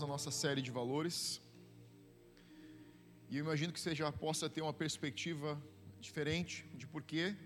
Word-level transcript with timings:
na 0.00 0.06
nossa 0.06 0.30
série 0.30 0.62
de 0.62 0.70
valores. 0.70 1.40
E 3.28 3.36
eu 3.36 3.44
imagino 3.44 3.72
que 3.72 3.80
você 3.80 3.94
já 3.94 4.10
possa 4.12 4.48
ter 4.48 4.62
uma 4.62 4.72
perspectiva 4.72 5.60
diferente 6.00 6.64
de 6.74 6.86
por 6.86 7.02
que 7.02 7.36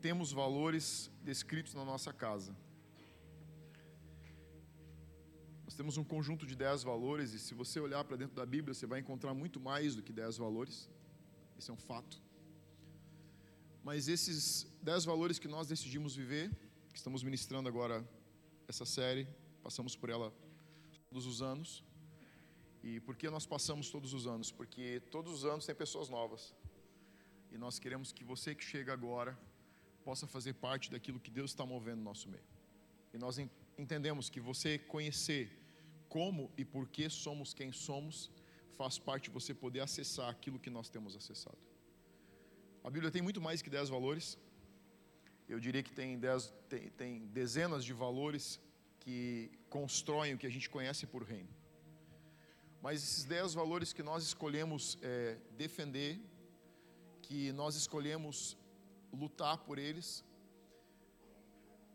temos 0.00 0.32
valores 0.32 1.10
descritos 1.22 1.74
na 1.74 1.84
nossa 1.84 2.12
casa. 2.12 2.54
Nós 5.64 5.74
temos 5.74 5.96
um 5.96 6.04
conjunto 6.04 6.44
de 6.46 6.54
dez 6.54 6.82
valores, 6.82 7.32
e 7.32 7.38
se 7.38 7.54
você 7.54 7.80
olhar 7.80 8.04
para 8.04 8.16
dentro 8.16 8.36
da 8.36 8.44
Bíblia, 8.44 8.74
você 8.74 8.86
vai 8.86 9.00
encontrar 9.00 9.32
muito 9.32 9.58
mais 9.58 9.94
do 9.94 10.02
que 10.02 10.12
dez 10.12 10.36
valores. 10.36 10.90
Esse 11.58 11.70
é 11.70 11.74
um 11.74 11.78
fato. 11.78 12.20
Mas 13.82 14.08
esses 14.08 14.66
dez 14.82 15.04
valores 15.04 15.38
que 15.38 15.48
nós 15.48 15.68
decidimos 15.68 16.14
viver, 16.14 16.50
que 16.92 16.98
estamos 16.98 17.22
ministrando 17.22 17.68
agora 17.68 18.06
essa 18.68 18.84
série, 18.84 19.26
passamos 19.62 19.96
por 19.96 20.10
ela 20.10 20.32
todos 21.12 21.26
os 21.26 21.42
anos. 21.42 21.84
E 22.82 22.98
por 23.00 23.14
que 23.14 23.28
nós 23.28 23.44
passamos 23.44 23.90
todos 23.90 24.14
os 24.14 24.26
anos? 24.26 24.50
Porque 24.50 24.84
todos 25.10 25.30
os 25.38 25.44
anos 25.44 25.66
tem 25.66 25.74
pessoas 25.74 26.08
novas. 26.08 26.54
E 27.52 27.58
nós 27.58 27.78
queremos 27.78 28.12
que 28.12 28.24
você 28.24 28.54
que 28.54 28.64
chega 28.64 28.94
agora 28.94 29.38
possa 30.06 30.26
fazer 30.26 30.54
parte 30.54 30.90
daquilo 30.90 31.20
que 31.20 31.30
Deus 31.30 31.50
está 31.50 31.66
movendo 31.66 31.98
no 31.98 32.04
nosso 32.04 32.30
meio. 32.30 32.48
E 33.12 33.18
nós 33.18 33.38
entendemos 33.76 34.30
que 34.30 34.40
você 34.40 34.78
conhecer 34.78 35.44
como 36.08 36.50
e 36.56 36.64
por 36.64 36.88
que 36.88 37.10
somos 37.10 37.52
quem 37.52 37.70
somos 37.72 38.30
faz 38.78 38.98
parte 38.98 39.24
de 39.24 39.30
você 39.38 39.52
poder 39.52 39.80
acessar 39.80 40.30
aquilo 40.30 40.58
que 40.58 40.70
nós 40.70 40.88
temos 40.88 41.14
acessado. 41.14 41.58
A 42.82 42.88
Bíblia 42.88 43.12
tem 43.12 43.20
muito 43.20 43.40
mais 43.40 43.60
que 43.60 43.68
dez 43.68 43.90
valores. 43.90 44.38
Eu 45.46 45.60
diria 45.60 45.82
que 45.82 45.92
tem, 45.92 46.18
dez, 46.18 46.52
tem, 46.70 46.88
tem 47.02 47.26
dezenas 47.26 47.84
de 47.84 47.92
valores 47.92 48.58
que 49.02 49.50
constroem 49.76 50.34
o 50.34 50.38
que 50.38 50.46
a 50.46 50.54
gente 50.56 50.68
conhece 50.76 51.04
por 51.12 51.22
reino. 51.32 51.52
Mas 52.80 53.02
esses 53.02 53.24
dez 53.24 53.54
valores 53.54 53.92
que 53.92 54.02
nós 54.10 54.22
escolhemos 54.30 54.98
é, 55.02 55.38
defender, 55.62 56.20
que 57.26 57.52
nós 57.52 57.74
escolhemos 57.82 58.56
lutar 59.12 59.58
por 59.66 59.76
eles, 59.78 60.24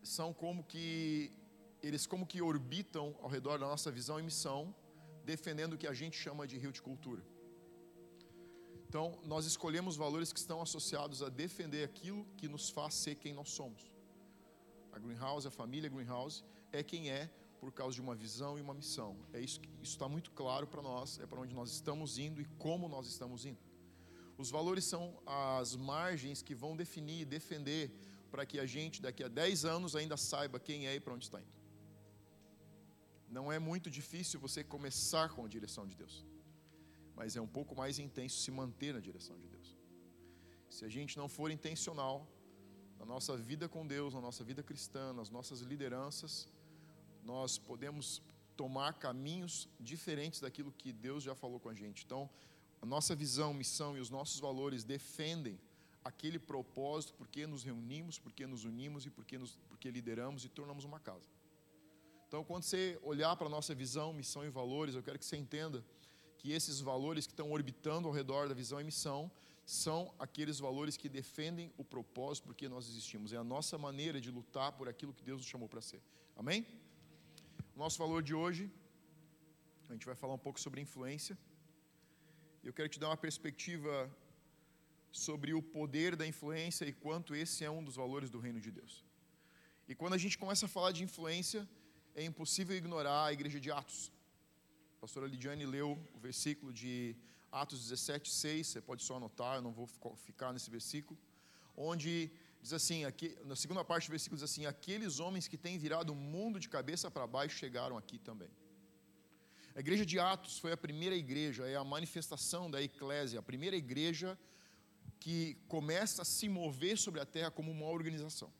são 0.03 0.33
como 0.33 0.63
que 0.63 1.31
eles 1.81 2.05
como 2.05 2.25
que 2.25 2.41
orbitam 2.41 3.15
ao 3.21 3.29
redor 3.29 3.57
da 3.59 3.67
nossa 3.67 3.91
visão 3.91 4.19
e 4.19 4.23
missão, 4.23 4.75
defendendo 5.23 5.73
o 5.73 5.77
que 5.77 5.87
a 5.87 5.93
gente 5.93 6.17
chama 6.17 6.47
de 6.47 6.57
rio 6.57 6.71
de 6.71 6.81
cultura. 6.81 7.23
Então, 8.87 9.19
nós 9.23 9.45
escolhemos 9.45 9.95
valores 9.95 10.31
que 10.33 10.39
estão 10.39 10.61
associados 10.61 11.21
a 11.21 11.29
defender 11.29 11.83
aquilo 11.83 12.25
que 12.37 12.47
nos 12.47 12.69
faz 12.69 12.93
ser 12.95 13.15
quem 13.15 13.33
nós 13.33 13.49
somos. 13.49 13.91
A 14.93 14.99
Greenhouse, 14.99 15.45
a 15.45 15.51
família 15.51 15.89
Greenhouse, 15.89 16.43
é 16.71 16.83
quem 16.83 17.09
é 17.09 17.29
por 17.59 17.71
causa 17.71 17.95
de 17.95 18.01
uma 18.01 18.15
visão 18.15 18.57
e 18.57 18.61
uma 18.61 18.73
missão. 18.73 19.17
É 19.33 19.39
isso 19.39 19.59
isso 19.81 19.93
está 19.93 20.07
muito 20.07 20.31
claro 20.31 20.67
para 20.67 20.81
nós, 20.81 21.19
é 21.19 21.25
para 21.25 21.39
onde 21.39 21.53
nós 21.53 21.71
estamos 21.71 22.17
indo 22.17 22.41
e 22.41 22.45
como 22.57 22.87
nós 22.87 23.07
estamos 23.07 23.45
indo. 23.45 23.59
Os 24.37 24.51
valores 24.51 24.85
são 24.85 25.19
as 25.25 25.75
margens 25.75 26.41
que 26.41 26.53
vão 26.53 26.75
definir 26.75 27.21
e 27.21 27.25
defender 27.25 27.91
para 28.29 28.45
que 28.45 28.59
a 28.59 28.65
gente 28.65 29.01
daqui 29.01 29.23
a 29.23 29.27
10 29.27 29.65
anos 29.65 29.95
ainda 29.95 30.15
saiba 30.15 30.59
quem 30.59 30.87
é 30.87 30.95
e 30.95 30.99
para 30.99 31.13
onde 31.13 31.25
está 31.25 31.39
indo. 31.41 31.57
Não 33.29 33.51
é 33.51 33.59
muito 33.59 33.89
difícil 33.89 34.39
você 34.39 34.63
começar 34.63 35.29
com 35.29 35.43
a 35.43 35.47
direção 35.47 35.87
de 35.87 35.95
Deus, 35.95 36.25
mas 37.15 37.35
é 37.35 37.41
um 37.41 37.47
pouco 37.47 37.75
mais 37.75 37.97
intenso 37.99 38.37
se 38.37 38.51
manter 38.51 38.93
na 38.93 38.99
direção 38.99 39.37
de 39.39 39.47
Deus. 39.47 39.75
Se 40.69 40.85
a 40.85 40.89
gente 40.89 41.17
não 41.17 41.27
for 41.27 41.49
intencional 41.49 42.27
na 42.99 43.05
nossa 43.05 43.35
vida 43.35 43.67
com 43.67 43.85
Deus, 43.85 44.13
na 44.13 44.21
nossa 44.21 44.43
vida 44.43 44.61
cristã, 44.61 45.13
nas 45.13 45.29
nossas 45.29 45.61
lideranças, 45.61 46.47
nós 47.27 47.57
podemos 47.57 48.21
tomar 48.55 48.93
caminhos 48.93 49.67
diferentes 49.79 50.39
daquilo 50.39 50.71
que 50.71 50.91
Deus 50.93 51.21
já 51.23 51.35
falou 51.35 51.59
com 51.59 51.69
a 51.69 51.73
gente. 51.73 52.05
Então, 52.05 52.29
a 52.81 52.85
nossa 52.85 53.13
visão, 53.13 53.53
missão 53.53 53.97
e 53.97 53.99
os 53.99 54.09
nossos 54.09 54.39
valores 54.39 54.85
defendem 54.85 55.59
aquele 56.05 56.39
propósito 56.39 57.13
porque 57.15 57.45
nos 57.45 57.63
reunimos, 57.63 58.17
porque 58.17 58.47
nos 58.47 58.63
unimos 58.63 59.05
e 59.05 59.09
porque, 59.09 59.37
nos, 59.37 59.59
porque 59.67 59.91
lideramos 59.91 60.45
e 60.45 60.49
tornamos 60.49 60.85
uma 60.85 60.99
casa. 60.99 61.27
Então, 62.27 62.43
quando 62.45 62.63
você 62.63 62.97
olhar 63.03 63.35
para 63.35 63.47
a 63.47 63.49
nossa 63.49 63.75
visão, 63.75 64.13
missão 64.13 64.45
e 64.45 64.49
valores, 64.49 64.95
eu 64.95 65.03
quero 65.03 65.19
que 65.19 65.25
você 65.25 65.37
entenda 65.37 65.83
que 66.37 66.53
esses 66.53 66.79
valores 66.79 67.27
que 67.27 67.33
estão 67.33 67.51
orbitando 67.51 68.07
ao 68.07 68.13
redor 68.13 68.47
da 68.47 68.53
visão 68.53 68.79
e 68.79 68.85
missão 68.85 69.29
são 69.65 70.13
aqueles 70.17 70.59
valores 70.59 70.95
que 70.95 71.09
defendem 71.09 71.73
o 71.77 71.83
propósito 71.83 72.45
porque 72.45 72.69
nós 72.69 72.87
existimos. 72.87 73.33
É 73.33 73.37
a 73.37 73.43
nossa 73.43 73.77
maneira 73.77 74.21
de 74.21 74.31
lutar 74.31 74.71
por 74.71 74.87
aquilo 74.87 75.13
que 75.13 75.23
Deus 75.23 75.39
nos 75.41 75.47
chamou 75.47 75.67
para 75.67 75.81
ser. 75.81 76.01
Amém? 76.37 76.65
Nosso 77.83 77.99
valor 77.99 78.21
de 78.23 78.33
hoje, 78.33 78.63
a 79.87 79.93
gente 79.93 80.05
vai 80.09 80.15
falar 80.21 80.33
um 80.33 80.43
pouco 80.45 80.59
sobre 80.59 80.81
influência. 80.85 81.37
Eu 82.67 82.73
quero 82.77 82.89
te 82.93 82.99
dar 83.01 83.09
uma 83.09 83.21
perspectiva 83.25 83.91
sobre 85.11 85.53
o 85.53 85.61
poder 85.61 86.15
da 86.15 86.25
influência 86.25 86.85
e 86.85 86.93
quanto 87.03 87.35
esse 87.35 87.63
é 87.63 87.69
um 87.69 87.83
dos 87.83 87.95
valores 87.95 88.31
do 88.31 88.39
reino 88.39 88.59
de 88.59 88.71
Deus. 88.71 89.05
E 89.87 89.93
quando 89.93 90.15
a 90.15 90.21
gente 90.23 90.39
começa 90.43 90.65
a 90.65 90.69
falar 90.75 90.91
de 90.91 91.03
influência, 91.03 91.69
é 92.15 92.23
impossível 92.23 92.75
ignorar 92.75 93.25
a 93.25 93.33
igreja 93.37 93.59
de 93.59 93.69
Atos. 93.69 94.11
A 94.97 95.01
pastora 95.01 95.27
Lidiane 95.27 95.67
leu 95.67 95.89
o 96.15 96.19
versículo 96.19 96.73
de 96.73 97.15
Atos 97.51 97.79
17, 97.87 98.31
6, 98.31 98.67
você 98.67 98.81
pode 98.81 99.03
só 99.03 99.17
anotar, 99.17 99.57
eu 99.57 99.61
não 99.61 99.71
vou 99.71 99.87
ficar 100.15 100.51
nesse 100.51 100.71
versículo, 100.77 101.17
onde 101.89 102.31
Diz 102.67 102.73
assim, 102.73 103.05
aqui, 103.05 103.33
na 103.45 103.55
segunda 103.55 103.81
parte 103.85 104.07
do 104.07 104.11
versículo 104.11 104.37
diz 104.37 104.43
assim: 104.43 104.65
Aqueles 104.65 105.21
homens 105.21 105.47
que 105.47 105.57
têm 105.57 105.77
virado 105.77 106.11
o 106.11 106.15
mundo 106.15 106.59
de 106.59 106.67
cabeça 106.67 107.09
para 107.09 107.25
baixo 107.25 107.55
chegaram 107.57 107.97
aqui 107.97 108.17
também. 108.19 108.49
A 109.73 109.79
igreja 109.79 110.05
de 110.05 110.19
Atos 110.19 110.59
foi 110.59 110.73
a 110.73 110.75
primeira 110.85 111.15
igreja, 111.15 111.65
é 111.65 111.77
a 111.77 111.83
manifestação 111.85 112.69
da 112.69 112.81
eclésia, 112.81 113.39
a 113.39 113.41
primeira 113.41 113.77
igreja 113.77 114.37
que 115.17 115.55
começa 115.69 116.23
a 116.23 116.25
se 116.25 116.49
mover 116.49 116.97
sobre 116.97 117.21
a 117.21 117.25
terra 117.25 117.49
como 117.49 117.71
uma 117.71 117.85
organização. 117.85 118.51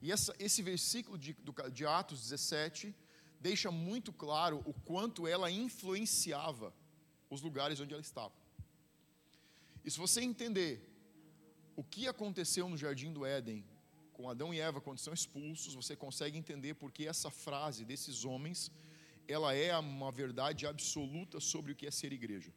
E 0.00 0.12
essa, 0.12 0.32
esse 0.38 0.62
versículo 0.62 1.18
de, 1.18 1.36
de 1.72 1.84
Atos 1.84 2.20
17 2.20 2.94
deixa 3.40 3.72
muito 3.72 4.12
claro 4.12 4.62
o 4.64 4.72
quanto 4.72 5.26
ela 5.26 5.50
influenciava 5.50 6.72
os 7.28 7.42
lugares 7.42 7.80
onde 7.80 7.94
ela 7.94 8.00
estava. 8.00 8.34
E 9.84 9.90
se 9.90 9.98
você 9.98 10.20
entender 10.20 10.88
o 11.80 11.84
que 11.84 12.08
aconteceu 12.08 12.68
no 12.68 12.76
jardim 12.76 13.12
do 13.12 13.24
Éden 13.24 13.64
com 14.12 14.28
Adão 14.28 14.52
e 14.52 14.58
Eva 14.58 14.80
quando 14.80 14.98
são 14.98 15.14
expulsos, 15.14 15.76
você 15.76 15.94
consegue 15.94 16.36
entender 16.36 16.74
porque 16.74 17.06
essa 17.06 17.30
frase 17.30 17.84
desses 17.84 18.24
homens, 18.24 18.72
ela 19.28 19.54
é 19.54 19.78
uma 19.78 20.10
verdade 20.10 20.66
absoluta 20.66 21.38
sobre 21.38 21.70
o 21.70 21.76
que 21.76 21.86
é 21.86 21.90
ser 21.92 22.12
igreja. 22.12 22.52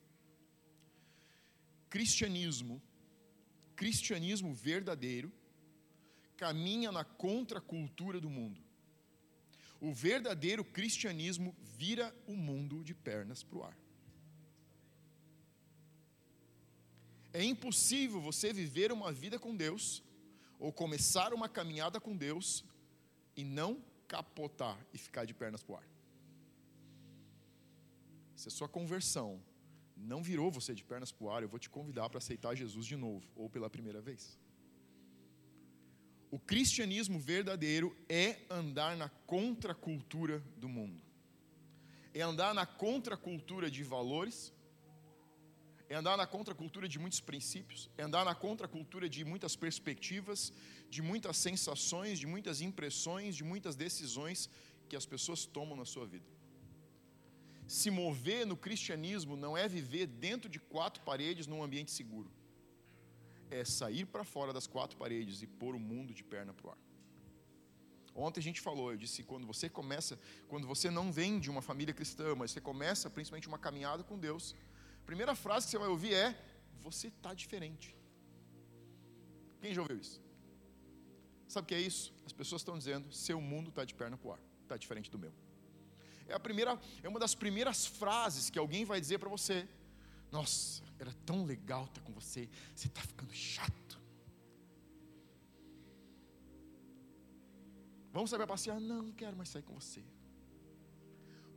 Cristianismo, 1.87 2.81
cristianismo 3.75 4.55
verdadeiro, 4.55 5.31
caminha 6.35 6.91
na 6.91 7.03
contracultura 7.03 8.19
do 8.19 8.29
mundo. 8.29 8.59
O 9.79 9.93
verdadeiro 9.93 10.65
cristianismo 10.65 11.55
vira 11.77 12.11
o 12.25 12.35
mundo 12.35 12.83
de 12.83 12.95
pernas 12.95 13.43
para 13.43 13.59
o 13.59 13.63
ar. 13.63 13.80
É 17.33 17.43
impossível 17.43 18.19
você 18.19 18.51
viver 18.51 18.91
uma 18.91 19.11
vida 19.11 19.39
com 19.39 19.55
Deus 19.55 20.03
ou 20.59 20.71
começar 20.71 21.33
uma 21.33 21.47
caminhada 21.47 21.99
com 21.99 22.15
Deus 22.15 22.63
e 23.35 23.43
não 23.43 23.83
capotar 24.07 24.77
e 24.93 24.97
ficar 24.97 25.25
de 25.25 25.33
pernas 25.33 25.63
para 25.63 25.73
o 25.73 25.77
ar. 25.77 25.87
Se 28.35 28.47
a 28.47 28.51
sua 28.51 28.67
conversão 28.67 29.41
não 29.95 30.21
virou 30.21 30.51
você 30.51 30.73
de 30.73 30.83
pernas 30.83 31.11
para 31.11 31.25
o 31.25 31.31
ar, 31.31 31.43
eu 31.43 31.49
vou 31.49 31.59
te 31.59 31.69
convidar 31.69 32.09
para 32.09 32.17
aceitar 32.17 32.55
Jesus 32.55 32.85
de 32.85 32.95
novo, 32.95 33.25
ou 33.35 33.49
pela 33.49 33.69
primeira 33.69 34.01
vez. 34.01 34.37
O 36.29 36.39
cristianismo 36.39 37.19
verdadeiro 37.19 37.95
é 38.09 38.39
andar 38.49 38.95
na 38.95 39.09
contracultura 39.09 40.39
do 40.57 40.67
mundo, 40.67 41.01
é 42.13 42.21
andar 42.21 42.53
na 42.53 42.65
contracultura 42.65 43.69
de 43.69 43.83
valores, 43.83 44.53
é 45.91 45.95
andar 45.95 46.15
na 46.15 46.25
contracultura 46.25 46.87
de 46.87 46.97
muitos 46.97 47.19
princípios, 47.19 47.89
é 47.97 48.03
andar 48.03 48.23
na 48.23 48.33
contracultura 48.33 49.09
de 49.09 49.25
muitas 49.25 49.57
perspectivas, 49.57 50.53
de 50.89 51.01
muitas 51.01 51.35
sensações, 51.35 52.17
de 52.17 52.25
muitas 52.25 52.61
impressões, 52.61 53.35
de 53.35 53.43
muitas 53.43 53.75
decisões 53.75 54.49
que 54.87 54.95
as 54.95 55.05
pessoas 55.05 55.45
tomam 55.45 55.75
na 55.75 55.83
sua 55.83 56.05
vida. 56.05 56.29
Se 57.67 57.91
mover 57.91 58.45
no 58.47 58.55
cristianismo 58.55 59.35
não 59.35 59.57
é 59.57 59.67
viver 59.67 60.07
dentro 60.07 60.49
de 60.49 60.61
quatro 60.61 61.03
paredes 61.03 61.45
num 61.45 61.61
ambiente 61.61 61.91
seguro. 61.91 62.31
É 63.49 63.65
sair 63.65 64.05
para 64.05 64.23
fora 64.23 64.53
das 64.53 64.67
quatro 64.67 64.97
paredes 64.97 65.41
e 65.41 65.47
pôr 65.61 65.75
o 65.75 65.79
mundo 65.79 66.13
de 66.13 66.23
perna 66.23 66.53
para 66.53 66.67
o 66.67 66.71
ar. 66.71 66.77
Ontem 68.15 68.39
a 68.39 68.43
gente 68.43 68.61
falou, 68.61 68.91
eu 68.91 68.97
disse, 68.97 69.23
quando 69.23 69.45
você 69.45 69.69
começa, 69.69 70.17
quando 70.47 70.65
você 70.65 70.89
não 70.89 71.11
vem 71.11 71.37
de 71.37 71.49
uma 71.49 71.61
família 71.61 71.93
cristã, 71.93 72.33
mas 72.33 72.51
você 72.51 72.61
começa 72.61 73.09
principalmente 73.09 73.49
uma 73.49 73.57
caminhada 73.57 74.03
com 74.03 74.17
Deus, 74.17 74.55
a 75.01 75.05
primeira 75.05 75.35
frase 75.35 75.65
que 75.65 75.71
você 75.71 75.77
vai 75.77 75.87
ouvir 75.87 76.13
é: 76.13 76.35
Você 76.81 77.07
está 77.07 77.33
diferente. 77.33 77.95
Quem 79.61 79.73
já 79.73 79.81
ouviu 79.81 79.97
isso? 79.97 80.21
Sabe 81.47 81.65
o 81.65 81.67
que 81.67 81.75
é 81.75 81.81
isso? 81.81 82.13
As 82.25 82.31
pessoas 82.31 82.61
estão 82.61 82.77
dizendo: 82.77 83.11
Seu 83.11 83.41
mundo 83.41 83.69
está 83.69 83.83
de 83.83 83.93
perna 83.93 84.17
para 84.17 84.29
o 84.29 84.31
ar, 84.33 84.39
está 84.63 84.77
diferente 84.77 85.09
do 85.11 85.19
meu. 85.19 85.33
É 86.27 86.33
a 86.33 86.39
primeira, 86.39 86.79
é 87.03 87.09
uma 87.09 87.19
das 87.19 87.35
primeiras 87.35 87.85
frases 87.85 88.49
que 88.49 88.57
alguém 88.57 88.85
vai 88.85 89.01
dizer 89.01 89.17
para 89.17 89.29
você. 89.29 89.67
Nossa, 90.31 90.81
era 90.97 91.13
tão 91.25 91.43
legal 91.43 91.85
estar 91.85 92.01
com 92.01 92.13
você. 92.13 92.47
Você 92.73 92.87
está 92.87 93.01
ficando 93.01 93.33
chato. 93.33 93.99
Vamos 98.13 98.29
sair 98.29 98.39
para 98.39 98.47
passear? 98.47 98.79
Não, 98.79 99.01
não 99.03 99.11
quero 99.11 99.35
mais 99.35 99.49
sair 99.49 99.63
com 99.63 99.73
você. 99.73 100.03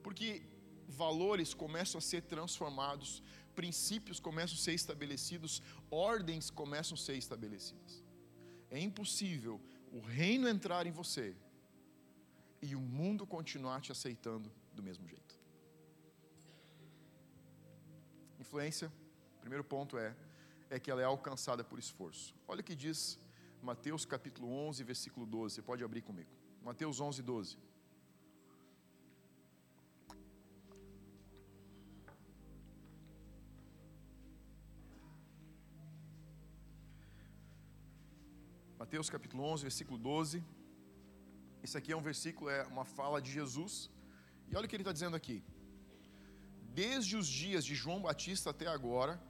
Porque 0.02 0.42
valores 0.88 1.54
começam 1.54 1.98
a 1.98 2.02
ser 2.02 2.22
transformados, 2.22 3.22
princípios 3.54 4.20
começam 4.20 4.56
a 4.56 4.60
ser 4.60 4.74
estabelecidos, 4.74 5.62
ordens 5.90 6.50
começam 6.50 6.94
a 6.94 6.98
ser 6.98 7.16
estabelecidas. 7.16 8.02
É 8.70 8.78
impossível 8.78 9.60
o 9.92 10.00
reino 10.00 10.48
entrar 10.48 10.86
em 10.86 10.90
você 10.90 11.36
e 12.60 12.74
o 12.74 12.80
mundo 12.80 13.26
continuar 13.26 13.80
te 13.80 13.92
aceitando 13.92 14.50
do 14.72 14.82
mesmo 14.82 15.06
jeito. 15.06 15.38
Influência, 18.38 18.92
primeiro 19.40 19.64
ponto 19.64 19.96
é 19.98 20.14
é 20.70 20.78
que 20.78 20.90
ela 20.90 21.00
é 21.00 21.04
alcançada 21.04 21.62
por 21.62 21.78
esforço. 21.78 22.34
Olha 22.48 22.60
o 22.60 22.64
que 22.64 22.74
diz 22.74 23.18
Mateus 23.62 24.04
capítulo 24.04 24.50
11, 24.50 24.82
versículo 24.82 25.24
12. 25.24 25.54
Você 25.54 25.62
pode 25.62 25.84
abrir 25.84 26.02
comigo. 26.02 26.30
Mateus 26.62 27.00
11, 27.00 27.22
12. 27.22 27.58
Mateus 38.94 39.10
capítulo 39.10 39.42
11, 39.42 39.62
versículo 39.62 39.98
12. 39.98 40.40
Esse 41.64 41.76
aqui 41.76 41.90
é 41.90 41.96
um 41.96 42.00
versículo, 42.00 42.48
é 42.48 42.62
uma 42.74 42.84
fala 42.84 43.20
de 43.20 43.28
Jesus. 43.28 43.90
E 44.48 44.54
olha 44.56 44.66
o 44.66 44.68
que 44.68 44.76
ele 44.76 44.84
está 44.84 44.92
dizendo 44.92 45.16
aqui. 45.16 45.42
Desde 46.80 47.16
os 47.16 47.26
dias 47.26 47.64
de 47.64 47.74
João 47.74 48.00
Batista 48.00 48.50
até 48.50 48.68
agora, 48.68 49.20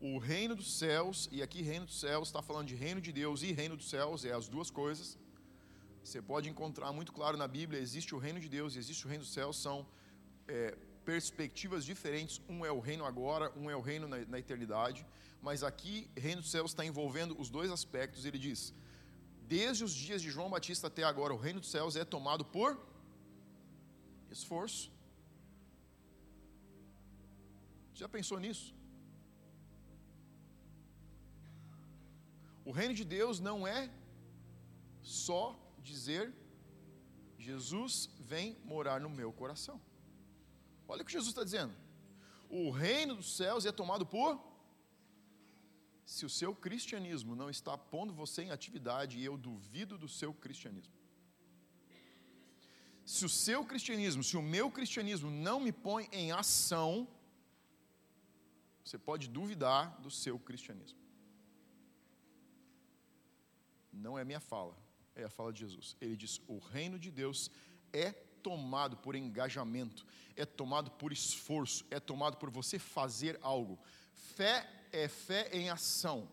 o 0.00 0.18
reino 0.18 0.56
dos 0.56 0.70
céus, 0.80 1.28
e 1.30 1.44
aqui 1.44 1.62
reino 1.62 1.86
dos 1.86 2.00
céus 2.00 2.26
está 2.26 2.42
falando 2.42 2.66
de 2.66 2.74
reino 2.74 3.00
de 3.00 3.12
Deus 3.12 3.44
e 3.44 3.52
reino 3.52 3.76
dos 3.76 3.88
céus, 3.88 4.24
é 4.24 4.32
as 4.32 4.48
duas 4.48 4.68
coisas. 4.68 5.16
Você 6.02 6.20
pode 6.20 6.48
encontrar 6.48 6.90
muito 6.92 7.12
claro 7.12 7.36
na 7.36 7.46
Bíblia: 7.46 7.78
existe 7.78 8.16
o 8.16 8.18
reino 8.18 8.40
de 8.40 8.48
Deus 8.48 8.74
e 8.74 8.80
existe 8.80 9.06
o 9.06 9.08
reino 9.08 9.22
dos 9.22 9.32
céus, 9.32 9.62
são 9.66 9.86
é, 10.48 10.76
perspectivas 11.04 11.84
diferentes. 11.84 12.40
Um 12.48 12.64
é 12.64 12.70
o 12.72 12.80
reino 12.80 13.04
agora, 13.04 13.52
um 13.56 13.70
é 13.70 13.76
o 13.76 13.80
reino 13.80 14.06
na, 14.06 14.18
na 14.26 14.38
eternidade 14.38 15.06
mas 15.42 15.62
aqui 15.62 16.10
Reino 16.16 16.42
dos 16.42 16.50
Céus 16.50 16.70
está 16.70 16.84
envolvendo 16.84 17.38
os 17.40 17.48
dois 17.48 17.70
aspectos. 17.70 18.24
Ele 18.24 18.38
diz: 18.38 18.74
desde 19.48 19.84
os 19.84 19.94
dias 19.94 20.20
de 20.22 20.30
João 20.30 20.50
Batista 20.50 20.86
até 20.88 21.02
agora, 21.02 21.34
o 21.34 21.38
Reino 21.38 21.60
dos 21.60 21.70
Céus 21.70 21.96
é 21.96 22.04
tomado 22.04 22.44
por 22.44 22.78
esforço. 24.30 24.92
Já 27.94 28.08
pensou 28.08 28.38
nisso? 28.38 28.74
O 32.64 32.72
reino 32.72 32.94
de 32.94 33.04
Deus 33.04 33.40
não 33.40 33.66
é 33.66 33.90
só 35.02 35.58
dizer 35.82 36.32
Jesus 37.36 38.08
vem 38.20 38.56
morar 38.64 39.00
no 39.00 39.10
meu 39.10 39.32
coração. 39.32 39.80
Olha 40.90 41.02
o 41.02 41.06
que 41.06 41.12
Jesus 41.12 41.30
está 41.30 41.44
dizendo. 41.44 41.74
O 42.48 42.70
reino 42.70 43.14
dos 43.14 43.36
céus 43.36 43.64
é 43.64 43.72
tomado 43.80 44.04
por 44.14 44.30
se 46.14 46.26
o 46.26 46.32
seu 46.38 46.52
cristianismo 46.64 47.36
não 47.40 47.48
está 47.48 47.78
pondo 47.78 48.12
você 48.12 48.42
em 48.42 48.50
atividade, 48.50 49.22
eu 49.22 49.36
duvido 49.36 49.96
do 49.96 50.08
seu 50.08 50.32
cristianismo. 50.34 50.92
Se 53.14 53.24
o 53.24 53.28
seu 53.28 53.60
cristianismo, 53.64 54.22
se 54.30 54.36
o 54.36 54.42
meu 54.42 54.66
cristianismo 54.78 55.30
não 55.30 55.60
me 55.60 55.70
põe 55.70 56.08
em 56.10 56.32
ação, 56.32 57.06
você 58.84 58.98
pode 58.98 59.28
duvidar 59.28 60.00
do 60.00 60.10
seu 60.10 60.36
cristianismo. 60.48 60.98
Não 63.92 64.18
é 64.18 64.24
minha 64.24 64.40
fala, 64.40 64.76
é 65.14 65.22
a 65.22 65.30
fala 65.30 65.52
de 65.52 65.60
Jesus. 65.60 65.96
Ele 66.00 66.16
diz: 66.16 66.40
o 66.48 66.58
reino 66.58 66.98
de 66.98 67.10
Deus 67.22 67.50
é 67.92 68.08
tomado 68.42 68.96
por 68.96 69.14
engajamento, 69.14 70.06
é 70.36 70.44
tomado 70.44 70.90
por 70.90 71.12
esforço, 71.12 71.84
é 71.90 72.00
tomado 72.00 72.36
por 72.36 72.50
você 72.50 72.78
fazer 72.78 73.38
algo. 73.42 73.78
Fé 74.14 74.68
é 74.92 75.08
fé 75.08 75.48
em 75.52 75.70
ação. 75.70 76.28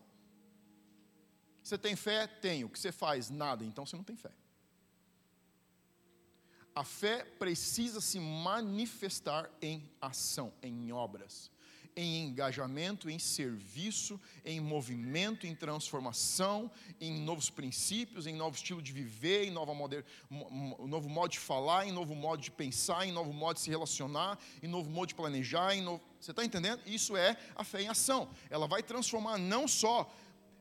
Você 1.64 1.78
tem 1.78 1.96
fé? 1.96 2.28
Tenho. 2.28 2.68
O 2.68 2.70
que 2.70 2.80
você 2.80 2.92
faz? 2.92 3.30
Nada. 3.30 3.64
Então 3.66 3.86
você 3.86 3.96
não 3.96 4.04
tem 4.04 4.16
fé. 4.16 4.32
A 6.74 6.84
fé 6.84 7.24
precisa 7.24 8.00
se 8.00 8.20
manifestar 8.20 9.50
em 9.62 9.90
ação, 10.00 10.54
em 10.62 10.92
obras 10.92 11.52
em 11.98 12.28
engajamento, 12.28 13.10
em 13.10 13.18
serviço, 13.18 14.22
em 14.46 14.60
movimento, 14.60 15.48
em 15.48 15.56
transformação, 15.56 16.70
em 17.02 17.20
novos 17.20 17.50
princípios, 17.50 18.28
em 18.28 18.36
novo 18.36 18.56
estilo 18.56 18.84
de 18.84 18.94
viver, 18.94 19.46
em 19.46 19.52
nova 19.52 19.74
moder, 19.74 20.06
novo 20.30 21.10
modo 21.10 21.32
de 21.32 21.40
falar, 21.40 21.88
em 21.88 21.92
novo 21.92 22.14
modo 22.14 22.40
de 22.40 22.52
pensar, 22.52 23.08
em 23.08 23.12
novo 23.12 23.34
modo 23.34 23.56
de 23.56 23.62
se 23.62 23.70
relacionar, 23.72 24.38
em 24.62 24.68
novo 24.68 24.92
modo 24.92 25.08
de 25.08 25.16
planejar. 25.16 25.76
Em 25.76 25.82
novo... 25.82 26.00
Você 26.22 26.30
está 26.30 26.46
entendendo? 26.46 26.82
Isso 26.86 27.18
é 27.18 27.36
a 27.56 27.64
fé 27.64 27.82
em 27.82 27.88
ação. 27.88 28.30
Ela 28.48 28.68
vai 28.68 28.84
transformar 28.84 29.40
não 29.40 29.68
só 29.68 30.08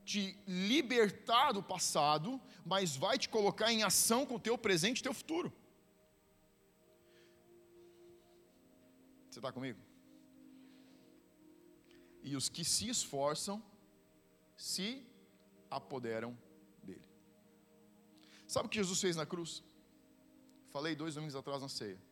te 0.07 0.39
libertar 0.47 1.53
do 1.53 1.63
passado, 1.63 2.41
mas 2.65 2.97
vai 2.97 3.19
te 3.19 3.29
colocar 3.29 3.71
em 3.71 3.83
ação 3.83 4.25
com 4.25 4.37
o 4.37 4.41
teu 4.41 4.57
presente 4.57 5.01
e 5.01 5.03
teu 5.03 5.13
futuro. 5.13 5.53
Você 9.29 9.39
está 9.39 9.53
comigo? 9.53 9.86
E 12.27 12.35
os 12.35 12.49
que 12.49 12.65
se 12.65 12.89
esforçam 12.89 13.63
se 14.57 15.07
apoderam 15.71 16.37
dele. 16.83 17.09
Sabe 18.49 18.67
o 18.67 18.69
que 18.69 18.79
Jesus 18.79 19.01
fez 19.01 19.15
na 19.15 19.25
cruz? 19.25 19.63
Falei 20.71 20.97
dois 20.97 21.15
domingos 21.15 21.37
atrás 21.37 21.63
na 21.63 21.69
ceia. 21.69 22.03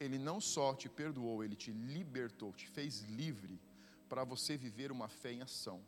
Ele 0.00 0.18
não 0.18 0.40
só 0.40 0.74
te 0.74 0.88
perdoou, 0.88 1.44
ele 1.44 1.54
te 1.54 1.70
libertou, 1.70 2.52
te 2.52 2.66
fez 2.66 3.02
livre 3.02 3.60
para 4.08 4.24
você 4.24 4.56
viver 4.56 4.90
uma 4.90 5.08
fé 5.08 5.30
em 5.32 5.42
ação. 5.42 5.80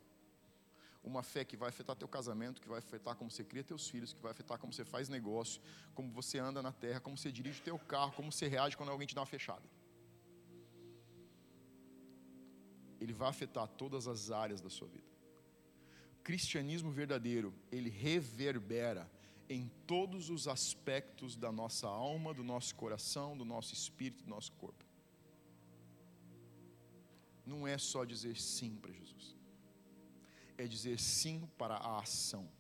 Uma 1.03 1.23
fé 1.25 1.45
que 1.45 1.57
vai 1.57 1.69
afetar 1.69 1.97
teu 1.97 2.09
casamento, 2.09 2.61
que 2.61 2.69
vai 2.69 2.79
afetar 2.79 3.17
como 3.17 3.29
você 3.31 3.43
cria 3.43 3.65
teus 3.65 3.89
filhos, 3.89 4.13
que 4.13 4.23
vai 4.23 4.31
afetar 4.31 4.57
como 4.57 4.73
você 4.73 4.85
faz 4.85 5.09
negócio, 5.09 5.61
como 5.97 6.13
você 6.13 6.39
anda 6.39 6.63
na 6.63 6.73
terra, 6.73 7.01
como 7.01 7.19
você 7.19 7.33
dirige 7.33 7.61
teu 7.61 7.79
carro, 7.79 8.13
como 8.13 8.31
você 8.31 8.47
reage 8.47 8.77
quando 8.77 8.91
alguém 8.91 9.07
te 9.07 9.17
dá 9.17 9.21
uma 9.21 9.27
fechada. 9.27 9.65
Ele 13.01 13.13
vai 13.13 13.29
afetar 13.29 13.69
todas 13.69 14.07
as 14.07 14.31
áreas 14.31 14.61
da 14.61 14.71
sua 14.71 14.89
vida. 14.89 15.07
Cristianismo 16.23 16.91
verdadeiro, 16.91 17.55
ele 17.71 17.89
reverbera 17.89 19.11
em 19.49 19.71
todos 19.87 20.29
os 20.29 20.49
aspectos 20.49 21.37
da 21.37 21.53
nossa 21.53 21.87
alma, 21.87 22.35
do 22.35 22.43
nosso 22.43 22.75
coração, 22.75 23.37
do 23.37 23.45
nosso 23.45 23.75
espírito, 23.75 24.25
do 24.25 24.31
nosso 24.31 24.53
corpo. 24.53 24.85
Não 27.45 27.67
é 27.67 27.79
só 27.79 28.05
dizer 28.05 28.37
sim 28.37 28.75
para 28.75 28.93
Jesus, 28.93 29.37
é 30.59 30.67
dizer 30.67 30.99
sim 30.99 31.49
para 31.57 31.77
a 31.77 32.01
ação, 32.01 32.51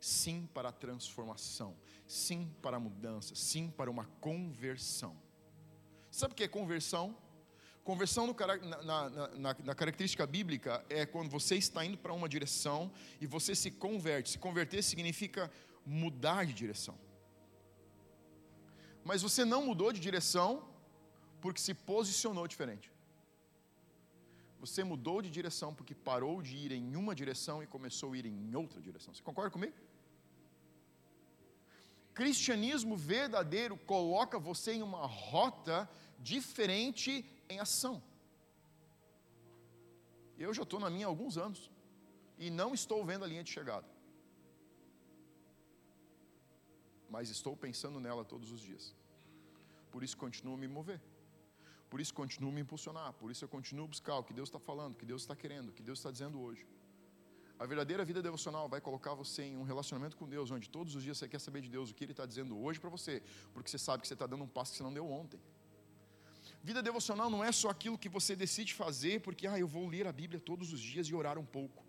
sim 0.00 0.48
para 0.54 0.68
a 0.68 0.72
transformação, 0.72 1.76
sim 2.06 2.48
para 2.62 2.76
a 2.76 2.80
mudança, 2.80 3.34
sim 3.34 3.68
para 3.68 3.90
uma 3.90 4.04
conversão. 4.20 5.16
Sabe 6.12 6.32
o 6.32 6.36
que 6.36 6.44
é 6.44 6.48
conversão? 6.48 7.16
Conversão 7.86 8.26
no, 8.26 8.34
na, 8.34 8.82
na, 8.82 9.08
na, 9.44 9.56
na, 9.62 9.74
característica 9.80 10.26
bíblica 10.26 10.84
é 10.90 11.06
quando 11.06 11.30
você 11.30 11.54
está 11.54 11.84
indo 11.84 11.96
para 11.96 12.12
uma 12.12 12.28
direção 12.28 12.90
e 13.20 13.26
você 13.28 13.54
se 13.54 13.70
converte. 13.70 14.30
Se 14.30 14.38
converter 14.38 14.82
significa 14.82 15.48
mudar 15.84 16.44
de 16.44 16.52
direção. 16.52 16.98
Mas 19.04 19.22
você 19.22 19.44
não 19.44 19.64
mudou 19.64 19.92
de 19.92 20.00
direção 20.00 20.68
porque 21.40 21.60
se 21.60 21.74
posicionou 21.74 22.48
diferente. 22.48 22.90
Você 24.58 24.82
mudou 24.82 25.22
de 25.22 25.30
direção 25.30 25.72
porque 25.72 25.94
parou 25.94 26.42
de 26.42 26.56
ir 26.56 26.72
em 26.72 26.96
uma 26.96 27.14
direção 27.14 27.62
e 27.62 27.68
começou 27.68 28.14
a 28.14 28.18
ir 28.18 28.26
em 28.26 28.56
outra 28.56 28.80
direção. 28.80 29.14
Você 29.14 29.22
concorda 29.22 29.52
comigo? 29.52 29.74
Cristianismo 32.12 32.96
verdadeiro 32.96 33.76
coloca 33.76 34.40
você 34.40 34.72
em 34.72 34.82
uma 34.82 35.06
rota 35.06 35.88
diferente 36.18 37.24
em 37.48 37.58
ação. 37.60 38.02
Eu 40.38 40.52
já 40.52 40.62
estou 40.62 40.78
na 40.78 40.90
minha 40.90 41.06
há 41.06 41.08
alguns 41.08 41.38
anos 41.38 41.70
e 42.38 42.50
não 42.50 42.74
estou 42.74 43.04
vendo 43.04 43.24
a 43.24 43.28
linha 43.28 43.42
de 43.42 43.50
chegada. 43.50 43.88
Mas 47.08 47.30
estou 47.30 47.56
pensando 47.56 47.98
nela 47.98 48.24
todos 48.24 48.50
os 48.50 48.60
dias. 48.60 48.94
Por 49.90 50.02
isso 50.04 50.16
continuo 50.16 50.54
a 50.54 50.58
me 50.58 50.68
mover. 50.68 51.00
Por 51.88 52.00
isso 52.00 52.12
continuo 52.12 52.50
a 52.50 52.52
me 52.52 52.60
impulsionar. 52.60 53.12
Por 53.14 53.30
isso 53.30 53.44
eu 53.44 53.48
continuo 53.48 53.84
a 53.86 53.88
buscar 53.88 54.16
o 54.18 54.24
que 54.24 54.34
Deus 54.34 54.48
está 54.48 54.58
falando, 54.58 54.94
o 54.94 54.96
que 54.96 55.06
Deus 55.06 55.22
está 55.22 55.34
querendo, 55.34 55.70
o 55.70 55.72
que 55.72 55.82
Deus 55.82 55.98
está 55.98 56.10
dizendo 56.10 56.40
hoje. 56.40 56.66
A 57.58 57.64
verdadeira 57.64 58.04
vida 58.04 58.20
devocional 58.20 58.68
vai 58.68 58.80
colocar 58.82 59.14
você 59.14 59.44
em 59.44 59.56
um 59.56 59.62
relacionamento 59.62 60.14
com 60.16 60.28
Deus, 60.28 60.50
onde 60.50 60.68
todos 60.68 60.94
os 60.94 61.02
dias 61.02 61.16
você 61.16 61.26
quer 61.26 61.38
saber 61.38 61.62
de 61.62 61.70
Deus 61.70 61.90
o 61.90 61.94
que 61.94 62.04
Ele 62.04 62.12
está 62.12 62.26
dizendo 62.26 62.58
hoje 62.58 62.78
para 62.78 62.90
você, 62.90 63.22
porque 63.54 63.70
você 63.70 63.78
sabe 63.78 64.02
que 64.02 64.08
você 64.08 64.12
está 64.12 64.26
dando 64.26 64.44
um 64.44 64.48
passo 64.48 64.72
que 64.72 64.76
você 64.76 64.82
não 64.82 64.92
deu 64.92 65.10
ontem. 65.10 65.40
Vida 66.68 66.82
devocional 66.82 67.30
não 67.30 67.44
é 67.44 67.52
só 67.52 67.68
aquilo 67.68 67.96
que 67.96 68.08
você 68.08 68.34
decide 68.34 68.74
fazer, 68.74 69.20
porque 69.20 69.46
ah, 69.46 69.56
eu 69.56 69.68
vou 69.68 69.86
ler 69.86 70.04
a 70.08 70.12
Bíblia 70.20 70.40
todos 70.40 70.72
os 70.72 70.80
dias 70.80 71.06
e 71.06 71.14
orar 71.14 71.38
um 71.38 71.44
pouco. 71.56 71.84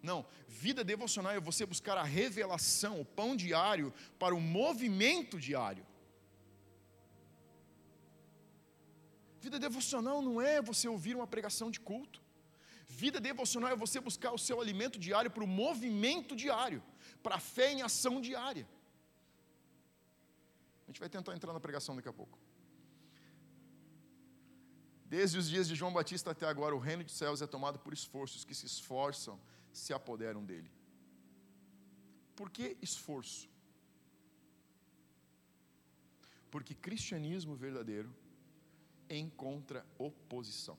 Não, 0.00 0.24
vida 0.46 0.84
devocional 0.84 1.32
é 1.32 1.40
você 1.40 1.66
buscar 1.66 1.98
a 1.98 2.04
revelação, 2.04 3.00
o 3.00 3.04
pão 3.04 3.34
diário, 3.34 3.92
para 4.20 4.32
o 4.32 4.40
movimento 4.40 5.36
diário. 5.46 5.84
Vida 9.40 9.58
devocional 9.58 10.22
não 10.22 10.40
é 10.40 10.62
você 10.62 10.86
ouvir 10.86 11.16
uma 11.16 11.26
pregação 11.26 11.68
de 11.68 11.80
culto. 11.80 12.22
Vida 12.86 13.18
devocional 13.20 13.70
é 13.72 13.74
você 13.84 13.98
buscar 13.98 14.30
o 14.30 14.38
seu 14.38 14.60
alimento 14.60 14.96
diário 14.96 15.32
para 15.32 15.42
o 15.42 15.54
movimento 15.64 16.36
diário, 16.36 16.80
para 17.20 17.34
a 17.34 17.40
fé 17.40 17.72
em 17.72 17.82
ação 17.82 18.20
diária. 18.20 18.68
A 20.84 20.86
gente 20.86 21.00
vai 21.00 21.08
tentar 21.08 21.34
entrar 21.34 21.52
na 21.52 21.58
pregação 21.58 21.96
daqui 21.96 22.08
a 22.08 22.12
pouco. 22.12 22.38
Desde 25.10 25.36
os 25.38 25.48
dias 25.48 25.66
de 25.66 25.74
João 25.74 25.92
Batista 25.92 26.30
até 26.30 26.46
agora, 26.46 26.72
o 26.74 26.78
reino 26.78 27.02
dos 27.02 27.14
céus 27.14 27.42
é 27.42 27.46
tomado 27.54 27.80
por 27.80 27.92
esforços 27.92 28.44
que 28.44 28.54
se 28.54 28.66
esforçam 28.66 29.40
se 29.72 29.92
apoderam 29.92 30.44
dele. 30.44 30.70
Por 32.36 32.48
que 32.48 32.76
esforço? 32.80 33.48
Porque 36.48 36.76
cristianismo 36.76 37.56
verdadeiro 37.56 38.14
encontra 39.08 39.84
oposição. 39.98 40.78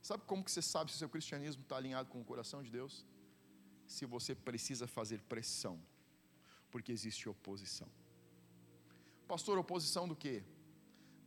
Sabe 0.00 0.22
como 0.26 0.44
que 0.44 0.52
você 0.52 0.62
sabe 0.62 0.92
se 0.92 0.96
o 0.96 0.98
seu 1.00 1.08
cristianismo 1.08 1.62
está 1.62 1.76
alinhado 1.76 2.08
com 2.08 2.20
o 2.20 2.24
coração 2.24 2.62
de 2.62 2.70
Deus? 2.70 3.04
Se 3.88 4.06
você 4.06 4.32
precisa 4.32 4.86
fazer 4.86 5.20
pressão, 5.22 5.76
porque 6.70 6.92
existe 6.92 7.28
oposição. 7.28 7.88
Pastor, 9.26 9.58
oposição 9.58 10.06
do 10.06 10.14
quê? 10.14 10.44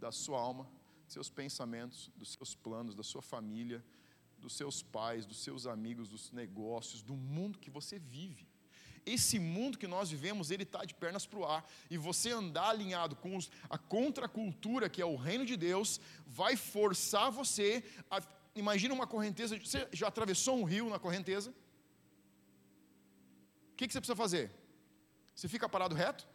Da 0.01 0.12
sua 0.12 0.39
alma, 0.39 0.65
dos 1.05 1.13
seus 1.13 1.29
pensamentos, 1.29 2.12
dos 2.17 2.34
seus 2.34 2.53
planos, 2.53 2.96
da 2.96 3.03
sua 3.03 3.22
família, 3.22 3.84
dos 4.39 4.53
seus 4.53 4.81
pais, 4.81 5.25
dos 5.25 5.41
seus 5.41 5.65
amigos, 5.65 6.10
dos 6.10 6.31
negócios, 6.31 7.03
do 7.03 7.15
mundo 7.15 7.60
que 7.60 7.70
você 7.70 8.00
vive. 8.00 8.46
Esse 9.05 9.39
mundo 9.39 9.77
que 9.77 9.88
nós 9.88 10.12
vivemos, 10.12 10.51
ele 10.51 10.63
está 10.63 10.84
de 10.84 10.93
pernas 10.93 11.25
para 11.25 11.39
o 11.39 11.46
ar. 11.46 11.65
E 11.89 11.98
você 11.98 12.31
andar 12.31 12.70
alinhado 12.70 13.15
com 13.15 13.38
a 13.70 13.77
contracultura, 13.77 14.89
que 14.89 15.01
é 15.01 15.05
o 15.05 15.15
reino 15.15 15.46
de 15.46 15.55
Deus, 15.55 16.00
vai 16.25 16.55
forçar 16.55 17.31
você 17.31 17.84
a. 18.10 18.22
Imagina 18.53 18.93
uma 18.93 19.08
correnteza. 19.08 19.58
Você 19.58 19.88
já 19.93 20.08
atravessou 20.08 20.58
um 20.58 20.63
rio 20.63 20.89
na 20.89 21.00
correnteza? 21.00 21.51
O 23.72 23.75
que, 23.77 23.88
que 23.88 23.93
você 23.93 24.01
precisa 24.01 24.15
fazer? 24.15 24.51
Você 25.34 25.48
fica 25.48 25.70
parado 25.70 25.96
reto? 25.96 26.27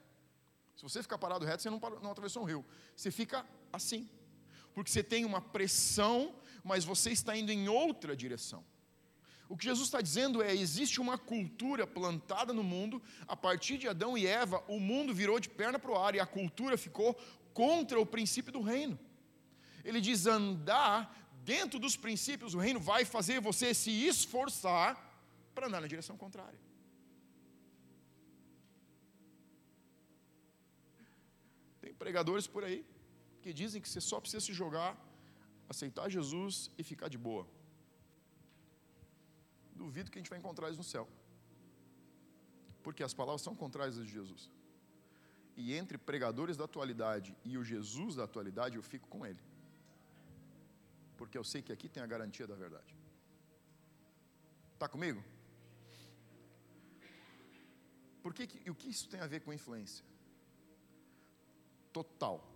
Se 0.77 0.83
você 0.83 1.03
ficar 1.03 1.19
parado 1.19 1.45
reto, 1.45 1.63
você 1.63 1.71
não, 1.71 1.81
não 2.03 2.11
atravessou 2.11 2.43
um 2.43 2.47
rio. 2.47 2.65
Você 2.95 3.11
fica 3.11 3.47
assim. 3.73 4.09
Porque 4.75 4.91
você 4.91 5.03
tem 5.03 5.25
uma 5.25 5.41
pressão 5.41 6.35
mas 6.67 6.85
você 6.85 7.11
está 7.11 7.37
indo 7.37 7.53
em 7.53 7.69
outra 7.69 8.17
direção. 8.17 8.65
O 9.49 9.57
que 9.57 9.65
Jesus 9.65 9.87
está 9.87 10.01
dizendo 10.01 10.43
é: 10.43 10.53
existe 10.53 11.01
uma 11.01 11.17
cultura 11.17 11.87
plantada 11.87 12.53
no 12.53 12.65
mundo, 12.65 13.01
a 13.29 13.37
partir 13.37 13.79
de 13.79 13.87
Adão 13.87 14.19
e 14.19 14.27
Eva, 14.27 14.63
o 14.67 14.81
mundo 14.81 15.15
virou 15.15 15.39
de 15.39 15.49
perna 15.49 15.79
para 15.79 15.93
o 15.93 15.97
ar 15.97 16.17
e 16.17 16.21
a 16.21 16.27
cultura 16.27 16.77
ficou 16.77 17.15
contra 17.55 18.01
o 18.01 18.05
princípio 18.05 18.53
do 18.53 18.61
reino. 18.61 18.99
Ele 19.85 20.01
diz: 20.01 20.27
andar 20.27 21.17
dentro 21.45 21.79
dos 21.79 21.97
princípios 21.97 22.51
do 22.51 22.59
reino 22.59 22.81
vai 22.81 23.05
fazer 23.05 23.41
você 23.41 23.73
se 23.73 23.93
esforçar 24.05 25.01
para 25.55 25.69
andar 25.69 25.81
na 25.81 25.87
direção 25.87 26.17
contrária. 26.17 26.59
Pregadores 31.99 32.47
por 32.47 32.65
aí 32.65 32.85
que 33.43 33.53
dizem 33.53 33.81
que 33.81 33.89
você 33.89 34.01
só 34.01 34.21
precisa 34.21 34.45
se 34.45 34.53
jogar 34.53 34.91
aceitar 35.69 36.09
Jesus 36.09 36.71
e 36.79 36.83
ficar 36.83 37.09
de 37.09 37.19
boa. 37.19 37.47
Duvido 39.75 40.11
que 40.11 40.19
a 40.19 40.21
gente 40.23 40.31
vai 40.31 40.39
encontrar 40.39 40.69
isso 40.71 40.79
no 40.79 40.85
céu. 40.85 41.09
Porque 42.83 43.03
as 43.03 43.13
palavras 43.13 43.43
são 43.43 43.55
contrárias 43.55 43.97
de 43.97 44.07
Jesus. 44.07 44.51
E 45.57 45.75
entre 45.75 45.99
pregadores 45.99 46.57
da 46.57 46.65
atualidade 46.65 47.37
e 47.45 47.59
o 47.59 47.65
Jesus 47.65 48.15
da 48.15 48.25
atualidade, 48.25 48.77
eu 48.77 48.83
fico 48.83 49.09
com 49.09 49.27
ele. 49.27 49.41
Porque 51.17 51.37
eu 51.37 51.45
sei 51.45 51.63
que 51.63 51.73
aqui 51.73 51.89
tem 51.89 52.03
a 52.03 52.07
garantia 52.07 52.47
da 52.47 52.55
verdade. 52.55 52.95
Está 54.75 54.89
comigo? 54.89 55.23
Por 58.23 58.35
que, 58.35 58.47
que, 58.47 58.71
o 58.71 58.75
que 58.75 58.89
isso 58.91 59.09
tem 59.09 59.21
a 59.21 59.27
ver 59.27 59.41
com 59.41 59.53
influência? 59.53 60.05
Total. 61.97 62.47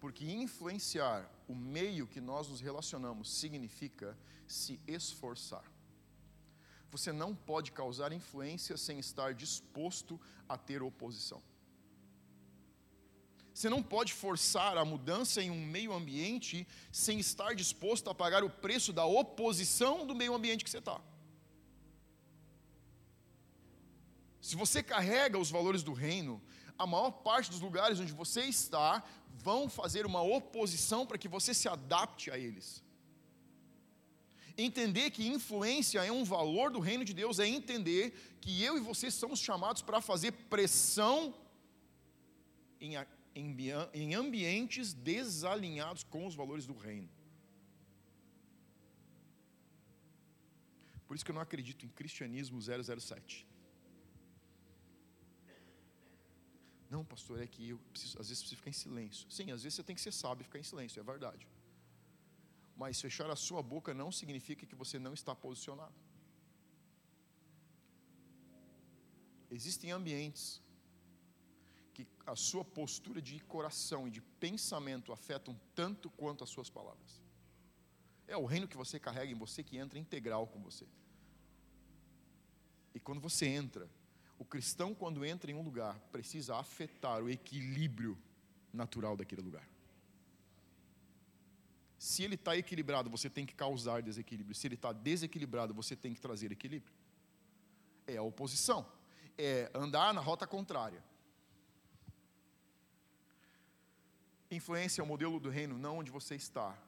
Porque 0.00 0.24
influenciar 0.28 1.30
o 1.46 1.54
meio 1.54 2.08
que 2.08 2.20
nós 2.20 2.48
nos 2.48 2.60
relacionamos 2.60 3.30
significa 3.30 4.18
se 4.48 4.80
esforçar. 4.84 5.62
Você 6.90 7.12
não 7.12 7.36
pode 7.36 7.70
causar 7.70 8.12
influência 8.12 8.76
sem 8.76 8.98
estar 8.98 9.32
disposto 9.32 10.20
a 10.48 10.58
ter 10.58 10.82
oposição. 10.82 11.40
Você 13.54 13.70
não 13.70 13.80
pode 13.80 14.12
forçar 14.12 14.76
a 14.76 14.84
mudança 14.84 15.40
em 15.40 15.50
um 15.50 15.64
meio 15.64 15.92
ambiente 15.92 16.66
sem 16.90 17.20
estar 17.20 17.54
disposto 17.54 18.10
a 18.10 18.14
pagar 18.14 18.42
o 18.42 18.50
preço 18.50 18.92
da 18.92 19.04
oposição 19.04 20.04
do 20.04 20.16
meio 20.16 20.34
ambiente 20.34 20.64
que 20.64 20.70
você 20.70 20.78
está. 20.78 21.00
Se 24.40 24.56
você 24.56 24.82
carrega 24.82 25.38
os 25.38 25.50
valores 25.50 25.84
do 25.84 25.92
reino, 25.92 26.42
a 26.78 26.86
maior 26.86 27.10
parte 27.10 27.50
dos 27.50 27.60
lugares 27.60 27.98
onde 27.98 28.12
você 28.12 28.42
está 28.42 29.02
vão 29.34 29.68
fazer 29.68 30.06
uma 30.06 30.22
oposição 30.22 31.06
para 31.06 31.18
que 31.18 31.28
você 31.28 31.52
se 31.52 31.68
adapte 31.68 32.30
a 32.30 32.38
eles. 32.38 32.82
Entender 34.56 35.10
que 35.10 35.26
influência 35.26 36.04
é 36.04 36.10
um 36.10 36.24
valor 36.24 36.70
do 36.70 36.80
reino 36.80 37.04
de 37.04 37.14
Deus 37.14 37.38
é 37.38 37.46
entender 37.46 38.36
que 38.40 38.62
eu 38.62 38.76
e 38.76 38.80
você 38.80 39.10
somos 39.10 39.40
chamados 39.40 39.82
para 39.82 40.00
fazer 40.00 40.32
pressão 40.32 41.34
em, 42.80 42.94
em, 43.34 43.56
em 43.94 44.14
ambientes 44.14 44.92
desalinhados 44.92 46.02
com 46.02 46.26
os 46.26 46.34
valores 46.34 46.66
do 46.66 46.76
reino. 46.76 47.08
Por 51.06 51.14
isso 51.14 51.24
que 51.24 51.30
eu 51.30 51.34
não 51.34 51.42
acredito 51.42 51.86
em 51.86 51.88
cristianismo 51.88 52.60
007. 52.60 53.47
Não, 56.90 57.04
pastor, 57.04 57.42
é 57.42 57.46
que 57.46 57.68
eu 57.68 57.78
preciso, 57.90 58.18
às 58.18 58.28
vezes 58.28 58.42
preciso 58.42 58.56
ficar 58.56 58.70
em 58.70 58.72
silêncio. 58.72 59.30
Sim, 59.30 59.50
às 59.50 59.62
vezes 59.62 59.76
você 59.76 59.82
tem 59.82 59.94
que 59.94 60.00
ser 60.00 60.12
sábio 60.12 60.42
e 60.42 60.44
ficar 60.44 60.58
em 60.58 60.62
silêncio, 60.62 60.98
é 60.98 61.02
verdade. 61.02 61.46
Mas 62.76 63.00
fechar 63.00 63.28
a 63.30 63.36
sua 63.36 63.62
boca 63.62 63.92
não 63.92 64.10
significa 64.10 64.64
que 64.64 64.74
você 64.74 64.98
não 64.98 65.12
está 65.12 65.34
posicionado. 65.34 65.94
Existem 69.50 69.90
ambientes 69.90 70.62
que 71.92 72.06
a 72.26 72.36
sua 72.36 72.64
postura 72.64 73.20
de 73.20 73.40
coração 73.40 74.06
e 74.06 74.10
de 74.10 74.20
pensamento 74.20 75.12
afetam 75.12 75.58
tanto 75.74 76.08
quanto 76.10 76.44
as 76.44 76.50
suas 76.50 76.70
palavras. 76.70 77.20
É 78.26 78.36
o 78.36 78.44
reino 78.44 78.68
que 78.68 78.76
você 78.76 79.00
carrega 79.00 79.32
em 79.32 79.34
você 79.34 79.62
que 79.62 79.76
entra 79.76 79.98
integral 79.98 80.46
com 80.46 80.62
você. 80.62 80.86
E 82.94 83.00
quando 83.00 83.20
você 83.20 83.46
entra, 83.46 83.90
o 84.38 84.44
cristão, 84.44 84.94
quando 84.94 85.24
entra 85.24 85.50
em 85.50 85.54
um 85.54 85.62
lugar, 85.62 85.98
precisa 86.12 86.56
afetar 86.56 87.22
o 87.22 87.28
equilíbrio 87.28 88.16
natural 88.72 89.16
daquele 89.16 89.42
lugar. 89.42 89.68
Se 91.98 92.22
ele 92.22 92.36
está 92.36 92.56
equilibrado, 92.56 93.10
você 93.10 93.28
tem 93.28 93.44
que 93.44 93.54
causar 93.54 94.00
desequilíbrio. 94.00 94.54
Se 94.54 94.68
ele 94.68 94.76
está 94.76 94.92
desequilibrado, 94.92 95.74
você 95.74 95.96
tem 95.96 96.14
que 96.14 96.20
trazer 96.20 96.52
equilíbrio. 96.52 96.94
É 98.06 98.16
a 98.16 98.22
oposição. 98.22 98.86
É 99.36 99.68
andar 99.74 100.14
na 100.14 100.20
rota 100.20 100.46
contrária. 100.46 101.02
Influência 104.50 105.00
é 105.02 105.04
o 105.04 105.06
modelo 105.06 105.40
do 105.40 105.50
reino, 105.50 105.76
não 105.76 105.98
onde 105.98 106.10
você 106.10 106.36
está, 106.36 106.78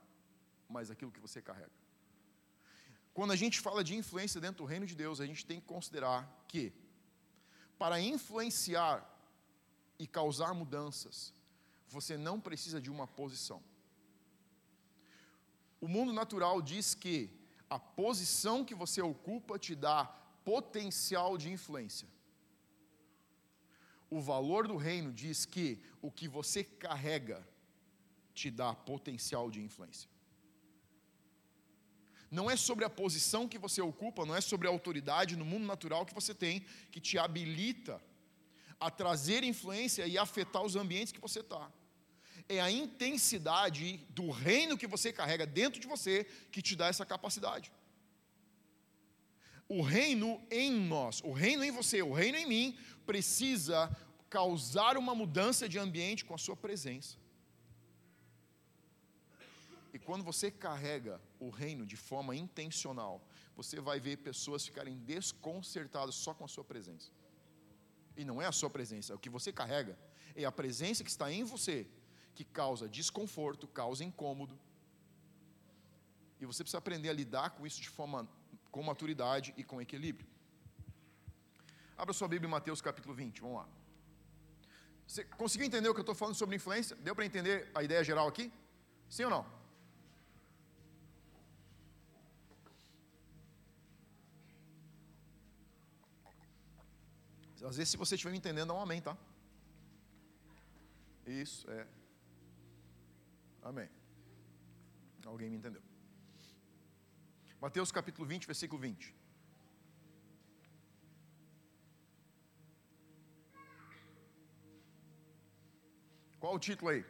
mas 0.68 0.90
aquilo 0.90 1.10
que 1.10 1.20
você 1.20 1.42
carrega. 1.42 1.72
Quando 3.12 3.32
a 3.32 3.36
gente 3.36 3.60
fala 3.60 3.82
de 3.82 3.94
influência 3.96 4.40
dentro 4.40 4.58
do 4.58 4.64
reino 4.64 4.86
de 4.86 4.94
Deus, 4.94 5.20
a 5.20 5.26
gente 5.26 5.44
tem 5.44 5.60
que 5.60 5.66
considerar 5.66 6.44
que 6.46 6.72
para 7.80 7.98
influenciar 7.98 8.96
e 9.98 10.06
causar 10.06 10.52
mudanças, 10.52 11.32
você 11.88 12.14
não 12.14 12.38
precisa 12.38 12.78
de 12.78 12.90
uma 12.90 13.06
posição. 13.06 13.62
O 15.80 15.88
mundo 15.88 16.12
natural 16.12 16.60
diz 16.60 16.94
que 16.94 17.30
a 17.70 17.78
posição 17.78 18.66
que 18.66 18.74
você 18.74 19.00
ocupa 19.00 19.58
te 19.58 19.74
dá 19.74 20.04
potencial 20.44 21.38
de 21.38 21.50
influência. 21.50 22.06
O 24.10 24.20
valor 24.20 24.68
do 24.68 24.76
reino 24.76 25.10
diz 25.10 25.46
que 25.46 25.82
o 26.02 26.10
que 26.10 26.28
você 26.28 26.62
carrega 26.62 27.42
te 28.34 28.50
dá 28.50 28.74
potencial 28.74 29.50
de 29.50 29.62
influência. 29.62 30.10
Não 32.30 32.50
é 32.50 32.56
sobre 32.56 32.84
a 32.84 32.90
posição 32.90 33.48
que 33.48 33.58
você 33.58 33.80
ocupa, 33.82 34.24
não 34.24 34.36
é 34.36 34.40
sobre 34.40 34.68
a 34.68 34.70
autoridade 34.70 35.36
no 35.36 35.44
mundo 35.44 35.66
natural 35.66 36.06
que 36.06 36.14
você 36.14 36.32
tem, 36.32 36.64
que 36.90 37.00
te 37.00 37.18
habilita 37.18 38.00
a 38.78 38.90
trazer 38.90 39.42
influência 39.42 40.06
e 40.06 40.16
afetar 40.16 40.62
os 40.62 40.76
ambientes 40.76 41.12
que 41.12 41.20
você 41.20 41.40
está. 41.40 41.70
É 42.48 42.60
a 42.60 42.70
intensidade 42.70 43.98
do 44.10 44.30
reino 44.30 44.78
que 44.78 44.86
você 44.86 45.12
carrega 45.12 45.44
dentro 45.44 45.80
de 45.80 45.86
você 45.86 46.24
que 46.52 46.62
te 46.62 46.76
dá 46.76 46.86
essa 46.86 47.04
capacidade. 47.04 47.70
O 49.68 49.82
reino 49.82 50.40
em 50.50 50.72
nós, 50.72 51.20
o 51.22 51.32
reino 51.32 51.62
em 51.62 51.70
você, 51.70 52.02
o 52.02 52.12
reino 52.12 52.38
em 52.38 52.46
mim, 52.46 52.78
precisa 53.06 53.90
causar 54.28 54.96
uma 54.96 55.14
mudança 55.14 55.68
de 55.68 55.78
ambiente 55.78 56.24
com 56.24 56.34
a 56.34 56.38
sua 56.38 56.56
presença. 56.56 57.16
E 59.92 59.98
quando 59.98 60.22
você 60.22 60.50
carrega 60.50 61.20
o 61.38 61.48
reino 61.48 61.84
de 61.84 61.96
forma 61.96 62.34
intencional, 62.34 63.20
você 63.56 63.80
vai 63.80 63.98
ver 63.98 64.18
pessoas 64.18 64.64
ficarem 64.64 64.96
desconcertadas 64.98 66.14
só 66.14 66.32
com 66.32 66.44
a 66.44 66.48
sua 66.48 66.64
presença. 66.64 67.10
E 68.16 68.24
não 68.24 68.40
é 68.40 68.46
a 68.46 68.52
sua 68.52 68.70
presença, 68.70 69.12
é 69.12 69.16
o 69.16 69.18
que 69.18 69.30
você 69.30 69.52
carrega. 69.52 69.98
É 70.34 70.44
a 70.44 70.52
presença 70.52 71.02
que 71.02 71.10
está 71.10 71.30
em 71.32 71.42
você 71.42 71.86
que 72.34 72.44
causa 72.44 72.88
desconforto, 72.88 73.66
causa 73.66 74.04
incômodo. 74.04 74.58
E 76.40 76.46
você 76.46 76.62
precisa 76.62 76.78
aprender 76.78 77.10
a 77.10 77.12
lidar 77.12 77.50
com 77.50 77.66
isso 77.66 77.80
de 77.80 77.88
forma 77.88 78.28
com 78.70 78.82
maturidade 78.82 79.52
e 79.56 79.64
com 79.64 79.80
equilíbrio. 79.80 80.26
Abra 81.96 82.14
sua 82.14 82.28
Bíblia 82.28 82.48
em 82.48 82.50
Mateus 82.50 82.80
capítulo 82.80 83.14
20, 83.14 83.40
vamos 83.40 83.56
lá. 83.58 83.68
Você 85.06 85.24
conseguiu 85.24 85.66
entender 85.66 85.88
o 85.88 85.92
que 85.92 85.98
eu 85.98 86.02
estou 86.02 86.14
falando 86.14 86.36
sobre 86.36 86.54
influência? 86.56 86.96
Deu 86.96 87.14
para 87.16 87.26
entender 87.26 87.68
a 87.74 87.82
ideia 87.82 88.02
geral 88.04 88.28
aqui? 88.28 88.50
Sim 89.08 89.24
ou 89.24 89.30
não? 89.30 89.59
Às 97.62 97.76
vezes, 97.76 97.90
se 97.90 97.96
você 97.96 98.14
estiver 98.14 98.32
me 98.32 98.38
entendendo, 98.38 98.68
dá 98.68 98.74
um 98.74 98.80
amém, 98.80 99.00
tá? 99.02 99.16
Isso, 101.26 101.70
é. 101.70 101.86
Amém. 103.62 103.88
Alguém 105.26 105.50
me 105.50 105.56
entendeu. 105.56 105.82
Mateus 107.60 107.92
capítulo 107.92 108.26
20, 108.26 108.46
versículo 108.46 108.80
20. 108.80 109.14
Qual 116.40 116.54
o 116.54 116.58
título 116.58 116.90
aí? 116.90 117.04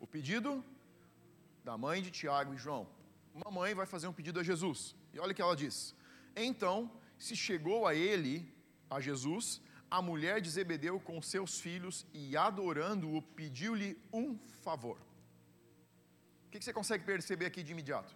O 0.00 0.06
pedido 0.06 0.64
da 1.62 1.76
mãe 1.76 2.00
de 2.00 2.10
Tiago 2.10 2.54
e 2.54 2.56
João. 2.56 2.88
Uma 3.34 3.50
mãe 3.50 3.74
vai 3.74 3.84
fazer 3.84 4.06
um 4.08 4.12
pedido 4.12 4.40
a 4.40 4.42
Jesus. 4.42 4.96
E 5.12 5.20
olha 5.20 5.32
o 5.32 5.34
que 5.34 5.42
ela 5.42 5.54
diz. 5.54 5.94
Então 6.34 6.90
se 7.18 7.34
chegou 7.34 7.86
a 7.86 7.94
ele, 7.94 8.52
a 8.90 9.00
Jesus, 9.00 9.60
a 9.90 10.02
mulher 10.02 10.40
de 10.40 10.50
Zebedeu 10.50 10.98
com 11.00 11.20
seus 11.22 11.60
filhos 11.60 12.06
e 12.12 12.36
adorando-o, 12.36 13.22
pediu-lhe 13.22 13.98
um 14.12 14.36
favor. 14.62 14.98
O 16.46 16.50
que 16.50 16.62
você 16.62 16.72
consegue 16.72 17.04
perceber 17.04 17.46
aqui 17.46 17.62
de 17.62 17.72
imediato? 17.72 18.14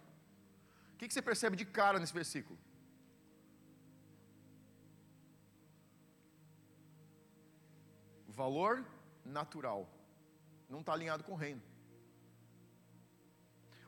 O 0.93 0.97
que 0.97 1.11
você 1.11 1.21
percebe 1.21 1.55
de 1.55 1.65
cara 1.65 1.99
nesse 1.99 2.13
versículo? 2.13 2.57
Valor 8.27 8.85
natural, 9.25 9.89
não 10.69 10.79
está 10.79 10.93
alinhado 10.93 11.23
com 11.23 11.33
o 11.33 11.35
reino. 11.35 11.61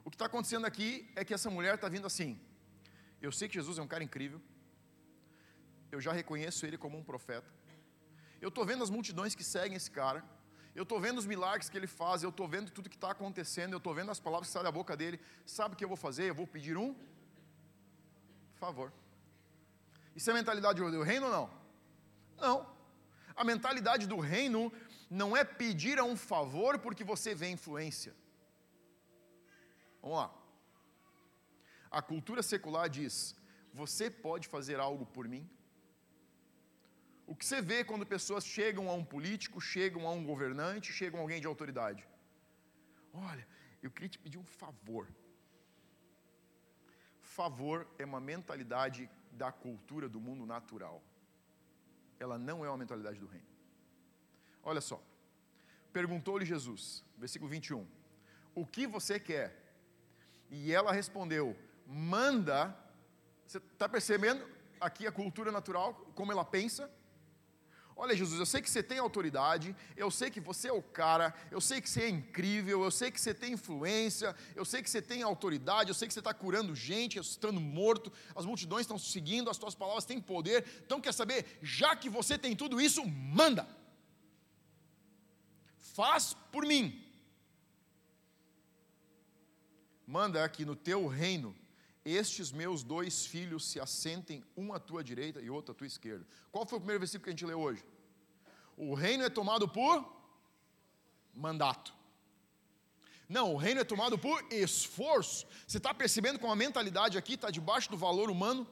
O 0.04 0.10
que 0.10 0.16
está 0.16 0.26
acontecendo 0.26 0.66
aqui 0.66 1.10
é 1.16 1.24
que 1.24 1.34
essa 1.34 1.50
mulher 1.50 1.76
está 1.76 1.88
vindo 1.88 2.06
assim. 2.06 2.40
Eu 3.22 3.32
sei 3.32 3.48
que 3.48 3.54
Jesus 3.54 3.78
é 3.78 3.82
um 3.82 3.88
cara 3.88 4.04
incrível, 4.04 4.42
eu 5.94 6.02
já 6.02 6.12
reconheço 6.12 6.66
ele 6.66 6.78
como 6.84 6.98
um 6.98 7.04
profeta. 7.04 7.50
Eu 8.42 8.50
estou 8.50 8.66
vendo 8.66 8.84
as 8.84 8.90
multidões 8.90 9.36
que 9.36 9.44
seguem 9.44 9.78
esse 9.78 9.92
cara. 9.92 10.24
Eu 10.76 10.84
estou 10.84 11.00
vendo 11.00 11.20
os 11.20 11.28
milagres 11.34 11.70
que 11.70 11.78
ele 11.78 11.86
faz. 11.86 12.24
Eu 12.24 12.32
estou 12.32 12.48
vendo 12.48 12.72
tudo 12.72 12.90
que 12.90 12.96
está 12.96 13.12
acontecendo. 13.12 13.74
Eu 13.74 13.78
estou 13.78 13.94
vendo 13.94 14.10
as 14.10 14.20
palavras 14.20 14.48
que 14.48 14.54
saem 14.54 14.64
da 14.64 14.72
boca 14.72 14.98
dele. 14.98 15.20
Sabe 15.46 15.76
o 15.76 15.78
que 15.78 15.86
eu 15.86 15.88
vou 15.88 15.96
fazer? 15.96 16.26
Eu 16.30 16.36
vou 16.36 16.48
pedir 16.48 16.76
um 16.76 16.96
favor. 18.56 18.92
Isso 20.16 20.30
é 20.30 20.34
a 20.34 20.36
mentalidade 20.36 20.82
do 20.82 21.04
reino 21.04 21.28
ou 21.28 21.32
não? 21.32 21.50
Não. 22.38 22.76
A 23.36 23.44
mentalidade 23.44 24.08
do 24.08 24.20
reino 24.20 24.74
não 25.10 25.38
é 25.38 25.44
pedir 25.44 26.00
a 26.00 26.04
um 26.04 26.18
favor 26.18 26.80
porque 26.80 27.04
você 27.04 27.36
vê 27.36 27.50
influência. 27.50 28.16
Vamos 30.02 30.18
lá. 30.18 30.34
A 31.92 32.02
cultura 32.02 32.42
secular 32.42 32.90
diz: 32.90 33.36
Você 33.74 34.10
pode 34.10 34.48
fazer 34.48 34.80
algo 34.80 35.06
por 35.06 35.28
mim? 35.28 35.48
O 37.26 37.36
que 37.36 37.46
você 37.46 37.62
vê 37.62 37.84
quando 37.84 38.06
pessoas 38.06 38.46
chegam 38.46 38.90
a 38.90 38.94
um 38.94 39.04
político, 39.04 39.62
chegam 39.62 40.08
a 40.08 40.12
um 40.12 40.24
governante, 40.26 40.92
chegam 40.92 41.20
a 41.20 41.24
alguém 41.24 41.40
de 41.40 41.48
autoridade? 41.48 42.06
Olha, 43.14 43.48
eu 43.82 43.90
queria 43.90 44.10
te 44.10 44.20
pedir 44.20 44.38
um 44.38 44.44
favor. 44.44 45.08
Favor 47.22 47.88
é 47.98 48.06
uma 48.06 48.20
mentalidade 48.20 49.10
da 49.32 49.52
cultura 49.52 50.08
do 50.10 50.20
mundo 50.20 50.46
natural. 50.46 51.02
Ela 52.20 52.38
não 52.38 52.64
é 52.64 52.70
uma 52.70 52.78
mentalidade 52.78 53.20
do 53.20 53.26
reino. 53.26 53.48
Olha 54.64 54.82
só. 54.82 55.02
Perguntou-lhe 55.92 56.46
Jesus, 56.46 57.04
versículo 57.18 57.50
21. 57.50 57.88
O 58.56 58.66
que 58.66 58.86
você 58.86 59.20
quer? 59.20 59.48
E 60.50 60.72
ela 60.72 60.92
respondeu: 60.92 61.58
Manda. 61.86 62.78
Você 63.46 63.58
está 63.58 63.88
percebendo 63.88 64.48
aqui 64.80 65.06
a 65.06 65.12
cultura 65.12 65.52
natural, 65.52 65.94
como 66.16 66.32
ela 66.32 66.46
pensa? 66.46 66.90
Olha, 67.96 68.16
Jesus, 68.16 68.40
eu 68.40 68.46
sei 68.46 68.62
que 68.62 68.70
você 68.70 68.82
tem 68.82 68.98
autoridade, 68.98 69.76
eu 69.96 70.10
sei 70.10 70.32
que 70.32 70.40
você 70.40 70.68
é 70.68 70.74
o 70.74 70.82
cara, 70.82 71.34
eu 71.52 71.62
sei 71.62 71.80
que 71.80 71.90
você 71.90 72.04
é 72.04 72.10
incrível, 72.10 72.84
eu 72.84 72.92
sei 72.92 73.12
que 73.12 73.22
você 73.22 73.34
tem 73.34 73.54
influência, 73.54 74.36
eu 74.56 74.66
sei 74.66 74.82
que 74.82 74.90
você 74.90 75.02
tem 75.02 75.22
autoridade, 75.22 75.90
eu 75.90 75.96
sei 75.96 76.08
que 76.08 76.14
você 76.14 76.20
está 76.20 76.34
curando 76.34 76.76
gente, 76.76 77.20
estando 77.20 77.62
morto, 77.62 78.12
as 78.36 78.46
multidões 78.46 78.82
estão 78.82 78.98
seguindo, 78.98 79.50
as 79.50 79.58
tuas 79.58 79.76
palavras 79.76 80.06
têm 80.06 80.20
poder. 80.20 80.66
Então, 80.86 81.00
quer 81.00 81.14
saber? 81.14 81.60
Já 81.62 81.96
que 81.96 82.10
você 82.10 82.38
tem 82.38 82.56
tudo 82.56 82.82
isso, 82.82 83.06
manda. 83.06 83.68
Faz 85.78 86.36
por 86.52 86.66
mim. 86.66 87.00
Manda 90.08 90.48
que 90.50 90.66
no 90.66 90.76
teu 90.76 91.08
reino 91.08 91.56
estes 92.06 92.52
meus 92.52 92.84
dois 92.84 93.26
filhos 93.26 93.66
se 93.66 93.80
assentem, 93.80 94.44
um 94.58 94.74
à 94.74 94.80
tua 94.80 95.04
direita 95.04 95.42
e 95.42 95.50
outro 95.50 95.72
à 95.72 95.76
tua 95.76 95.88
esquerda. 95.88 96.26
Qual 96.52 96.66
foi 96.66 96.78
o 96.78 96.82
primeiro 96.82 97.00
versículo 97.00 97.24
que 97.24 97.30
a 97.30 97.34
gente 97.34 97.46
leu 97.46 97.60
hoje? 97.60 97.84
O 98.76 98.94
reino 98.94 99.24
é 99.24 99.30
tomado 99.30 99.68
por 99.68 100.06
mandato. 101.34 101.94
Não, 103.30 103.54
o 103.54 103.58
reino 103.58 103.82
é 103.82 103.84
tomado 103.84 104.18
por 104.18 104.44
esforço. 104.52 105.46
Você 105.66 105.78
está 105.78 105.94
percebendo 105.94 106.40
como 106.40 106.52
a 106.52 106.56
mentalidade 106.56 107.18
aqui 107.18 107.34
está 107.34 107.50
debaixo 107.50 107.90
do 107.90 107.98
valor 107.98 108.30
humano? 108.30 108.68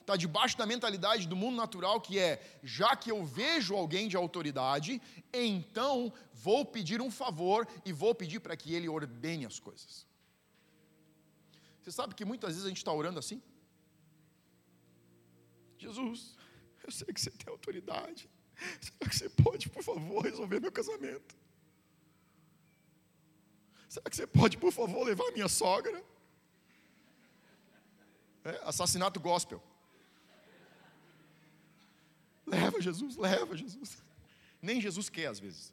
Está 0.00 0.16
debaixo 0.16 0.56
da 0.56 0.64
mentalidade 0.64 1.28
do 1.28 1.36
mundo 1.36 1.56
natural, 1.56 2.00
que 2.00 2.18
é: 2.18 2.42
já 2.62 2.96
que 2.96 3.10
eu 3.10 3.24
vejo 3.24 3.74
alguém 3.74 4.08
de 4.08 4.16
autoridade, 4.16 5.02
então 5.32 6.12
vou 6.32 6.64
pedir 6.64 7.00
um 7.00 7.10
favor 7.10 7.68
e 7.84 7.92
vou 7.92 8.14
pedir 8.14 8.40
para 8.40 8.56
que 8.56 8.74
ele 8.74 8.88
ordene 8.88 9.44
as 9.44 9.58
coisas. 9.60 10.07
Você 11.88 11.92
sabe 11.92 12.14
que 12.14 12.22
muitas 12.22 12.50
vezes 12.50 12.66
a 12.66 12.68
gente 12.68 12.76
está 12.76 12.92
orando 12.92 13.18
assim? 13.18 13.42
Jesus, 15.78 16.36
eu 16.84 16.92
sei 16.92 17.06
que 17.06 17.18
você 17.18 17.30
tem 17.30 17.50
autoridade. 17.50 18.28
Será 18.78 19.08
que 19.08 19.16
você 19.16 19.30
pode, 19.30 19.70
por 19.70 19.82
favor, 19.82 20.22
resolver 20.22 20.60
meu 20.60 20.70
casamento? 20.70 21.34
Será 23.88 24.10
que 24.10 24.16
você 24.16 24.26
pode, 24.26 24.58
por 24.58 24.70
favor, 24.70 25.02
levar 25.02 25.32
minha 25.32 25.48
sogra? 25.48 26.04
É, 28.44 28.60
assassinato 28.64 29.18
gospel. 29.18 29.62
Leva 32.46 32.82
Jesus, 32.82 33.16
leva 33.16 33.56
Jesus. 33.56 34.02
Nem 34.60 34.78
Jesus 34.78 35.08
quer 35.08 35.28
às 35.28 35.40
vezes. 35.40 35.72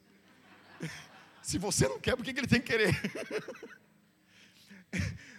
Se 1.44 1.58
você 1.58 1.90
não 1.90 2.00
quer, 2.00 2.16
por 2.16 2.24
que 2.24 2.32
ele 2.32 2.48
tem 2.48 2.62
que 2.62 2.68
querer? 2.68 2.94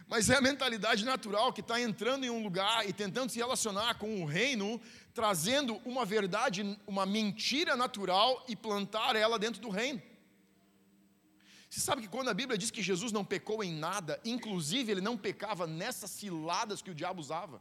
Mas 0.08 0.30
é 0.30 0.36
a 0.36 0.40
mentalidade 0.40 1.04
natural 1.04 1.52
que 1.52 1.60
está 1.60 1.80
entrando 1.80 2.24
em 2.24 2.30
um 2.30 2.42
lugar 2.42 2.88
e 2.88 2.92
tentando 2.92 3.30
se 3.30 3.38
relacionar 3.38 3.98
com 3.98 4.22
o 4.22 4.24
reino, 4.24 4.80
trazendo 5.12 5.80
uma 5.84 6.04
verdade, 6.04 6.78
uma 6.86 7.04
mentira 7.04 7.76
natural 7.76 8.44
e 8.48 8.54
plantar 8.54 9.16
ela 9.16 9.38
dentro 9.38 9.60
do 9.60 9.68
reino. 9.68 10.00
Você 11.68 11.80
sabe 11.80 12.02
que 12.02 12.08
quando 12.08 12.28
a 12.28 12.34
Bíblia 12.34 12.56
diz 12.56 12.70
que 12.70 12.82
Jesus 12.82 13.10
não 13.10 13.24
pecou 13.24 13.64
em 13.64 13.74
nada, 13.74 14.20
inclusive 14.24 14.92
ele 14.92 15.00
não 15.00 15.18
pecava 15.18 15.66
nessas 15.66 16.10
ciladas 16.10 16.80
que 16.80 16.90
o 16.90 16.94
diabo 16.94 17.20
usava. 17.20 17.60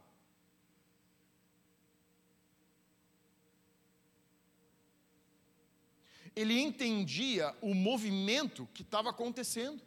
Ele 6.36 6.60
entendia 6.60 7.56
o 7.60 7.74
movimento 7.74 8.68
que 8.72 8.82
estava 8.82 9.10
acontecendo. 9.10 9.82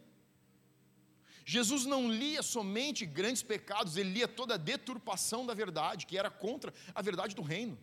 Jesus 1.54 1.84
não 1.92 2.02
lia 2.08 2.42
somente 2.44 3.08
grandes 3.08 3.42
pecados, 3.42 3.98
ele 3.98 4.12
lia 4.18 4.28
toda 4.28 4.54
a 4.54 4.64
deturpação 4.72 5.44
da 5.48 5.56
verdade, 5.56 6.06
que 6.06 6.16
era 6.16 6.30
contra 6.30 6.72
a 6.94 7.02
verdade 7.02 7.36
do 7.36 7.42
reino. 7.42 7.76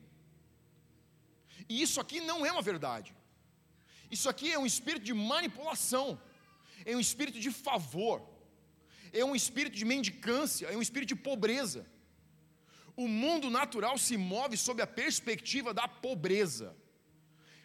E 1.68 1.82
isso 1.82 2.00
aqui 2.02 2.20
não 2.20 2.46
é 2.46 2.52
uma 2.52 2.62
verdade. 2.62 3.12
Isso 4.08 4.28
aqui 4.28 4.52
é 4.52 4.58
um 4.58 4.68
espírito 4.72 5.04
de 5.10 5.12
manipulação, 5.12 6.06
é 6.84 6.94
um 6.94 7.00
espírito 7.00 7.40
de 7.40 7.50
favor, 7.50 8.22
é 9.12 9.24
um 9.24 9.34
espírito 9.34 9.74
de 9.74 9.84
mendicância, 9.84 10.68
é 10.68 10.76
um 10.76 10.86
espírito 10.86 11.08
de 11.08 11.16
pobreza. 11.16 11.84
O 12.94 13.08
mundo 13.08 13.50
natural 13.50 13.98
se 13.98 14.16
move 14.16 14.56
sob 14.56 14.80
a 14.80 14.86
perspectiva 14.86 15.74
da 15.74 15.88
pobreza. 15.88 16.68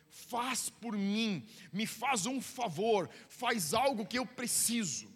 Faz 0.09 0.67
por 0.67 0.97
mim, 0.97 1.47
me 1.71 1.85
faz 1.85 2.25
um 2.25 2.41
favor, 2.41 3.07
faz 3.29 3.75
algo 3.75 4.03
que 4.03 4.17
eu 4.17 4.25
preciso. 4.25 5.11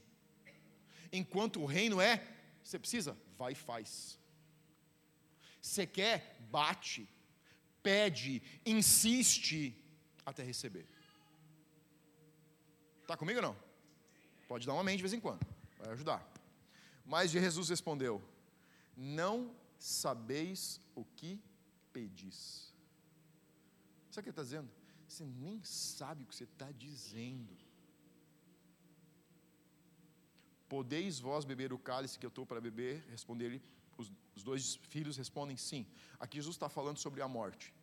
Enquanto 1.16 1.62
o 1.62 1.66
reino 1.66 2.02
é, 2.02 2.26
você 2.64 2.78
precisa, 2.78 3.18
vai 3.38 3.54
e 3.54 3.56
faz. 3.56 4.20
Você 5.62 5.88
quer, 5.88 6.38
bate, 6.52 7.08
pede, 7.82 8.42
insiste 8.66 9.76
até 10.26 10.44
receber. 10.44 10.88
Está 13.02 13.16
comigo 13.16 13.40
ou 13.40 13.44
não? 13.44 13.58
Pode 14.48 14.66
dar 14.66 14.74
uma 14.74 14.84
mente 14.84 14.98
de 14.98 15.04
vez 15.04 15.14
em 15.14 15.20
quando, 15.20 15.46
vai 15.80 15.90
ajudar. 15.92 16.28
Mas 17.06 17.32
Jesus 17.32 17.70
respondeu: 17.70 18.22
Não 18.96 19.56
sabeis 19.78 20.80
o 20.96 21.06
que 21.06 21.40
pedis. 21.94 22.74
Sabe 24.10 24.22
o 24.22 24.24
que 24.24 24.30
ele 24.30 24.32
está 24.32 24.44
dizendo? 24.44 24.70
Você 25.08 25.24
nem 25.24 25.64
sabe 25.64 26.24
o 26.24 26.28
que 26.28 26.36
você 26.36 26.46
está 26.46 26.72
dizendo. 26.72 27.65
Podeis 30.68 31.20
vós 31.20 31.46
beber 31.46 31.72
o 31.72 31.78
cálice 31.78 32.18
que 32.18 32.26
eu 32.26 32.30
estou 32.30 32.46
para 32.46 32.60
beber? 32.60 33.06
Responder-lhe, 33.10 33.62
os, 33.98 34.12
os 34.36 34.44
dois 34.44 34.76
filhos 34.90 35.16
respondem 35.18 35.56
sim. 35.56 35.86
Aqui 36.20 36.38
Jesus 36.38 36.56
está 36.56 36.70
falando 36.70 36.98
sobre 36.98 37.22
a 37.22 37.28
morte. 37.28 37.74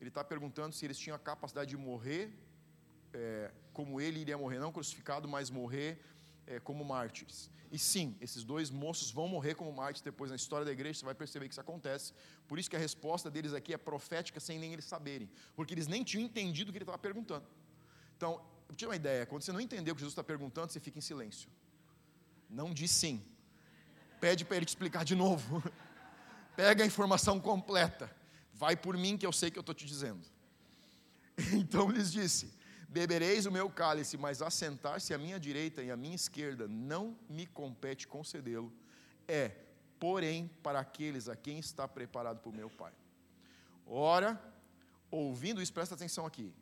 Ele 0.00 0.08
está 0.08 0.24
perguntando 0.24 0.74
se 0.74 0.84
eles 0.84 0.98
tinham 0.98 1.16
a 1.16 1.18
capacidade 1.18 1.70
de 1.70 1.76
morrer 1.76 2.32
é, 3.12 3.50
como 3.72 4.00
ele 4.00 4.20
iria 4.20 4.36
morrer, 4.36 4.58
não 4.58 4.72
crucificado, 4.72 5.28
mas 5.28 5.50
morrer 5.50 6.00
é, 6.46 6.58
como 6.60 6.84
mártires. 6.84 7.50
E 7.70 7.78
sim, 7.78 8.16
esses 8.20 8.44
dois 8.44 8.70
moços 8.70 9.10
vão 9.10 9.26
morrer 9.28 9.54
como 9.54 9.72
mártires 9.72 10.02
depois 10.02 10.30
na 10.30 10.36
história 10.36 10.64
da 10.64 10.72
igreja, 10.72 11.00
você 11.00 11.04
vai 11.04 11.14
perceber 11.14 11.46
que 11.46 11.54
isso 11.54 11.60
acontece. 11.60 12.12
Por 12.46 12.58
isso 12.58 12.68
que 12.68 12.76
a 12.76 12.78
resposta 12.78 13.30
deles 13.30 13.52
aqui 13.54 13.72
é 13.72 13.78
profética 13.78 14.38
sem 14.40 14.58
nem 14.58 14.72
eles 14.72 14.84
saberem, 14.84 15.30
porque 15.54 15.72
eles 15.72 15.86
nem 15.86 16.02
tinham 16.04 16.24
entendido 16.24 16.70
o 16.70 16.72
que 16.72 16.78
ele 16.78 16.84
estava 16.84 16.98
perguntando. 16.98 17.46
Então, 18.16 18.44
tinha 18.76 18.88
uma 18.88 18.96
ideia, 18.96 19.24
quando 19.26 19.42
você 19.42 19.52
não 19.52 19.60
entendeu 19.60 19.92
o 19.92 19.94
que 19.94 20.00
Jesus 20.00 20.12
está 20.12 20.24
perguntando, 20.24 20.72
você 20.72 20.80
fica 20.80 20.98
em 20.98 21.02
silêncio. 21.02 21.48
Não 22.52 22.72
diz 22.72 22.90
sim. 22.90 23.24
Pede 24.20 24.44
para 24.44 24.58
ele 24.58 24.66
te 24.66 24.68
explicar 24.68 25.04
de 25.04 25.16
novo. 25.16 25.62
Pega 26.54 26.84
a 26.84 26.86
informação 26.86 27.40
completa. 27.40 28.14
Vai 28.52 28.76
por 28.76 28.96
mim 28.96 29.16
que 29.16 29.26
eu 29.26 29.32
sei 29.32 29.50
que 29.50 29.58
eu 29.58 29.62
estou 29.62 29.74
te 29.74 29.86
dizendo. 29.86 30.24
Então 31.54 31.90
lhes 31.90 32.12
disse: 32.12 32.52
Bebereis 32.88 33.46
o 33.46 33.50
meu 33.50 33.70
cálice, 33.70 34.18
mas 34.18 34.42
assentar-se 34.42 35.14
à 35.14 35.18
minha 35.18 35.40
direita 35.40 35.82
e 35.82 35.90
à 35.90 35.96
minha 35.96 36.14
esquerda 36.14 36.68
não 36.68 37.18
me 37.26 37.46
compete 37.46 38.06
concedê-lo. 38.06 38.70
É, 39.26 39.48
porém, 39.98 40.50
para 40.62 40.78
aqueles 40.78 41.26
a 41.26 41.34
quem 41.34 41.58
está 41.58 41.88
preparado 41.88 42.40
por 42.40 42.52
meu 42.52 42.68
Pai. 42.68 42.92
Ora, 43.86 44.38
ouvindo 45.10 45.62
isso, 45.62 45.72
presta 45.72 45.94
atenção 45.94 46.26
aqui. 46.26 46.52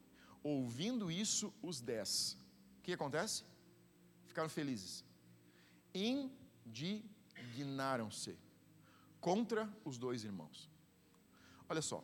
Ouvindo 0.43 1.11
isso, 1.11 1.53
os 1.61 1.81
dez. 1.81 2.39
O 2.79 2.83
que 2.83 2.93
acontece? 2.93 3.43
Ficaram 4.29 4.49
felizes. 4.49 5.05
Indignaram-se 5.95 8.37
contra 9.21 9.69
os 9.85 9.99
dois 9.99 10.25
irmãos. 10.25 10.71
Olha 11.69 11.83
só, 11.83 12.03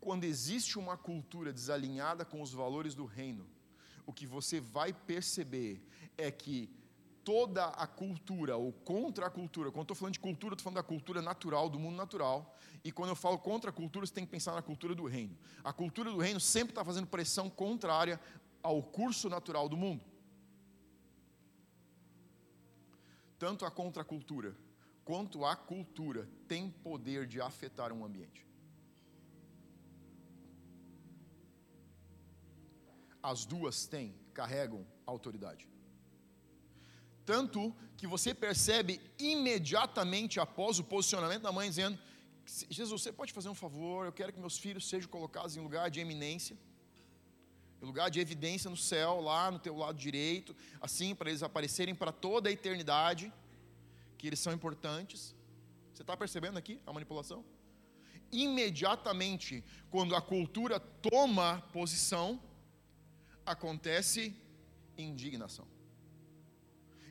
quando 0.00 0.24
existe 0.24 0.78
uma 0.78 0.96
cultura 0.96 1.52
desalinhada 1.52 2.24
com 2.24 2.40
os 2.40 2.52
valores 2.52 2.94
do 2.94 3.04
reino, 3.04 3.46
o 4.06 4.12
que 4.12 4.26
você 4.26 4.60
vai 4.60 4.92
perceber 4.92 5.82
é 6.16 6.30
que 6.30 6.70
toda 7.24 7.66
a 7.66 7.86
cultura 7.86 8.56
ou 8.56 8.72
contra 8.72 9.26
a 9.26 9.30
cultura, 9.30 9.70
quando 9.70 9.82
estou 9.82 9.94
falando 9.94 10.14
de 10.14 10.20
cultura, 10.20 10.54
estou 10.54 10.64
falando 10.64 10.76
da 10.76 10.82
cultura 10.82 11.20
natural, 11.20 11.68
do 11.68 11.78
mundo 11.78 11.94
natural, 11.94 12.56
e 12.82 12.90
quando 12.90 13.10
eu 13.10 13.16
falo 13.16 13.38
contra 13.38 13.68
a 13.68 13.72
cultura, 13.72 14.06
você 14.06 14.14
tem 14.14 14.24
que 14.24 14.30
pensar 14.30 14.54
na 14.54 14.62
cultura 14.62 14.94
do 14.94 15.04
reino. 15.04 15.36
A 15.62 15.72
cultura 15.72 16.10
do 16.10 16.18
reino 16.18 16.40
sempre 16.40 16.70
está 16.70 16.82
fazendo 16.82 17.06
pressão 17.06 17.50
contrária 17.50 18.18
ao 18.62 18.82
curso 18.82 19.28
natural 19.28 19.68
do 19.68 19.76
mundo. 19.76 20.02
Tanto 23.38 23.64
a 23.64 23.70
contracultura 23.70 24.56
quanto 25.04 25.44
a 25.44 25.54
cultura 25.56 26.28
tem 26.46 26.70
poder 26.70 27.26
de 27.26 27.40
afetar 27.40 27.92
um 27.92 28.04
ambiente. 28.04 28.48
as 33.22 33.44
duas 33.44 33.86
têm, 33.86 34.14
carregam 34.32 34.86
autoridade. 35.04 35.68
Tanto 37.24 37.74
que 37.96 38.06
você 38.06 38.32
percebe 38.32 39.00
imediatamente 39.18 40.40
após 40.40 40.78
o 40.78 40.84
posicionamento 40.84 41.42
da 41.42 41.52
mãe, 41.52 41.68
dizendo: 41.68 41.98
Jesus, 42.46 43.02
você 43.02 43.12
pode 43.12 43.32
fazer 43.32 43.50
um 43.50 43.54
favor? 43.54 44.06
Eu 44.06 44.12
quero 44.12 44.32
que 44.32 44.40
meus 44.40 44.58
filhos 44.58 44.88
sejam 44.88 45.10
colocados 45.10 45.56
em 45.56 45.60
lugar 45.60 45.90
de 45.90 46.00
eminência, 46.00 46.56
em 47.80 47.86
lugar 47.86 48.10
de 48.10 48.20
evidência 48.20 48.68
no 48.68 48.76
céu, 48.76 49.20
lá 49.20 49.50
no 49.50 49.58
teu 49.58 49.76
lado 49.76 49.96
direito, 49.96 50.54
assim, 50.80 51.14
para 51.14 51.30
eles 51.30 51.42
aparecerem 51.42 51.94
para 51.94 52.10
toda 52.10 52.48
a 52.48 52.52
eternidade, 52.52 53.32
que 54.16 54.26
eles 54.26 54.40
são 54.40 54.52
importantes. 54.52 55.34
Você 55.92 56.02
está 56.02 56.16
percebendo 56.16 56.58
aqui 56.58 56.80
a 56.86 56.92
manipulação? 56.92 57.44
Imediatamente, 58.32 59.64
quando 59.90 60.14
a 60.14 60.20
cultura 60.20 60.78
toma 60.80 61.62
posição, 61.72 62.40
acontece 63.46 64.34
indignação. 64.96 65.66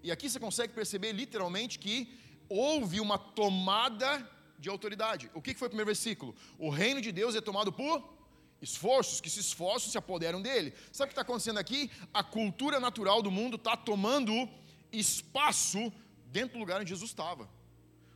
E 0.04 0.12
aqui 0.12 0.30
você 0.30 0.40
consegue 0.40 0.74
perceber 0.74 1.12
literalmente 1.12 1.80
que 1.80 2.14
houve 2.48 3.00
uma 3.00 3.18
tomada 3.18 4.30
de 4.60 4.70
autoridade. 4.70 5.30
O 5.34 5.42
que 5.42 5.54
foi 5.56 5.68
o 5.68 5.70
primeiro 5.70 5.88
versículo? 5.88 6.36
O 6.58 6.70
reino 6.70 7.02
de 7.02 7.12
Deus 7.12 7.36
é 7.36 7.42
tomado 7.42 7.72
por 7.72 8.17
esforços, 8.62 9.22
que 9.22 9.30
se 9.30 9.40
esforços 9.40 9.92
se 9.92 9.98
apoderam 9.98 10.42
dele. 10.42 10.74
Sabe 10.92 11.06
o 11.06 11.08
que 11.10 11.14
está 11.14 11.22
acontecendo 11.22 11.58
aqui? 11.58 11.92
A 12.14 12.24
cultura 12.24 12.80
natural 12.80 13.22
do 13.22 13.32
mundo 13.32 13.56
está 13.56 13.76
tomando 13.78 14.50
espaço 14.92 15.92
dentro 16.28 16.54
do 16.54 16.60
lugar 16.60 16.82
onde 16.82 16.90
Jesus 16.90 17.12
estava. 17.12 17.50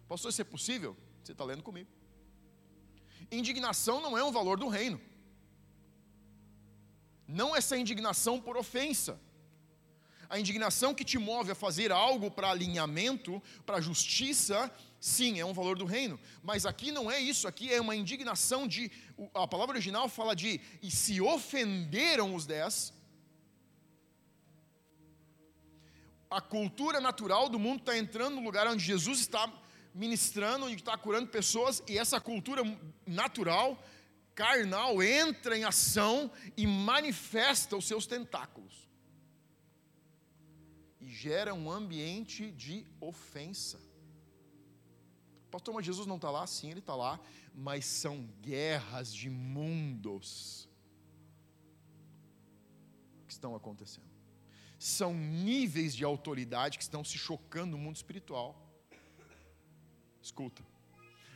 Pastor, 0.08 0.32
isso 0.32 0.42
é 0.42 0.46
possível? 0.46 0.98
Você 1.24 1.32
está 1.32 1.44
lendo 1.44 1.64
comigo. 1.64 1.90
Indignação 3.32 4.02
não 4.02 4.18
é 4.18 4.24
um 4.24 4.32
valor 4.32 4.60
do 4.60 4.68
reino 4.68 5.00
não 7.32 7.56
essa 7.56 7.78
indignação 7.78 8.40
por 8.40 8.58
ofensa. 8.58 9.20
A 10.30 10.40
indignação 10.40 10.94
que 10.94 11.04
te 11.04 11.18
move 11.18 11.52
a 11.52 11.56
fazer 11.56 11.92
algo 11.92 12.30
para 12.30 12.52
alinhamento, 12.52 13.42
para 13.66 13.82
justiça, 13.82 14.72
sim, 15.02 15.40
é 15.40 15.46
um 15.46 15.52
valor 15.52 15.78
do 15.78 15.84
reino. 15.84 16.20
Mas 16.44 16.66
aqui 16.66 16.92
não 16.92 17.10
é 17.12 17.20
isso, 17.20 17.48
aqui 17.48 17.74
é 17.74 17.82
uma 17.82 17.96
indignação 17.96 18.68
de. 18.68 18.90
A 19.34 19.48
palavra 19.48 19.74
original 19.74 20.08
fala 20.08 20.36
de. 20.36 20.62
E 20.82 20.92
se 20.92 21.20
ofenderam 21.20 22.36
os 22.36 22.46
dez. 22.46 22.94
A 26.30 26.40
cultura 26.40 27.02
natural 27.02 27.50
do 27.50 27.60
mundo 27.60 27.80
está 27.80 27.98
entrando 27.98 28.36
no 28.36 28.44
lugar 28.44 28.68
onde 28.68 28.86
Jesus 28.86 29.20
está 29.20 29.52
ministrando, 29.94 30.68
onde 30.68 30.76
está 30.76 30.98
curando 30.98 31.28
pessoas, 31.28 31.84
e 31.90 31.98
essa 31.98 32.22
cultura 32.22 32.62
natural 33.06 33.84
carnal 34.34 35.04
entra 35.04 35.58
em 35.58 35.66
ação 35.66 36.32
e 36.56 36.66
manifesta 36.66 37.76
os 37.76 37.86
seus 37.86 38.06
tentáculos. 38.06 38.90
E 41.02 41.12
gera 41.12 41.54
um 41.54 41.70
ambiente 41.70 42.52
de 42.52 42.86
ofensa. 43.02 43.91
Pastor, 45.52 45.74
mas 45.74 45.86
Jesus 45.86 46.08
não 46.08 46.16
está 46.16 46.32
lá? 46.32 46.48
Sim, 46.48 46.72
ele 46.72 46.80
está 46.80 46.96
lá, 46.96 47.20
mas 47.54 47.86
são 47.86 48.24
guerras 48.42 49.14
de 49.14 49.30
mundos 49.30 50.70
que 53.28 53.34
estão 53.34 53.54
acontecendo. 53.54 54.10
São 54.80 55.14
níveis 55.14 55.94
de 55.94 56.06
autoridade 56.06 56.78
que 56.78 56.84
estão 56.84 57.04
se 57.04 57.18
chocando 57.18 57.72
no 57.72 57.78
mundo 57.78 57.98
espiritual. 57.98 58.56
Escuta, 60.22 60.64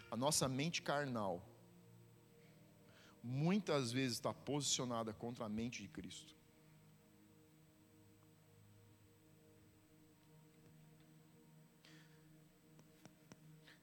a 0.10 0.16
nossa 0.16 0.48
mente 0.48 0.82
carnal 0.82 1.44
muitas 3.22 3.92
vezes 3.92 4.18
está 4.18 4.34
posicionada 4.34 5.14
contra 5.14 5.46
a 5.46 5.50
mente 5.50 5.82
de 5.82 5.90
Cristo. 5.90 6.36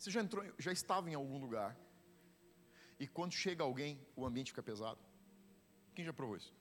Você 0.03 0.11
já 0.11 0.21
entrou, 0.21 0.45
já 0.59 0.73
estava 0.73 1.09
em 1.09 1.15
algum 1.15 1.39
lugar 1.39 1.79
e 2.99 3.07
quando 3.07 3.35
chega 3.35 3.63
alguém, 3.63 4.05
o 4.17 4.27
ambiente 4.27 4.51
fica 4.51 4.61
pesado? 4.61 4.99
Quem 5.95 6.05
já 6.05 6.13
provou 6.13 6.37
isso? 6.37 6.53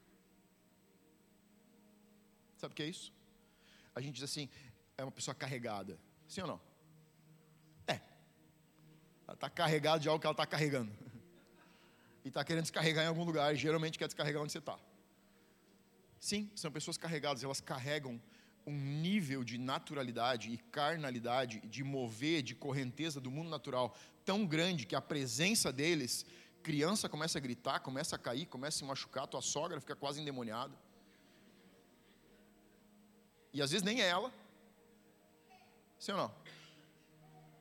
Sabe 2.55 2.73
o 2.73 2.75
que 2.75 2.83
é 2.83 2.85
isso? 2.85 3.11
A 3.95 3.99
gente 3.99 4.13
diz 4.13 4.25
assim, 4.25 4.47
é 4.95 5.03
uma 5.03 5.11
pessoa 5.11 5.33
carregada. 5.33 5.99
Sim 6.27 6.41
ou 6.41 6.47
não? 6.49 6.61
É. 7.87 7.99
Ela 9.27 9.33
está 9.33 9.49
carregada 9.49 9.99
de 9.99 10.07
algo 10.07 10.21
que 10.21 10.27
ela 10.27 10.33
está 10.33 10.45
carregando. 10.45 10.93
E 12.23 12.27
está 12.27 12.43
querendo 12.43 12.61
descarregar 12.61 13.03
em 13.03 13.07
algum 13.07 13.23
lugar, 13.23 13.51
e 13.51 13.57
geralmente 13.57 13.97
quer 13.97 14.05
descarregar 14.05 14.43
onde 14.43 14.51
você 14.51 14.59
está. 14.59 14.77
Sim, 16.19 16.51
são 16.55 16.71
pessoas 16.71 16.95
carregadas, 16.95 17.43
elas 17.43 17.59
carregam 17.59 18.21
um 18.65 18.73
nível 18.73 19.43
de 19.43 19.57
naturalidade 19.57 20.51
e 20.51 20.57
carnalidade, 20.57 21.61
de 21.61 21.83
mover, 21.83 22.41
de 22.41 22.55
correnteza 22.55 23.19
do 23.19 23.31
mundo 23.31 23.49
natural 23.49 23.95
tão 24.23 24.45
grande 24.45 24.85
que 24.85 24.95
a 24.95 25.01
presença 25.01 25.71
deles, 25.71 26.25
criança 26.61 27.09
começa 27.09 27.37
a 27.37 27.41
gritar, 27.41 27.79
começa 27.79 28.15
a 28.15 28.19
cair, 28.19 28.45
começa 28.45 28.77
a 28.77 28.79
se 28.79 28.85
machucar, 28.85 29.27
tua 29.27 29.41
sogra 29.41 29.79
fica 29.79 29.95
quase 29.95 30.21
endemoniada. 30.21 30.73
E 33.53 33.61
às 33.61 33.71
vezes 33.71 33.83
nem 33.83 34.01
é 34.01 34.07
ela. 34.07 34.31
Sim 35.99 36.13
ou 36.13 36.17
não? 36.17 36.35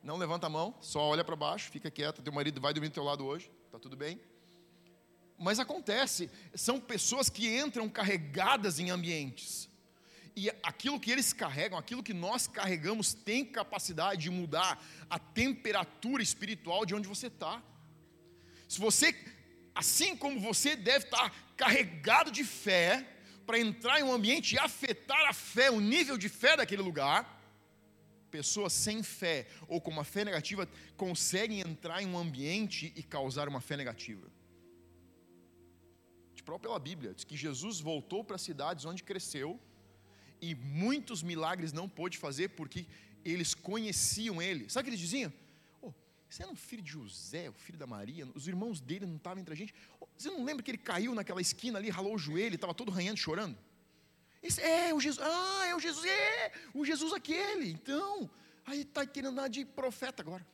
Não 0.03 0.17
levanta 0.17 0.47
a 0.47 0.49
mão, 0.49 0.75
só 0.81 1.01
olha 1.01 1.23
para 1.23 1.35
baixo, 1.35 1.69
fica 1.69 1.91
quieta, 1.91 2.21
teu 2.21 2.33
marido 2.33 2.59
vai 2.59 2.73
dormir 2.73 2.89
do 2.89 2.93
teu 2.93 3.03
lado 3.03 3.25
hoje, 3.25 3.51
tá 3.71 3.77
tudo 3.77 3.95
bem? 3.95 4.19
Mas 5.37 5.59
acontece, 5.59 6.29
são 6.53 6.79
pessoas 6.79 7.29
que 7.29 7.47
entram 7.47 7.89
carregadas 7.89 8.79
em 8.79 8.89
ambientes. 8.89 9.70
E 10.35 10.49
aquilo 10.63 10.99
que 10.99 11.11
eles 11.11 11.33
carregam, 11.33 11.77
aquilo 11.77 12.03
que 12.03 12.13
nós 12.13 12.47
carregamos, 12.47 13.13
tem 13.13 13.43
capacidade 13.43 14.21
de 14.21 14.29
mudar 14.29 14.83
a 15.09 15.19
temperatura 15.19 16.23
espiritual 16.23 16.85
de 16.85 16.95
onde 16.95 17.07
você 17.07 17.27
está. 17.27 17.61
Se 18.67 18.79
você, 18.79 19.13
assim 19.75 20.15
como 20.15 20.39
você 20.39 20.75
deve 20.75 21.05
estar 21.05 21.33
carregado 21.57 22.31
de 22.31 22.43
fé, 22.43 23.05
para 23.45 23.59
entrar 23.59 23.99
em 23.99 24.03
um 24.03 24.13
ambiente 24.13 24.55
e 24.55 24.59
afetar 24.59 25.27
a 25.27 25.33
fé, 25.33 25.69
o 25.69 25.81
nível 25.81 26.17
de 26.17 26.29
fé 26.29 26.55
daquele 26.55 26.81
lugar, 26.81 27.39
pessoas 28.29 28.71
sem 28.71 29.03
fé 29.03 29.45
ou 29.67 29.81
com 29.81 29.91
uma 29.91 30.05
fé 30.05 30.23
negativa 30.23 30.67
conseguem 30.95 31.59
entrar 31.59 32.01
em 32.01 32.07
um 32.07 32.17
ambiente 32.17 32.93
e 32.95 33.03
causar 33.03 33.49
uma 33.49 33.59
fé 33.59 33.75
negativa. 33.75 34.31
De 36.33 36.41
próprio 36.41 36.69
pela 36.69 36.79
Bíblia, 36.79 37.13
diz 37.13 37.25
que 37.25 37.35
Jesus 37.35 37.81
voltou 37.81 38.23
para 38.23 38.37
as 38.37 38.41
cidades 38.41 38.85
onde 38.85 39.03
cresceu 39.03 39.59
e 40.41 40.55
muitos 40.55 41.21
milagres 41.21 41.71
não 41.71 41.87
pôde 41.87 42.17
fazer 42.17 42.49
porque 42.49 42.85
eles 43.23 43.53
conheciam 43.53 44.41
ele. 44.41 44.69
Sabe 44.69 44.81
o 44.81 44.83
que 44.85 44.89
eles 44.89 44.99
diziam? 44.99 45.31
Oh, 45.81 45.93
você 46.27 46.43
era 46.43 46.51
um 46.51 46.55
filho 46.55 46.81
de 46.81 46.91
José, 46.91 47.49
o 47.49 47.53
filho 47.53 47.77
da 47.77 47.85
Maria, 47.85 48.27
os 48.33 48.47
irmãos 48.47 48.81
dele 48.81 49.05
não 49.05 49.17
estavam 49.17 49.39
entre 49.39 49.53
a 49.53 49.57
gente. 49.57 49.73
Oh, 49.99 50.07
você 50.17 50.29
não 50.29 50.43
lembra 50.43 50.63
que 50.63 50.71
ele 50.71 50.77
caiu 50.77 51.13
naquela 51.13 51.39
esquina 51.39 51.77
ali, 51.77 51.89
ralou 51.89 52.15
o 52.15 52.17
joelho, 52.17 52.55
estava 52.55 52.73
todo 52.73 52.91
ranhando, 52.91 53.19
chorando? 53.19 53.57
Esse, 54.41 54.59
é, 54.61 54.93
o 54.93 54.99
Jesus, 54.99 55.23
ah, 55.25 55.67
é 55.67 55.75
o 55.75 55.79
Jesus, 55.79 56.03
é, 56.03 56.51
o 56.73 56.83
Jesus 56.83 57.13
aquele. 57.13 57.71
Então, 57.71 58.29
aí 58.65 58.81
está 58.81 59.05
querendo 59.05 59.33
andar 59.33 59.47
de 59.47 59.63
profeta 59.63 60.23
agora. 60.23 60.45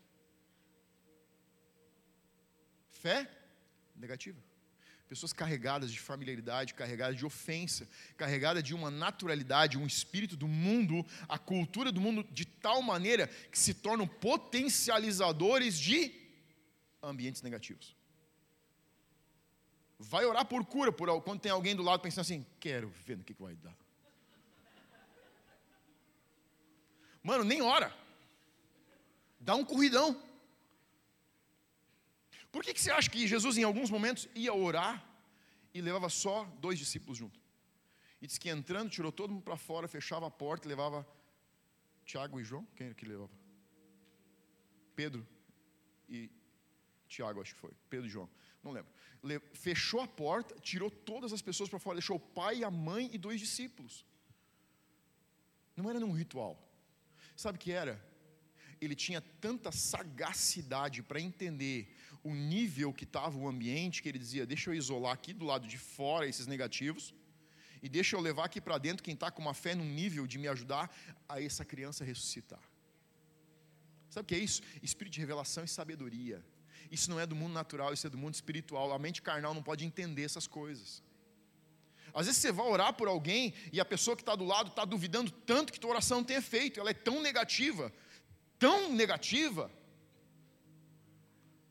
Fé 2.89 3.29
negativa. 3.95 4.46
Pessoas 5.07 5.31
carregadas 5.31 5.91
de 5.91 5.99
familiaridade, 5.99 6.73
carregadas 6.73 7.17
de 7.17 7.25
ofensa, 7.25 7.87
carregadas 8.17 8.61
de 8.61 8.75
uma 8.75 8.91
naturalidade, 8.91 9.77
um 9.77 9.87
espírito 9.87 10.35
do 10.35 10.47
mundo, 10.47 11.05
a 11.29 11.37
cultura 11.37 11.91
do 11.91 12.01
mundo, 12.01 12.27
de 12.31 12.45
tal 12.45 12.81
maneira 12.81 13.27
que 13.51 13.57
se 13.57 13.73
tornam 13.73 14.05
potencializadores 14.05 15.79
de 15.79 16.13
ambientes 17.01 17.41
negativos. 17.41 17.95
Vai 19.97 20.25
orar 20.25 20.45
por 20.45 20.65
cura, 20.65 20.91
por 20.91 21.21
quando 21.21 21.39
tem 21.39 21.51
alguém 21.51 21.75
do 21.75 21.83
lado 21.83 22.01
pensando 22.01 22.21
assim, 22.21 22.45
quero 22.59 22.89
ver 23.05 23.17
no 23.17 23.23
que, 23.23 23.33
que 23.33 23.41
vai 23.41 23.55
dar. 23.55 23.75
Mano, 27.23 27.43
nem 27.43 27.61
ora. 27.61 27.95
Dá 29.39 29.55
um 29.55 29.65
corridão. 29.65 30.21
Por 32.57 32.63
que, 32.63 32.73
que 32.73 32.81
você 32.81 32.89
acha 32.89 33.07
que 33.07 33.27
Jesus, 33.27 33.55
em 33.55 33.63
alguns 33.63 33.91
momentos, 33.91 34.27
ia 34.33 34.51
orar 34.51 35.07
e 35.75 35.79
levava 35.79 36.09
só 36.09 36.43
dois 36.59 36.79
discípulos 36.79 37.15
junto? 37.15 37.39
E 38.19 38.25
diz 38.25 38.39
que 38.39 38.49
entrando, 38.49 38.89
tirou 38.89 39.11
todo 39.11 39.31
mundo 39.31 39.43
para 39.43 39.55
fora, 39.55 39.87
fechava 39.87 40.25
a 40.25 40.31
porta 40.31 40.67
e 40.67 40.69
levava 40.69 41.07
Tiago 42.03 42.39
e 42.39 42.43
João? 42.43 42.67
Quem 42.75 42.87
era 42.87 42.95
que 42.95 43.05
levava? 43.05 43.29
Pedro 44.95 45.23
e 46.09 46.31
Tiago, 47.07 47.41
acho 47.41 47.53
que 47.53 47.61
foi. 47.61 47.71
Pedro 47.91 48.07
e 48.07 48.09
João, 48.09 48.27
não 48.63 48.71
lembro. 48.71 48.91
Fechou 49.53 50.01
a 50.01 50.07
porta, 50.07 50.59
tirou 50.59 50.89
todas 50.89 51.31
as 51.31 51.43
pessoas 51.43 51.69
para 51.69 51.77
fora, 51.77 51.97
deixou 51.97 52.17
o 52.17 52.19
pai, 52.19 52.63
a 52.63 52.71
mãe 52.71 53.07
e 53.13 53.19
dois 53.19 53.39
discípulos. 53.39 54.03
Não 55.75 55.87
era 55.91 55.99
num 55.99 56.11
ritual. 56.11 56.59
Sabe 57.35 57.59
o 57.59 57.61
que 57.61 57.71
era? 57.71 58.03
Ele 58.81 58.95
tinha 58.95 59.21
tanta 59.21 59.71
sagacidade 59.71 61.03
para 61.03 61.21
entender 61.21 61.95
o 62.27 62.33
nível 62.33 62.93
que 62.93 63.03
estava 63.03 63.37
o 63.37 63.47
ambiente, 63.47 64.01
que 64.01 64.09
ele 64.09 64.19
dizia: 64.19 64.45
deixa 64.45 64.69
eu 64.69 64.73
isolar 64.73 65.13
aqui 65.13 65.33
do 65.33 65.45
lado 65.45 65.67
de 65.67 65.77
fora 65.77 66.27
esses 66.27 66.47
negativos, 66.47 67.13
e 67.81 67.89
deixa 67.89 68.15
eu 68.15 68.19
levar 68.19 68.45
aqui 68.45 68.59
para 68.59 68.77
dentro 68.77 69.03
quem 69.03 69.13
está 69.13 69.29
com 69.31 69.41
uma 69.41 69.53
fé 69.53 69.73
num 69.75 69.85
nível 69.85 70.25
de 70.27 70.37
me 70.37 70.47
ajudar 70.47 70.93
a 71.29 71.41
essa 71.41 71.63
criança 71.63 72.03
ressuscitar. 72.03 72.61
Sabe 74.09 74.23
o 74.23 74.27
que 74.27 74.35
é 74.35 74.39
isso? 74.39 74.61
Espírito 74.81 75.13
de 75.13 75.19
revelação 75.19 75.63
e 75.63 75.67
sabedoria. 75.67 76.43
Isso 76.91 77.09
não 77.09 77.19
é 77.19 77.25
do 77.25 77.35
mundo 77.35 77.53
natural, 77.53 77.93
isso 77.93 78.07
é 78.07 78.09
do 78.09 78.17
mundo 78.17 78.33
espiritual. 78.33 78.93
A 78.93 78.99
mente 78.99 79.21
carnal 79.21 79.53
não 79.53 79.61
pode 79.61 79.85
entender 79.85 80.23
essas 80.23 80.47
coisas. 80.47 81.03
Às 82.13 82.25
vezes 82.25 82.41
você 82.41 82.51
vai 82.51 82.65
orar 82.65 82.93
por 82.93 83.07
alguém 83.07 83.53
e 83.71 83.79
a 83.79 83.85
pessoa 83.85 84.15
que 84.15 84.21
está 84.21 84.35
do 84.35 84.45
lado 84.45 84.69
está 84.69 84.85
duvidando 84.85 85.29
tanto 85.29 85.71
que 85.71 85.79
tua 85.79 85.91
oração 85.91 86.23
tem 86.23 86.37
efeito, 86.37 86.79
ela 86.79 86.89
é 86.89 86.93
tão 86.93 87.21
negativa, 87.21 87.93
tão 88.57 88.91
negativa, 88.93 89.69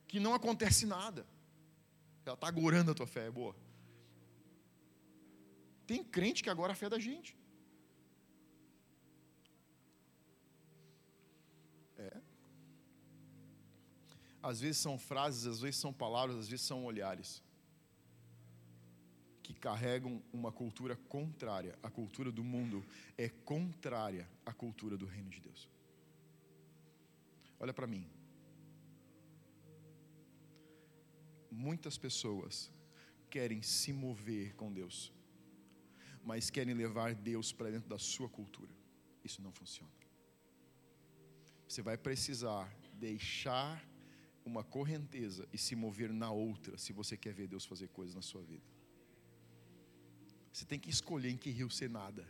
que 0.07 0.21
não 0.21 0.35
acontece 0.35 0.87
nada. 0.87 1.27
Ela 2.25 2.35
está 2.35 2.49
agorando 2.49 2.90
a 2.90 2.95
tua 2.95 3.07
fé, 3.07 3.27
é 3.27 3.31
boa. 3.31 3.55
Tem 5.87 6.03
crente 6.03 6.42
que 6.42 6.51
agora 6.51 6.73
a 6.73 6.77
fé 6.77 6.88
da 6.88 6.99
gente. 6.99 7.37
É. 11.99 12.21
Às 14.42 14.61
vezes 14.61 14.79
são 14.79 14.99
frases, 14.99 15.47
às 15.47 15.61
vezes 15.61 15.81
são 15.81 15.92
palavras, 15.92 16.37
às 16.37 16.49
vezes 16.49 16.66
são 16.66 16.85
olhares 16.85 17.42
que 19.42 19.55
carregam 19.55 20.21
uma 20.33 20.51
cultura 20.51 20.97
contrária. 21.09 21.79
A 21.81 21.88
cultura 21.88 22.33
do 22.33 22.42
mundo 22.42 22.85
é 23.16 23.29
contrária 23.29 24.29
à 24.45 24.53
cultura 24.53 24.97
do 24.97 25.07
reino 25.07 25.31
de 25.31 25.40
Deus. 25.40 25.69
Olha 27.61 27.73
para 27.73 27.87
mim. 27.87 28.15
Muitas 31.57 31.97
pessoas 31.97 32.71
querem 33.31 33.62
se 33.62 33.90
mover 33.90 34.55
com 34.55 34.71
Deus, 34.71 35.11
mas 36.23 36.51
querem 36.51 36.75
levar 36.75 37.14
Deus 37.14 37.51
para 37.51 37.71
dentro 37.71 37.88
da 37.88 37.99
sua 37.99 38.29
cultura. 38.29 38.71
Isso 39.25 39.40
não 39.40 39.51
funciona. 39.51 39.90
Você 41.66 41.81
vai 41.81 41.97
precisar 41.97 42.71
deixar 42.92 43.83
uma 44.45 44.62
correnteza 44.62 45.49
e 45.51 45.57
se 45.57 45.75
mover 45.75 46.12
na 46.12 46.31
outra, 46.31 46.77
se 46.77 46.92
você 46.92 47.16
quer 47.16 47.33
ver 47.33 47.49
Deus 47.49 47.64
fazer 47.64 47.88
coisas 47.88 48.14
na 48.14 48.23
sua 48.23 48.42
vida. 48.42 48.69
Você 50.53 50.66
tem 50.66 50.79
que 50.79 50.90
escolher 50.90 51.31
em 51.31 51.38
que 51.38 51.51
rio 51.51 51.71
você 51.71 51.88
nada. 51.88 52.29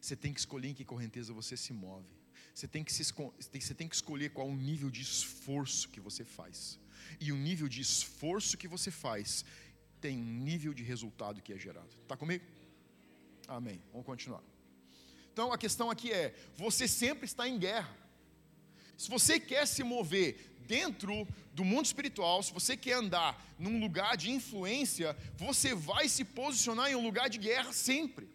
Você 0.00 0.16
tem 0.16 0.32
que 0.34 0.40
escolher 0.40 0.70
em 0.70 0.74
que 0.74 0.84
correnteza 0.84 1.32
você 1.32 1.56
se 1.56 1.72
move. 1.72 2.12
Você 2.54 2.66
tem 2.66 2.82
que, 2.82 2.92
se, 2.92 3.04
você 3.04 3.74
tem 3.74 3.88
que 3.88 3.94
escolher 3.94 4.30
qual 4.30 4.48
o 4.48 4.56
nível 4.56 4.90
de 4.90 5.02
esforço 5.02 5.88
que 5.88 6.00
você 6.00 6.24
faz. 6.24 6.80
E 7.20 7.32
o 7.32 7.36
nível 7.36 7.68
de 7.68 7.80
esforço 7.80 8.56
que 8.56 8.68
você 8.68 8.90
faz 8.90 9.44
tem 10.00 10.18
um 10.18 10.38
nível 10.38 10.72
de 10.72 10.82
resultado 10.82 11.42
que 11.42 11.52
é 11.52 11.58
gerado. 11.58 11.90
Está 12.02 12.16
comigo? 12.16 12.44
Amém. 13.46 13.82
Vamos 13.92 14.06
continuar. 14.06 14.42
Então 15.32 15.52
a 15.52 15.58
questão 15.58 15.90
aqui 15.90 16.12
é: 16.12 16.34
você 16.56 16.86
sempre 16.86 17.26
está 17.26 17.48
em 17.48 17.58
guerra. 17.58 17.96
Se 18.96 19.08
você 19.08 19.40
quer 19.40 19.66
se 19.66 19.82
mover 19.82 20.50
dentro 20.66 21.26
do 21.52 21.64
mundo 21.64 21.86
espiritual, 21.86 22.42
se 22.42 22.52
você 22.52 22.76
quer 22.76 22.94
andar 22.94 23.42
num 23.58 23.80
lugar 23.80 24.16
de 24.16 24.30
influência, 24.30 25.16
você 25.36 25.74
vai 25.74 26.08
se 26.08 26.24
posicionar 26.24 26.90
em 26.90 26.94
um 26.94 27.02
lugar 27.02 27.28
de 27.28 27.38
guerra 27.38 27.72
sempre. 27.72 28.28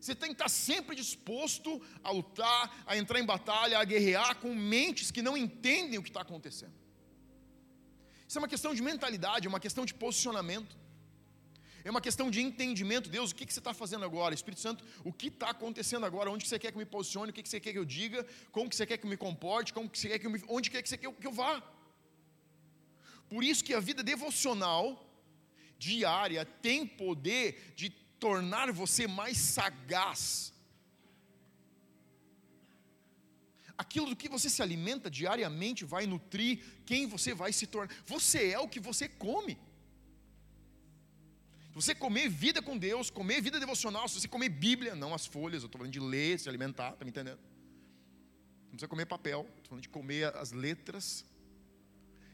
Você 0.00 0.14
tem 0.14 0.28
que 0.28 0.34
estar 0.34 0.48
sempre 0.48 0.94
disposto 0.94 1.82
a 2.02 2.10
lutar, 2.10 2.84
a 2.86 2.96
entrar 2.96 3.18
em 3.18 3.24
batalha, 3.24 3.78
a 3.78 3.84
guerrear 3.84 4.36
com 4.36 4.54
mentes 4.54 5.10
que 5.10 5.20
não 5.20 5.36
entendem 5.36 5.98
o 5.98 6.02
que 6.02 6.08
está 6.08 6.20
acontecendo. 6.20 6.72
Isso 8.28 8.38
é 8.38 8.40
uma 8.42 8.48
questão 8.48 8.74
de 8.74 8.82
mentalidade, 8.82 9.46
é 9.46 9.48
uma 9.48 9.58
questão 9.58 9.86
de 9.86 9.94
posicionamento. 9.94 10.76
É 11.82 11.90
uma 11.90 12.00
questão 12.00 12.30
de 12.30 12.42
entendimento. 12.42 13.08
Deus, 13.08 13.30
o 13.30 13.34
que, 13.34 13.50
você 13.50 13.60
está 13.60 13.72
fazendo 13.72 14.04
agora? 14.04 14.34
Espírito 14.34 14.60
Santo, 14.60 14.84
o 15.02 15.12
que 15.12 15.28
está 15.28 15.48
acontecendo 15.50 16.04
agora? 16.04 16.30
Onde 16.30 16.46
você 16.46 16.58
quer 16.58 16.70
que 16.70 16.76
eu 16.76 16.80
me 16.80 16.84
posicione? 16.84 17.30
O 17.30 17.32
que, 17.32 17.48
você 17.48 17.58
quer 17.58 17.72
que 17.72 17.78
eu 17.78 17.86
diga? 17.86 18.26
Como 18.52 18.68
que 18.68 18.76
você 18.76 18.84
quer 18.84 18.98
que 18.98 19.06
eu 19.06 19.10
me 19.10 19.16
comporte? 19.16 19.72
Como 19.72 19.88
que 19.88 19.98
você 19.98 20.08
quer 20.08 20.18
que 20.18 20.26
eu 20.26 20.30
me... 20.30 20.42
Onde 20.46 20.70
quer 20.70 20.82
que 20.82 20.88
você 20.90 20.98
quer 20.98 21.10
que 21.10 21.26
eu 21.26 21.32
vá? 21.32 21.62
Por 23.30 23.42
isso 23.42 23.64
que 23.64 23.72
a 23.72 23.80
vida 23.80 24.02
devocional 24.02 24.82
diária 25.78 26.44
tem 26.44 26.86
poder 26.86 27.72
de 27.74 27.88
tornar 28.18 28.70
você 28.72 29.06
mais 29.06 29.38
sagaz. 29.38 30.52
Aquilo 33.78 34.10
do 34.10 34.16
que 34.16 34.28
você 34.28 34.50
se 34.50 34.60
alimenta 34.60 35.08
diariamente 35.08 35.84
vai 35.84 36.04
nutrir 36.04 36.60
quem 36.84 37.06
você 37.06 37.32
vai 37.32 37.52
se 37.52 37.66
tornar. 37.66 37.94
Você 38.06 38.50
é 38.50 38.58
o 38.58 38.68
que 38.68 38.80
você 38.80 39.08
come. 39.08 39.54
Se 41.68 41.74
você 41.74 41.94
comer 41.94 42.28
vida 42.28 42.60
com 42.60 42.76
Deus, 42.76 43.08
comer 43.08 43.40
vida 43.40 43.60
devocional, 43.60 44.08
se 44.08 44.20
você 44.20 44.26
comer 44.26 44.48
Bíblia, 44.48 44.96
não 44.96 45.14
as 45.14 45.26
folhas, 45.26 45.62
eu 45.62 45.66
estou 45.66 45.78
falando 45.78 45.92
de 45.92 46.00
ler, 46.00 46.40
se 46.40 46.48
alimentar, 46.48 46.92
está 46.92 47.04
me 47.04 47.10
entendendo? 47.10 47.38
Não 48.64 48.70
precisa 48.70 48.88
comer 48.88 49.06
papel, 49.06 49.42
estou 49.58 49.68
falando 49.70 49.82
de 49.82 49.88
comer 49.88 50.34
as 50.36 50.50
letras 50.50 51.24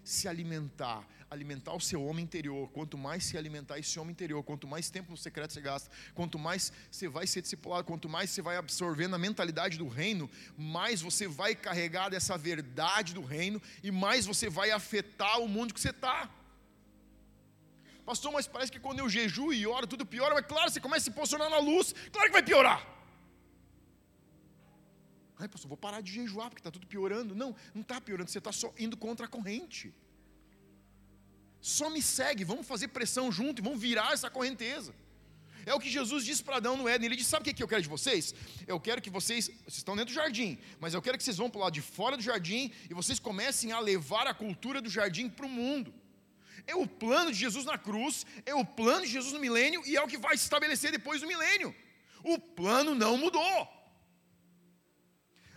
se 0.05 0.29
alimentar, 0.29 1.03
alimentar 1.31 1.73
o 1.73 1.81
seu 1.81 2.05
homem 2.05 2.25
interior. 2.25 2.69
Quanto 2.71 2.97
mais 2.99 3.25
se 3.25 3.39
alimentar 3.39 3.79
esse 3.79 3.99
homem 3.99 4.13
interior, 4.13 4.43
quanto 4.45 4.67
mais 4.69 4.91
tempo 4.91 5.11
no 5.11 5.17
secreto 5.17 5.53
você 5.53 5.61
gasta, 5.61 5.91
quanto 6.15 6.39
mais 6.39 6.73
você 6.91 7.09
vai 7.09 7.27
ser 7.27 7.41
discipulado, 7.41 7.85
quanto 7.85 8.09
mais 8.09 8.31
você 8.31 8.43
vai 8.43 8.57
absorvendo 8.57 9.15
a 9.15 9.19
mentalidade 9.19 9.79
do 9.79 9.89
reino, 9.89 10.31
mais 10.57 11.01
você 11.01 11.27
vai 11.27 11.55
carregar 11.55 12.11
dessa 12.11 12.37
verdade 12.37 13.15
do 13.15 13.23
reino 13.23 13.61
e 13.83 13.91
mais 13.91 14.27
você 14.27 14.49
vai 14.49 14.71
afetar 14.71 15.41
o 15.41 15.49
mundo 15.49 15.73
que 15.73 15.81
você 15.81 15.91
está. 15.91 16.31
Pastor, 18.05 18.31
mas 18.31 18.47
parece 18.47 18.71
que 18.71 18.79
quando 18.79 18.99
eu 18.99 19.09
jejuo 19.09 19.53
e 19.53 19.67
oro, 19.67 19.87
tudo 19.87 20.05
piora. 20.05 20.35
Mas 20.35 20.47
claro, 20.47 20.71
você 20.71 20.79
começa 20.79 21.09
a 21.09 21.11
se 21.11 21.11
posicionar 21.11 21.49
na 21.49 21.59
luz, 21.59 21.95
claro 22.13 22.29
que 22.29 22.35
vai 22.35 22.43
piorar. 22.43 22.94
Ai, 25.39 25.49
pastor, 25.49 25.69
vou 25.69 25.77
parar 25.77 26.01
de 26.01 26.13
jejuar 26.13 26.49
porque 26.49 26.61
está 26.61 26.71
tudo 26.71 26.87
piorando. 26.87 27.35
Não, 27.35 27.55
não 27.75 27.83
está 27.83 28.01
piorando, 28.01 28.31
você 28.31 28.39
está 28.39 28.53
só 28.53 28.73
indo 28.79 28.97
contra 28.97 29.27
a 29.27 29.29
corrente. 29.29 29.93
Só 31.61 31.89
me 31.91 32.03
segue, 32.03 32.45
vamos 32.45 32.67
fazer 32.67 32.89
pressão 32.89 33.33
junto 33.33 33.61
e 33.61 33.65
vamos 33.65 33.81
virar 33.81 34.13
essa 34.13 34.31
correnteza. 34.31 34.95
É 35.67 35.73
o 35.75 35.81
que 35.81 35.89
Jesus 35.89 36.25
disse 36.25 36.43
para 36.43 36.57
Adão 36.57 36.77
no 36.77 36.87
Éden. 36.87 37.07
Ele 37.07 37.17
disse: 37.17 37.31
Sabe 37.31 37.51
o 37.51 37.55
que 37.55 37.63
eu 37.63 37.69
quero 37.69 37.83
de 37.83 37.89
vocês? 37.89 38.35
Eu 38.67 38.79
quero 38.79 39.01
que 39.01 39.11
vocês, 39.11 39.47
vocês 39.47 39.79
estão 39.79 39.97
dentro 39.97 40.13
do 40.13 40.17
jardim, 40.17 40.59
mas 40.79 40.93
eu 40.95 41.01
quero 41.01 41.17
que 41.17 41.25
vocês 41.25 41.39
vão 41.39 41.49
para 41.49 41.59
o 41.59 41.63
lado 41.63 41.73
de 41.73 41.81
fora 41.81 42.17
do 42.17 42.23
jardim 42.23 42.71
e 42.89 42.95
vocês 42.95 43.19
comecem 43.19 43.73
a 43.73 43.81
levar 43.81 44.27
a 44.27 44.35
cultura 44.35 44.81
do 44.81 44.91
jardim 44.91 45.29
para 45.29 45.47
o 45.47 45.49
mundo. 45.49 45.93
É 46.67 46.75
o 46.75 46.87
plano 46.87 47.33
de 47.33 47.39
Jesus 47.39 47.65
na 47.65 47.77
cruz, 47.77 48.27
é 48.47 48.55
o 48.55 48.65
plano 48.65 49.05
de 49.07 49.13
Jesus 49.13 49.33
no 49.33 49.41
milênio 49.41 49.83
e 49.87 49.97
é 49.97 50.03
o 50.03 50.07
que 50.07 50.19
vai 50.19 50.37
se 50.37 50.45
estabelecer 50.45 50.93
depois 50.93 51.21
do 51.21 51.27
milênio. 51.27 51.75
O 52.23 52.39
plano 52.39 52.95
não 52.95 53.17
mudou. 53.17 53.84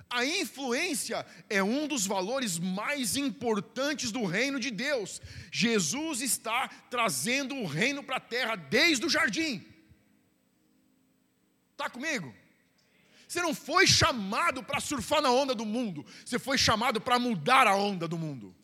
A 0.10 0.26
influência 0.26 1.26
é 1.50 1.62
um 1.62 1.88
dos 1.88 2.06
valores 2.06 2.58
mais 2.58 3.18
importantes 3.18 4.12
do 4.12 4.26
reino 4.26 4.60
de 4.60 4.72
Deus. 4.72 5.22
Jesus 5.52 6.22
está 6.22 6.70
trazendo 6.90 7.56
o 7.56 7.66
reino 7.66 8.02
para 8.02 8.18
a 8.18 8.22
terra 8.22 8.56
desde 8.56 9.06
o 9.06 9.10
jardim. 9.10 9.66
Está 11.74 11.90
comigo? 11.90 12.34
Você 13.28 13.42
não 13.42 13.54
foi 13.54 13.86
chamado 13.86 14.64
para 14.64 14.80
surfar 14.80 15.22
na 15.22 15.30
onda 15.30 15.54
do 15.54 15.66
mundo, 15.66 16.06
você 16.26 16.40
foi 16.40 16.58
chamado 16.58 17.02
para 17.02 17.20
mudar 17.20 17.68
a 17.68 17.76
onda 17.76 18.08
do 18.08 18.18
mundo, 18.18 18.56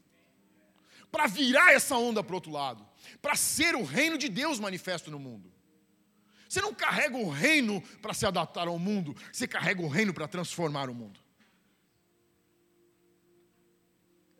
para 1.12 1.28
virar 1.28 1.74
essa 1.74 1.98
onda 1.98 2.24
para 2.24 2.32
o 2.32 2.36
outro 2.36 2.52
lado, 2.52 2.88
para 3.22 3.36
ser 3.36 3.76
o 3.76 3.84
reino 3.84 4.18
de 4.18 4.30
Deus 4.30 4.60
manifesto 4.60 5.12
no 5.12 5.20
mundo. 5.20 5.52
Você 6.48 6.62
não 6.62 6.74
carrega 6.74 7.18
o 7.18 7.30
reino 7.30 7.82
para 8.02 8.14
se 8.14 8.26
adaptar 8.26 8.68
ao 8.68 8.80
mundo, 8.80 9.16
você 9.32 9.48
carrega 9.48 9.82
o 9.82 9.90
reino 9.90 10.14
para 10.14 10.28
transformar 10.28 10.90
o 10.90 10.94
mundo. 10.94 11.20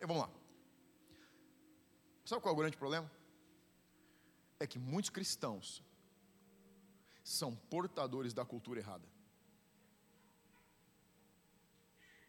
E 0.04 0.06
vamos 0.06 0.24
lá. 0.24 0.30
Sabe 2.26 2.42
qual 2.42 2.54
é 2.54 2.56
o 2.58 2.60
grande 2.60 2.76
problema? 2.76 3.10
É 4.60 4.68
que 4.68 4.78
muitos 4.78 5.10
cristãos 5.10 5.82
são 7.24 7.56
portadores 7.56 8.34
da 8.34 8.44
cultura 8.44 8.82
errada. 8.82 9.08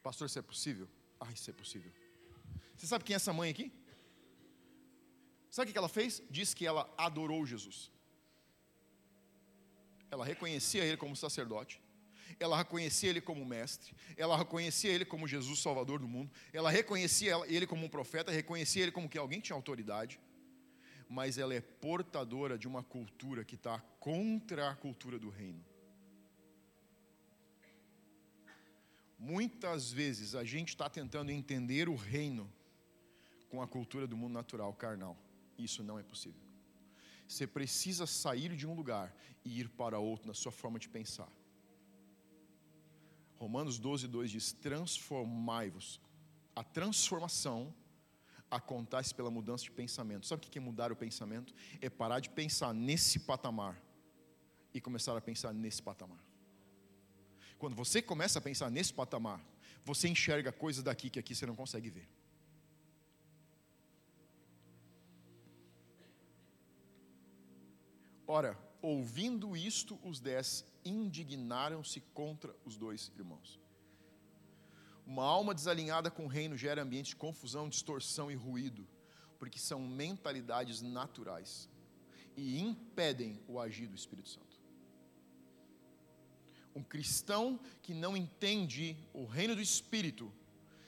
Pastor, 0.05 0.27
isso 0.29 0.39
é 0.39 0.43
possível? 0.43 0.89
Ah, 1.19 1.33
isso 1.33 1.51
é 1.51 1.53
possível. 1.53 1.93
Você 2.77 2.87
sabe 2.87 3.03
quem 3.03 3.15
é 3.15 3.17
essa 3.17 3.33
mãe 3.33 3.51
aqui? 3.51 3.73
Sabe 5.51 5.71
o 5.71 5.73
que 5.73 5.79
ela 5.79 5.89
fez? 5.89 6.23
Diz 6.31 6.55
que 6.55 6.65
ela 6.65 6.89
adorou 6.97 7.45
Jesus. 7.45 7.91
Ela 10.13 10.25
reconhecia 10.25 10.85
ele 10.85 10.97
como 10.97 11.17
sacerdote 11.17 11.83
ela 12.39 12.57
reconhecia 12.57 13.11
ele 13.11 13.21
como 13.21 13.45
mestre, 13.45 13.95
ela 14.17 14.37
reconhecia 14.37 14.93
ele 14.93 15.05
como 15.05 15.27
Jesus 15.27 15.61
Salvador 15.61 15.99
do 15.99 16.09
mundo, 16.09 16.31
ela 16.53 16.71
reconhecia 16.71 17.35
ele 17.47 17.67
como 17.67 17.87
um 17.87 17.89
profeta, 17.89 18.33
reconhecia 18.33 18.83
ele 18.83 18.93
como 18.93 19.09
que 19.09 19.19
alguém 19.19 19.41
tinha 19.41 19.57
autoridade, 19.57 20.21
mas 21.09 21.39
ela 21.39 21.55
é 21.55 21.61
portadora 21.61 22.59
de 22.59 22.67
uma 22.67 22.83
cultura 22.83 23.45
que 23.45 23.55
está 23.55 23.79
contra 24.01 24.71
a 24.71 24.75
cultura 24.75 25.19
do 25.19 25.29
reino. 25.29 25.65
Muitas 29.19 29.91
vezes 29.91 30.35
a 30.35 30.45
gente 30.45 30.71
está 30.71 30.89
tentando 30.91 31.31
entender 31.31 31.89
o 31.89 31.95
reino 31.95 32.53
com 33.49 33.63
a 33.63 33.67
cultura 33.67 34.07
do 34.07 34.17
mundo 34.17 34.33
natural, 34.33 34.73
carnal. 34.75 35.17
Isso 35.57 35.83
não 35.83 35.99
é 35.99 36.03
possível. 36.03 36.41
Você 37.27 37.47
precisa 37.47 38.07
sair 38.07 38.55
de 38.55 38.67
um 38.67 38.75
lugar 38.75 39.15
e 39.45 39.61
ir 39.61 39.69
para 39.69 39.99
outro 39.99 40.27
na 40.27 40.35
sua 40.35 40.53
forma 40.53 40.79
de 40.79 40.89
pensar. 40.89 41.31
Romanos 43.45 43.79
12, 43.79 44.09
2 44.09 44.31
diz: 44.31 44.53
Transformai-vos. 44.53 46.01
A 46.57 46.65
transformação 46.65 47.75
acontece 48.51 49.15
pela 49.15 49.31
mudança 49.31 49.65
de 49.65 49.71
pensamento. 49.71 50.25
Sabe 50.27 50.41
o 50.41 50.51
que 50.51 50.59
é 50.59 50.61
mudar 50.63 50.91
o 50.91 50.97
pensamento? 50.97 51.53
É 51.79 51.91
parar 51.91 52.21
de 52.21 52.31
pensar 52.31 52.73
nesse 52.73 53.19
patamar 53.19 53.79
e 54.73 54.81
começar 54.81 55.15
a 55.15 55.21
pensar 55.21 55.53
nesse 55.53 55.83
patamar. 55.83 56.25
Quando 57.59 57.77
você 57.77 58.01
começa 58.01 58.39
a 58.39 58.43
pensar 58.43 58.71
nesse 58.71 58.95
patamar, 58.95 59.45
você 59.85 60.09
enxerga 60.09 60.51
coisas 60.51 60.83
daqui 60.83 61.11
que 61.11 61.19
aqui 61.19 61.35
você 61.35 61.45
não 61.45 61.55
consegue 61.55 61.91
ver. 61.91 62.09
Ora, 68.27 68.59
ouvindo 68.85 69.57
isto, 69.57 69.99
os 70.05 70.20
dez 70.20 70.62
indignaram-se 70.85 72.01
contra 72.12 72.55
os 72.66 72.77
dois 72.77 73.11
irmãos. 73.16 73.59
Uma 75.07 75.25
alma 75.25 75.55
desalinhada 75.55 76.11
com 76.11 76.27
o 76.27 76.29
reino 76.29 76.55
gera 76.55 76.83
ambiente 76.83 77.09
de 77.09 77.16
confusão, 77.16 77.66
distorção 77.66 78.31
e 78.31 78.35
ruído, 78.35 78.87
porque 79.38 79.59
são 79.59 79.81
mentalidades 79.81 80.83
naturais 80.83 81.66
e 82.37 82.61
impedem 82.61 83.40
o 83.49 83.59
agir 83.59 83.87
do 83.87 83.94
Espírito 83.94 84.29
Santo. 84.29 84.61
Um 86.75 86.83
cristão 86.83 87.59
que 87.81 87.94
não 87.94 88.14
entende 88.14 88.99
o 89.14 89.25
reino 89.25 89.55
do 89.55 89.62
Espírito 89.62 90.31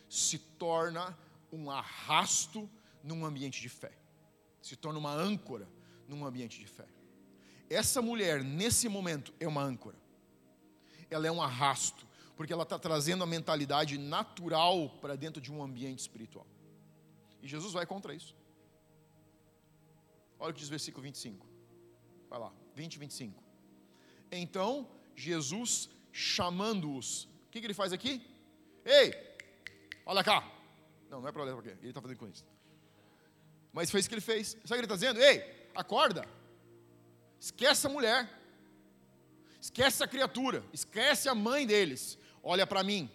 se 0.07 0.39
torna 0.39 1.17
um 1.51 1.71
arrasto 1.71 2.69
num 3.03 3.25
ambiente 3.25 3.63
de 3.63 3.71
fé, 3.71 3.97
se 4.61 4.77
torna 4.77 4.99
uma 4.99 5.15
âncora 5.15 5.67
num 6.07 6.27
ambiente 6.27 6.59
de 6.59 6.67
fé. 6.67 6.96
Essa 7.69 8.01
mulher, 8.01 8.43
nesse 8.43 8.89
momento, 8.89 9.35
é 9.41 9.47
uma 9.47 9.63
âncora. 9.63 9.97
Ela 11.11 11.27
é 11.27 11.31
um 11.31 11.43
arrasto, 11.43 12.07
porque 12.37 12.53
ela 12.53 12.63
está 12.63 12.79
trazendo 12.79 13.25
a 13.25 13.27
mentalidade 13.27 13.99
natural 13.99 14.91
para 15.01 15.17
dentro 15.17 15.41
de 15.41 15.53
um 15.53 15.63
ambiente 15.63 16.01
espiritual. 16.01 16.47
E 17.43 17.49
Jesus 17.49 17.73
vai 17.73 17.87
contra 17.87 18.15
isso. 18.15 18.35
Olha 20.39 20.51
o 20.51 20.55
que 20.55 20.61
diz 20.61 20.69
o 20.69 20.71
versículo 20.71 21.03
25. 21.03 21.47
Vai 22.29 22.39
lá, 22.39 22.53
20 22.75 22.95
e 22.95 22.99
25. 22.99 23.43
Então, 24.31 24.89
Jesus, 25.15 25.89
chamando-os, 26.13 27.25
o 27.25 27.51
que, 27.51 27.61
que 27.61 27.67
ele 27.67 27.75
faz 27.75 27.93
aqui? 27.93 28.23
Ei, 28.85 29.15
olha 30.05 30.23
cá. 30.23 30.47
Não, 31.09 31.21
não 31.21 31.29
é 31.29 31.33
para 31.33 31.63
quê? 31.63 31.77
Ele 31.81 31.89
está 31.89 32.01
fazendo 32.01 32.19
com 32.19 32.29
isso. 32.29 32.45
Mas 33.73 33.91
foi 33.91 34.01
isso 34.01 34.09
que 34.09 34.15
ele 34.15 34.21
fez. 34.21 34.49
Sabe 34.49 34.65
o 34.65 34.67
que 34.67 34.75
ele 34.75 34.83
está 34.85 34.95
dizendo? 34.95 35.21
Ei, 35.21 35.69
acorda. 35.75 36.27
Esquece 37.41 37.87
a 37.87 37.91
mulher. 37.91 38.29
Esquece 39.61 40.03
a 40.03 40.09
criatura. 40.09 40.65
Esquece 40.73 41.29
a 41.29 41.35
mãe 41.35 41.67
deles. 41.67 42.19
Olha 42.43 42.67
para 42.67 42.83
mim. 42.83 43.11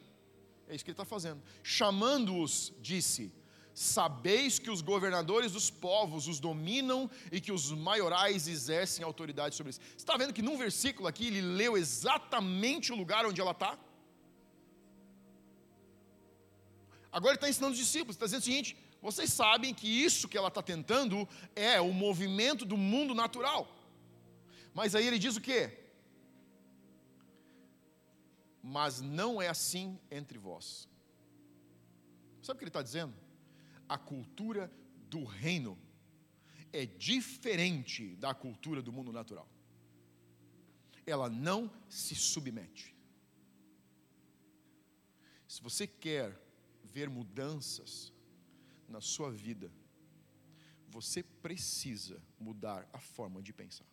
É 0.68 0.76
isso 0.76 0.84
que 0.84 0.92
ele 0.92 0.94
está 0.94 1.06
fazendo. 1.06 1.42
Chamando-os, 1.64 2.74
disse: 2.80 3.34
Sabeis 3.74 4.60
que 4.60 4.70
os 4.70 4.82
governadores 4.82 5.54
dos 5.54 5.70
povos 5.70 6.28
os 6.28 6.40
dominam 6.40 7.10
e 7.32 7.40
que 7.40 7.52
os 7.52 7.72
maiorais 7.72 8.48
exercem 8.48 9.04
autoridade 9.04 9.56
sobre 9.56 9.70
eles. 9.70 9.80
Você 9.80 9.98
está 9.98 10.18
vendo 10.18 10.34
que 10.34 10.42
num 10.42 10.58
versículo 10.58 11.08
aqui 11.08 11.28
ele 11.28 11.42
leu 11.42 11.78
exatamente 11.78 12.92
o 12.92 12.96
lugar 12.96 13.26
onde 13.26 13.40
ela 13.40 13.52
está? 13.52 13.78
Agora 17.12 17.32
ele 17.32 17.38
está 17.38 17.50
ensinando 17.50 17.74
os 17.74 17.80
discípulos, 17.80 18.16
está 18.16 18.26
dizendo 18.26 18.42
o 18.42 18.46
seguinte: 18.46 18.78
vocês 19.02 19.32
sabem 19.32 19.74
que 19.74 19.88
isso 19.88 20.28
que 20.28 20.38
ela 20.38 20.50
está 20.50 20.62
tentando 20.62 21.28
é 21.56 21.82
o 21.82 21.92
movimento 21.92 22.66
do 22.66 22.78
mundo 22.78 23.16
natural. 23.16 23.68
Mas 24.74 24.96
aí 24.96 25.06
ele 25.06 25.20
diz 25.20 25.36
o 25.36 25.42
quê? 25.42 25.78
Mas 28.64 29.02
não 29.02 29.42
é 29.42 29.48
assim 29.48 30.00
entre 30.10 30.38
vós. 30.38 30.88
Sabe 32.42 32.56
o 32.56 32.60
que 32.60 32.64
ele 32.64 32.70
está 32.70 32.82
dizendo? 32.82 33.14
A 33.88 33.98
cultura 33.98 34.72
do 35.10 35.24
reino 35.24 35.78
é 36.72 36.86
diferente 36.86 38.16
da 38.16 38.34
cultura 38.34 38.82
do 38.82 38.92
mundo 38.92 39.12
natural. 39.12 39.48
Ela 41.06 41.30
não 41.30 41.72
se 41.90 42.16
submete. 42.16 42.96
Se 45.48 45.62
você 45.62 45.86
quer 45.86 46.40
ver 46.84 47.10
mudanças 47.10 48.14
na 48.88 49.02
sua 49.02 49.30
vida, 49.32 49.72
você 50.88 51.24
precisa 51.24 52.22
mudar 52.40 52.88
a 52.94 53.00
forma 53.00 53.42
de 53.42 53.52
pensar. 53.52 53.86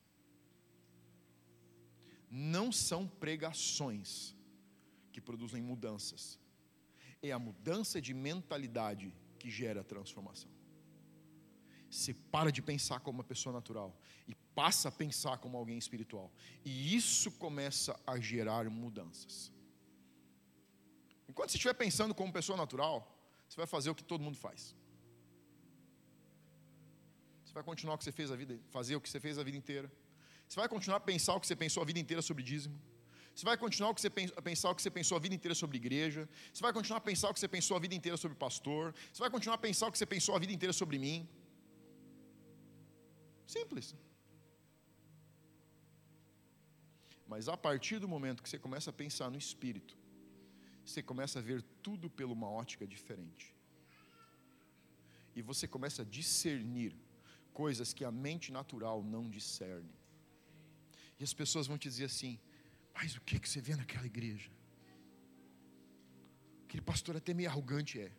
Não 2.30 2.70
são 2.70 3.06
pregações 3.06 4.34
que 5.12 5.20
produzem 5.20 5.62
mudanças, 5.62 6.38
é 7.22 7.32
a 7.32 7.38
mudança 7.38 8.00
de 8.00 8.14
mentalidade 8.14 9.12
que 9.38 9.50
gera 9.50 9.82
transformação. 9.82 10.50
Você 11.90 12.12
para 12.12 12.52
de 12.52 12.60
pensar 12.60 13.00
como 13.00 13.18
uma 13.18 13.24
pessoa 13.24 13.52
natural 13.52 13.98
e 14.26 14.34
passa 14.54 14.88
a 14.88 14.92
pensar 14.92 15.38
como 15.38 15.56
alguém 15.56 15.78
espiritual, 15.78 16.30
e 16.64 16.94
isso 16.94 17.30
começa 17.32 17.98
a 18.06 18.20
gerar 18.20 18.68
mudanças. 18.68 19.50
Enquanto 21.28 21.50
você 21.50 21.56
estiver 21.56 21.74
pensando 21.74 22.14
como 22.14 22.32
pessoa 22.32 22.56
natural, 22.56 23.14
você 23.48 23.56
vai 23.56 23.66
fazer 23.66 23.90
o 23.90 23.94
que 23.94 24.04
todo 24.04 24.22
mundo 24.22 24.36
faz. 24.36 24.74
Você 27.44 27.52
vai 27.54 27.62
continuar 27.62 27.94
o 27.94 27.98
que 27.98 28.04
você 28.04 28.12
fez 28.12 28.30
a 28.30 28.36
vida, 28.36 28.60
fazer 28.68 28.96
o 28.96 29.00
que 29.00 29.08
você 29.08 29.18
fez 29.18 29.38
a 29.38 29.42
vida 29.42 29.56
inteira. 29.56 29.90
Você 30.49 30.59
vai 30.61 30.68
continuar 30.68 30.96
a 30.96 31.01
pensar 31.01 31.34
o 31.34 31.40
que 31.40 31.46
você 31.46 31.55
pensou 31.55 31.82
a 31.82 31.86
vida 31.86 31.99
inteira 31.99 32.22
sobre 32.22 32.42
dízimo. 32.42 32.80
Você 33.34 33.44
vai 33.44 33.57
continuar 33.57 33.90
a 33.90 34.42
pensar 34.42 34.70
o 34.70 34.74
que 34.74 34.82
você 34.82 34.90
pensou 34.90 35.16
a 35.16 35.20
vida 35.20 35.34
inteira 35.34 35.55
sobre 35.55 35.76
igreja. 35.76 36.28
Você 36.53 36.62
vai 36.62 36.72
continuar 36.72 36.99
a 36.99 37.01
pensar 37.01 37.28
o 37.28 37.34
que 37.34 37.40
você 37.40 37.49
pensou 37.57 37.76
a 37.76 37.80
vida 37.80 37.94
inteira 37.94 38.16
sobre 38.16 38.36
pastor. 38.36 38.94
Você 39.12 39.20
vai 39.20 39.30
continuar 39.30 39.57
a 39.57 39.59
pensar 39.59 39.86
o 39.88 39.92
que 39.92 39.99
você 39.99 40.07
pensou 40.07 40.34
a 40.34 40.38
vida 40.38 40.53
inteira 40.53 40.72
sobre 40.72 40.99
mim. 40.99 41.28
Simples. 43.46 43.94
Mas 47.26 47.46
a 47.46 47.57
partir 47.57 47.99
do 47.99 48.09
momento 48.09 48.42
que 48.42 48.49
você 48.49 48.59
começa 48.59 48.88
a 48.88 48.92
pensar 48.92 49.30
no 49.30 49.36
espírito, 49.36 49.96
você 50.84 51.03
começa 51.03 51.38
a 51.38 51.42
ver 51.42 51.62
tudo 51.82 52.09
pela 52.09 52.32
uma 52.32 52.49
ótica 52.49 52.86
diferente. 52.86 53.55
E 55.36 55.42
você 55.42 55.68
começa 55.68 56.01
a 56.03 56.05
discernir 56.07 56.96
coisas 57.53 57.92
que 57.92 58.05
a 58.05 58.11
mente 58.11 58.51
natural 58.51 59.03
não 59.03 59.28
discerne. 59.28 59.97
E 61.18 61.24
as 61.24 61.34
pessoas 61.34 61.66
vão 61.66 61.78
te 61.78 61.88
dizer 61.88 62.04
assim: 62.04 62.38
Mas 62.94 63.16
o 63.16 63.20
que, 63.20 63.38
que 63.38 63.48
você 63.48 63.60
vê 63.60 63.74
naquela 63.76 64.06
igreja? 64.06 64.50
Aquele 66.64 66.82
pastor 66.82 67.16
até 67.16 67.32
meio 67.34 67.48
arrogante 67.48 68.00
é. 68.00 68.12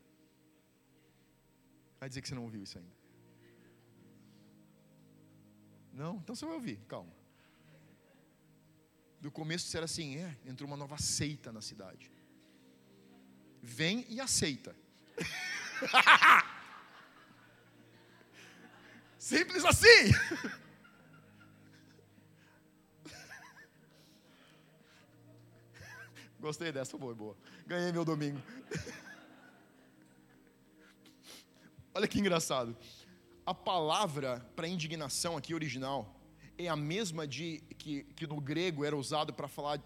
Vai 2.00 2.10
dizer 2.10 2.22
que 2.22 2.28
você 2.28 2.36
não 2.36 2.44
ouviu 2.44 2.64
isso 2.64 2.78
ainda. 2.78 2.98
Não? 5.94 6.18
Então 6.18 6.36
você 6.36 6.46
vai 6.46 6.56
ouvir, 6.56 6.78
calma. 6.88 7.14
Do 9.22 9.32
começo 9.32 9.68
você 9.68 9.78
era 9.78 9.86
assim: 9.86 10.18
é, 10.18 10.38
entrou 10.46 10.68
uma 10.68 10.78
nova 10.78 10.98
seita 10.98 11.52
na 11.52 11.62
cidade 11.62 12.12
vem 13.62 14.06
e 14.10 14.20
aceita. 14.20 14.76
Simples 19.18 19.64
assim. 19.66 19.88
Gostei 26.40 26.72
dessa, 26.72 26.98
boa, 26.98 27.14
boa. 27.14 27.36
Ganhei 27.68 27.92
meu 27.92 28.06
domingo. 28.06 28.42
Olha 31.94 32.08
que 32.08 32.18
engraçado. 32.18 32.78
A 33.46 33.54
palavra 33.54 34.40
para 34.56 34.68
indignação 34.68 35.36
aqui 35.36 35.54
original 35.54 36.16
é 36.58 36.70
a 36.70 36.76
mesma 36.78 37.28
de 37.28 37.62
que, 37.78 38.04
que 38.16 38.26
no 38.26 38.40
grego 38.40 38.86
era 38.86 38.96
usado 38.96 39.34
para 39.34 39.50
falar. 39.50 39.82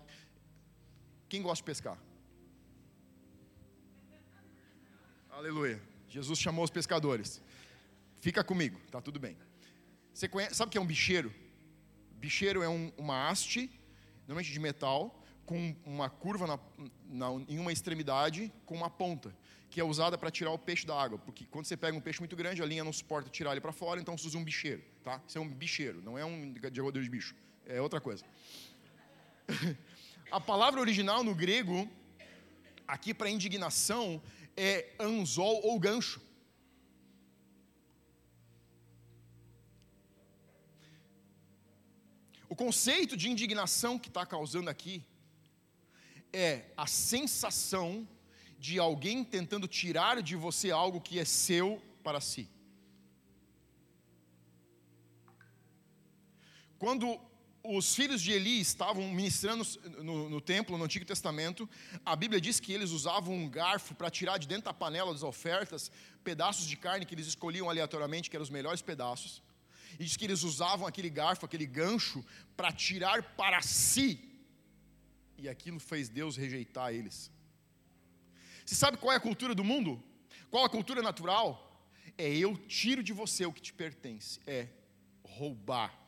Quem 1.27 1.41
gosta 1.41 1.57
de 1.57 1.63
pescar? 1.63 1.97
Aleluia. 5.31 5.81
Jesus 6.07 6.37
chamou 6.37 6.63
os 6.63 6.69
pescadores. 6.69 7.41
Fica 8.19 8.43
comigo, 8.43 8.79
tá 8.91 9.01
tudo 9.01 9.19
bem. 9.19 9.35
Você 10.13 10.27
conhece, 10.27 10.53
sabe 10.53 10.69
o 10.69 10.71
que 10.71 10.77
é 10.77 10.81
um 10.81 10.85
bicheiro? 10.85 11.33
Bicheiro 12.11 12.61
é 12.61 12.69
um, 12.69 12.91
uma 12.95 13.27
haste, 13.27 13.71
normalmente 14.27 14.51
de 14.51 14.59
metal, 14.59 15.22
com 15.45 15.75
uma 15.85 16.09
curva 16.09 16.47
na, 16.47 16.59
na, 17.05 17.27
em 17.47 17.59
uma 17.59 17.71
extremidade, 17.71 18.51
com 18.65 18.75
uma 18.75 18.89
ponta, 18.89 19.35
que 19.69 19.79
é 19.79 19.83
usada 19.83 20.17
para 20.17 20.31
tirar 20.31 20.51
o 20.51 20.57
peixe 20.57 20.85
da 20.85 20.99
água. 20.99 21.17
Porque 21.17 21.45
quando 21.45 21.65
você 21.65 21.75
pega 21.75 21.97
um 21.97 22.01
peixe 22.01 22.19
muito 22.19 22.35
grande, 22.35 22.61
a 22.61 22.65
linha 22.65 22.83
não 22.83 22.93
suporta 22.93 23.29
tirar 23.29 23.51
ele 23.51 23.61
para 23.61 23.71
fora, 23.71 23.99
então 23.99 24.17
você 24.17 24.27
usa 24.27 24.37
um 24.37 24.43
bicheiro. 24.43 24.83
Tá? 25.03 25.21
Isso 25.27 25.37
é 25.37 25.41
um 25.41 25.49
bicheiro, 25.49 26.01
não 26.01 26.17
é 26.17 26.25
um 26.25 26.53
jogador 26.71 27.01
de 27.01 27.09
bicho. 27.09 27.35
É 27.65 27.81
outra 27.81 27.99
coisa. 27.99 28.23
a 30.31 30.39
palavra 30.39 30.79
original 30.79 31.23
no 31.23 31.35
grego, 31.35 31.89
aqui 32.87 33.13
para 33.13 33.29
indignação, 33.29 34.21
é 34.55 34.91
anzol 34.99 35.61
ou 35.63 35.79
gancho. 35.79 36.21
O 42.47 42.55
conceito 42.55 43.17
de 43.17 43.31
indignação 43.31 43.97
que 43.97 44.09
está 44.09 44.23
causando 44.27 44.69
aqui 44.69 45.03
é 46.33 46.65
a 46.75 46.87
sensação 46.87 48.07
de 48.57 48.79
alguém 48.79 49.23
tentando 49.23 49.67
tirar 49.67 50.21
de 50.21 50.35
você 50.35 50.71
algo 50.71 50.99
que 50.99 51.19
é 51.19 51.25
seu 51.25 51.81
para 52.03 52.19
si. 52.19 52.49
Quando 56.79 57.19
os 57.63 57.95
filhos 57.95 58.21
de 58.21 58.33
Eli 58.33 58.59
estavam 58.59 59.07
ministrando 59.07 59.63
no, 60.03 60.29
no, 60.29 60.41
templo, 60.41 60.77
no 60.77 60.83
Antigo 60.83 61.05
Testamento, 61.05 61.69
a 62.05 62.13
Bíblia 62.13 62.41
diz 62.41 62.59
que 62.59 62.73
eles 62.73 62.91
usavam 62.91 63.33
um 63.33 63.47
garfo 63.49 63.95
para 63.95 64.09
tirar 64.09 64.37
de 64.37 64.47
dentro 64.47 64.65
da 64.65 64.73
panela 64.73 65.13
das 65.13 65.23
ofertas 65.23 65.89
pedaços 66.23 66.65
de 66.65 66.75
carne 66.75 67.05
que 67.05 67.15
eles 67.15 67.27
escolhiam 67.27 67.69
aleatoriamente, 67.69 68.29
que 68.29 68.35
eram 68.35 68.43
os 68.43 68.49
melhores 68.49 68.81
pedaços. 68.81 69.41
E 69.97 70.03
diz 70.03 70.17
que 70.17 70.25
eles 70.25 70.43
usavam 70.43 70.85
aquele 70.87 71.09
garfo, 71.09 71.45
aquele 71.45 71.65
gancho, 71.65 72.25
para 72.57 72.71
tirar 72.71 73.23
para 73.35 73.61
si. 73.61 74.32
E 75.43 75.49
aquilo 75.49 75.79
fez 75.79 76.09
Deus 76.19 76.37
rejeitar 76.43 76.93
eles. 76.93 77.31
Você 78.65 78.75
sabe 78.75 78.97
qual 78.97 79.13
é 79.13 79.17
a 79.17 79.25
cultura 79.27 79.53
do 79.53 79.63
mundo? 79.63 80.01
Qual 80.49 80.63
a 80.65 80.69
cultura 80.77 81.01
natural? 81.09 81.47
É 82.17 82.29
eu 82.45 82.51
tiro 82.79 83.03
de 83.03 83.13
você 83.21 83.45
o 83.45 83.53
que 83.53 83.61
te 83.61 83.73
pertence. 83.73 84.39
É 84.47 84.67
roubar 85.23 86.03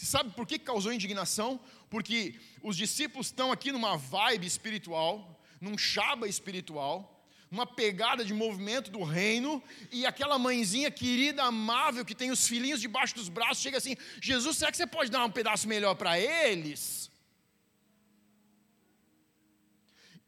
você 0.00 0.06
sabe 0.06 0.30
por 0.30 0.46
que 0.46 0.58
causou 0.58 0.94
indignação? 0.94 1.60
Porque 1.90 2.34
os 2.62 2.74
discípulos 2.74 3.26
estão 3.26 3.52
aqui 3.52 3.70
numa 3.70 3.98
vibe 3.98 4.46
espiritual, 4.46 5.38
num 5.60 5.76
chaba 5.76 6.26
espiritual, 6.26 7.22
uma 7.50 7.66
pegada 7.66 8.24
de 8.24 8.32
movimento 8.32 8.90
do 8.90 9.02
reino, 9.02 9.62
e 9.92 10.06
aquela 10.06 10.38
mãezinha 10.38 10.90
querida, 10.90 11.42
amável, 11.42 12.02
que 12.02 12.14
tem 12.14 12.30
os 12.30 12.48
filhinhos 12.48 12.80
debaixo 12.80 13.14
dos 13.14 13.28
braços, 13.28 13.62
chega 13.62 13.76
assim: 13.76 13.94
Jesus, 14.22 14.56
será 14.56 14.70
que 14.70 14.78
você 14.78 14.86
pode 14.86 15.10
dar 15.10 15.22
um 15.22 15.30
pedaço 15.30 15.68
melhor 15.68 15.94
para 15.94 16.18
eles? 16.18 17.10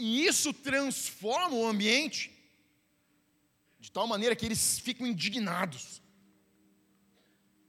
E 0.05 0.27
isso 0.27 0.53
transforma 0.53 1.55
o 1.55 1.65
ambiente, 1.65 2.29
de 3.79 3.89
tal 3.89 4.05
maneira 4.05 4.35
que 4.35 4.45
eles 4.45 4.81
ficam 4.81 5.07
indignados. 5.07 6.03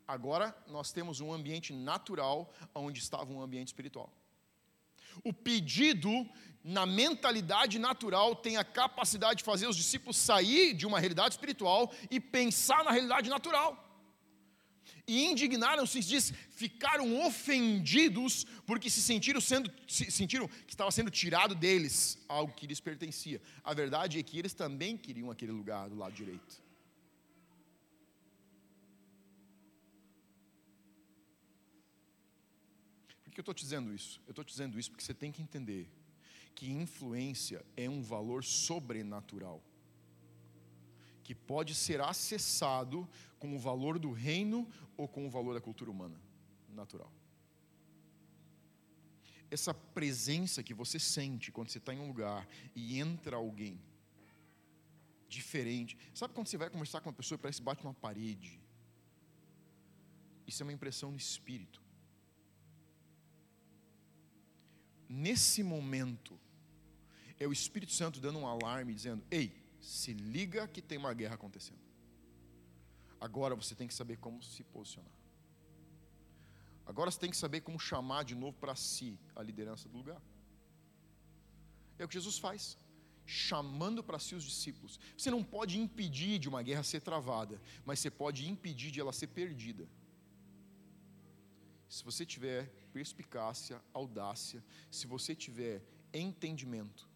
Agora 0.08 0.56
nós 0.66 0.92
temos 0.92 1.22
um 1.22 1.32
ambiente 1.32 1.72
natural 1.72 2.52
onde 2.74 3.00
estava 3.00 3.32
um 3.32 3.40
ambiente 3.40 3.68
espiritual. 3.68 4.12
O 5.24 5.32
pedido, 5.32 6.28
na 6.64 6.88
mentalidade 6.88 7.78
natural, 7.78 8.36
tem 8.36 8.58
a 8.58 8.64
capacidade 8.64 9.38
de 9.38 9.44
fazer 9.44 9.68
os 9.68 9.78
discípulos 9.78 10.18
sair 10.18 10.74
de 10.74 10.88
uma 10.88 11.00
realidade 11.00 11.36
espiritual 11.36 11.94
e 12.10 12.20
pensar 12.20 12.84
na 12.84 12.90
realidade 12.90 13.30
natural. 13.30 13.93
E 15.06 15.26
indignaram-se, 15.26 15.99
diz, 15.99 16.32
ficaram 16.51 17.26
ofendidos 17.26 18.45
porque 18.66 18.89
se 18.89 19.01
sentiram 19.01 19.41
sendo, 19.41 19.70
se 19.88 20.10
sentiram 20.10 20.47
que 20.47 20.74
estava 20.74 20.89
sendo 20.91 21.12
tirado 21.12 21.54
deles 21.54 22.18
algo 22.28 22.54
que 22.54 22.66
lhes 22.66 22.80
pertencia. 22.80 23.41
A 23.64 23.74
verdade 23.74 24.18
é 24.18 24.24
que 24.24 24.39
eles 24.39 24.54
também 24.54 24.95
queriam 24.95 25.30
aquele 25.30 25.51
lugar 25.51 25.89
do 25.89 25.95
lado 25.95 26.14
direito. 26.14 26.64
que 33.34 33.39
eu 33.39 33.41
estou 33.41 33.54
te 33.54 33.64
dizendo 33.64 33.93
isso? 33.93 34.22
Eu 34.28 34.32
estou 34.32 34.45
te 34.45 34.49
dizendo 34.49 34.80
isso 34.80 34.91
porque 34.91 35.04
você 35.04 35.14
tem 35.14 35.32
que 35.32 35.41
entender 35.41 35.89
que 36.56 36.72
influência 36.72 37.66
é 37.76 37.89
um 37.89 38.01
valor 38.01 38.43
sobrenatural 38.43 39.62
que 41.24 41.34
pode 41.34 41.74
ser 41.74 42.01
acessado 42.01 43.10
com 43.44 43.54
o 43.54 43.60
valor 43.60 44.00
do 44.00 44.12
reino 44.12 44.66
ou 44.96 45.06
com 45.06 45.28
o 45.28 45.30
valor 45.30 45.54
da 45.54 45.60
cultura 45.60 45.91
humana 45.91 46.18
natural. 46.70 47.12
Essa 49.52 49.74
presença 49.74 50.64
que 50.64 50.74
você 50.74 50.98
sente 50.98 51.52
quando 51.52 51.70
você 51.70 51.78
está 51.78 51.94
em 51.94 52.00
um 52.00 52.08
lugar 52.08 52.48
e 52.74 53.00
entra 53.00 53.36
alguém 53.36 53.78
diferente. 55.28 55.98
Sabe 56.14 56.34
quando 56.34 56.48
você 56.48 56.58
vai 56.58 56.70
conversar 56.70 57.02
com 57.02 57.10
uma 57.10 57.16
pessoa 57.16 57.36
e 57.36 57.41
parece 57.41 57.60
que 57.60 57.66
bate 57.66 57.84
uma 57.84 57.94
parede? 57.94 58.58
Isso 60.48 60.64
é 60.64 60.66
uma 60.66 60.74
impressão 60.74 61.12
no 61.12 61.18
espírito. 61.18 61.84
nesse 65.14 65.62
momento, 65.62 66.39
é 67.39 67.48
o 67.48 67.54
Espírito 67.54 67.91
Santo 67.91 68.20
dando 68.20 68.39
um 68.39 68.48
alarme, 68.48 68.94
dizendo: 68.94 69.24
Ei, 69.30 69.56
se 69.80 70.14
liga 70.14 70.68
que 70.68 70.82
tem 70.82 70.98
uma 70.98 71.14
guerra 71.14 71.36
acontecendo. 71.36 71.83
Agora 73.28 73.56
você 73.56 73.74
tem 73.74 73.88
que 73.88 73.94
saber 73.94 74.18
como 74.18 74.44
se 74.44 74.62
posicionar. 74.66 75.18
Agora 76.86 77.10
você 77.10 77.20
tem 77.24 77.30
que 77.30 77.38
saber 77.38 77.62
como 77.62 77.80
chamar 77.80 78.24
de 78.30 78.36
novo 78.36 78.58
para 78.64 78.76
si 78.76 79.18
a 79.34 79.42
liderança 79.42 79.88
do 79.88 79.98
lugar. 79.98 80.22
É 81.98 82.04
o 82.04 82.08
que 82.10 82.16
Jesus 82.16 82.38
faz, 82.38 82.78
chamando 83.26 84.04
para 84.04 84.20
si 84.20 84.36
os 84.36 84.44
discípulos. 84.44 85.00
Você 85.18 85.32
não 85.32 85.42
pode 85.42 85.80
impedir 85.80 86.38
de 86.38 86.50
uma 86.50 86.62
guerra 86.62 86.84
ser 86.84 87.00
travada, 87.00 87.62
mas 87.86 88.00
você 88.00 88.12
pode 88.12 88.50
impedir 88.50 88.92
de 88.92 89.00
ela 89.00 89.14
ser 89.14 89.28
perdida. 89.28 89.88
Se 91.88 92.04
você 92.04 92.26
tiver 92.26 92.68
perspicácia, 92.92 93.82
audácia, 93.94 94.62
se 94.92 95.08
você 95.08 95.34
tiver 95.34 95.82
entendimento, 96.14 97.08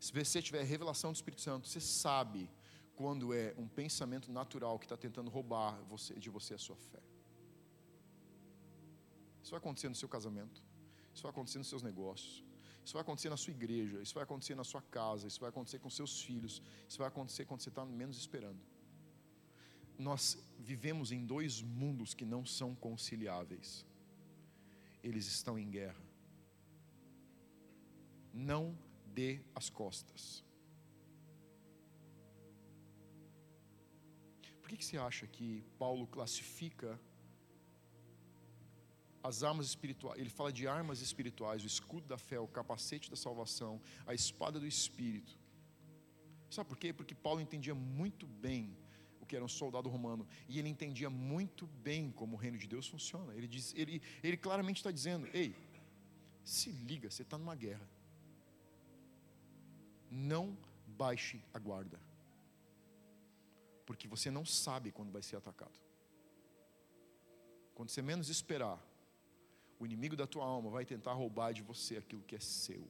se 0.00 0.10
você 0.10 0.40
tiver 0.40 0.62
revelação 0.64 1.12
do 1.12 1.16
Espírito 1.16 1.42
Santo, 1.42 1.68
você 1.68 1.80
sabe 1.80 2.48
quando 2.96 3.34
é 3.34 3.54
um 3.56 3.66
pensamento 3.66 4.30
natural 4.30 4.78
que 4.78 4.84
está 4.84 4.96
tentando 4.96 5.30
roubar 5.30 5.80
você, 5.84 6.14
de 6.14 6.30
você 6.30 6.54
a 6.54 6.58
sua 6.58 6.76
fé. 6.76 7.02
Isso 9.42 9.50
vai 9.50 9.58
acontecer 9.58 9.88
no 9.88 9.94
seu 9.94 10.08
casamento, 10.08 10.62
isso 11.12 11.22
vai 11.22 11.30
acontecer 11.30 11.58
nos 11.58 11.68
seus 11.68 11.82
negócios, 11.82 12.44
isso 12.84 12.94
vai 12.94 13.02
acontecer 13.02 13.28
na 13.28 13.36
sua 13.36 13.52
igreja, 13.52 14.00
isso 14.00 14.14
vai 14.14 14.22
acontecer 14.22 14.54
na 14.54 14.64
sua 14.64 14.80
casa, 14.82 15.26
isso 15.26 15.40
vai 15.40 15.48
acontecer 15.48 15.78
com 15.78 15.90
seus 15.90 16.22
filhos, 16.22 16.62
isso 16.88 16.98
vai 16.98 17.08
acontecer 17.08 17.44
quando 17.44 17.60
você 17.60 17.68
está 17.68 17.84
menos 17.84 18.16
esperando. 18.16 18.60
Nós 19.98 20.38
vivemos 20.58 21.12
em 21.12 21.24
dois 21.24 21.62
mundos 21.62 22.14
que 22.14 22.24
não 22.24 22.44
são 22.44 22.74
conciliáveis 22.74 23.86
eles 25.04 25.26
estão 25.26 25.58
em 25.58 25.68
guerra. 25.68 26.02
Não 28.32 28.76
dê 29.14 29.42
as 29.54 29.68
costas. 29.68 30.42
Que, 34.74 34.80
que 34.80 34.84
você 34.84 34.98
acha 34.98 35.26
que 35.26 35.64
Paulo 35.78 36.06
classifica 36.06 37.00
as 39.22 39.42
armas 39.42 39.66
espirituais? 39.66 40.20
Ele 40.20 40.30
fala 40.30 40.52
de 40.52 40.66
armas 40.66 41.00
espirituais, 41.00 41.62
o 41.62 41.66
escudo 41.66 42.06
da 42.06 42.18
fé, 42.18 42.38
o 42.40 42.48
capacete 42.48 43.10
da 43.10 43.16
salvação, 43.16 43.80
a 44.06 44.14
espada 44.14 44.58
do 44.58 44.66
espírito. 44.66 45.38
Sabe 46.50 46.68
por 46.68 46.78
quê? 46.78 46.92
Porque 46.92 47.14
Paulo 47.14 47.40
entendia 47.40 47.74
muito 47.74 48.26
bem 48.26 48.76
o 49.20 49.26
que 49.26 49.34
era 49.34 49.44
um 49.44 49.48
soldado 49.48 49.88
romano, 49.88 50.26
e 50.48 50.58
ele 50.58 50.68
entendia 50.68 51.08
muito 51.08 51.66
bem 51.66 52.10
como 52.10 52.36
o 52.36 52.38
reino 52.38 52.58
de 52.58 52.66
Deus 52.66 52.86
funciona. 52.86 53.34
Ele, 53.34 53.48
diz, 53.48 53.74
ele, 53.74 54.02
ele 54.22 54.36
claramente 54.36 54.76
está 54.76 54.90
dizendo: 54.90 55.26
ei, 55.32 55.56
se 56.44 56.70
liga, 56.70 57.10
você 57.10 57.22
está 57.22 57.38
numa 57.38 57.56
guerra. 57.56 57.88
Não 60.10 60.56
baixe 60.86 61.42
a 61.52 61.58
guarda, 61.58 61.98
porque 63.86 64.08
você 64.08 64.30
não 64.30 64.44
sabe 64.44 64.90
quando 64.90 65.12
vai 65.12 65.22
ser 65.22 65.36
atacado. 65.36 65.78
Quando 67.74 67.90
você 67.90 68.02
menos 68.02 68.28
esperar, 68.28 68.80
o 69.78 69.84
inimigo 69.84 70.16
da 70.16 70.26
tua 70.26 70.44
alma 70.44 70.70
vai 70.70 70.84
tentar 70.84 71.12
roubar 71.12 71.52
de 71.52 71.62
você 71.62 71.96
aquilo 71.96 72.22
que 72.22 72.36
é 72.36 72.40
seu 72.40 72.88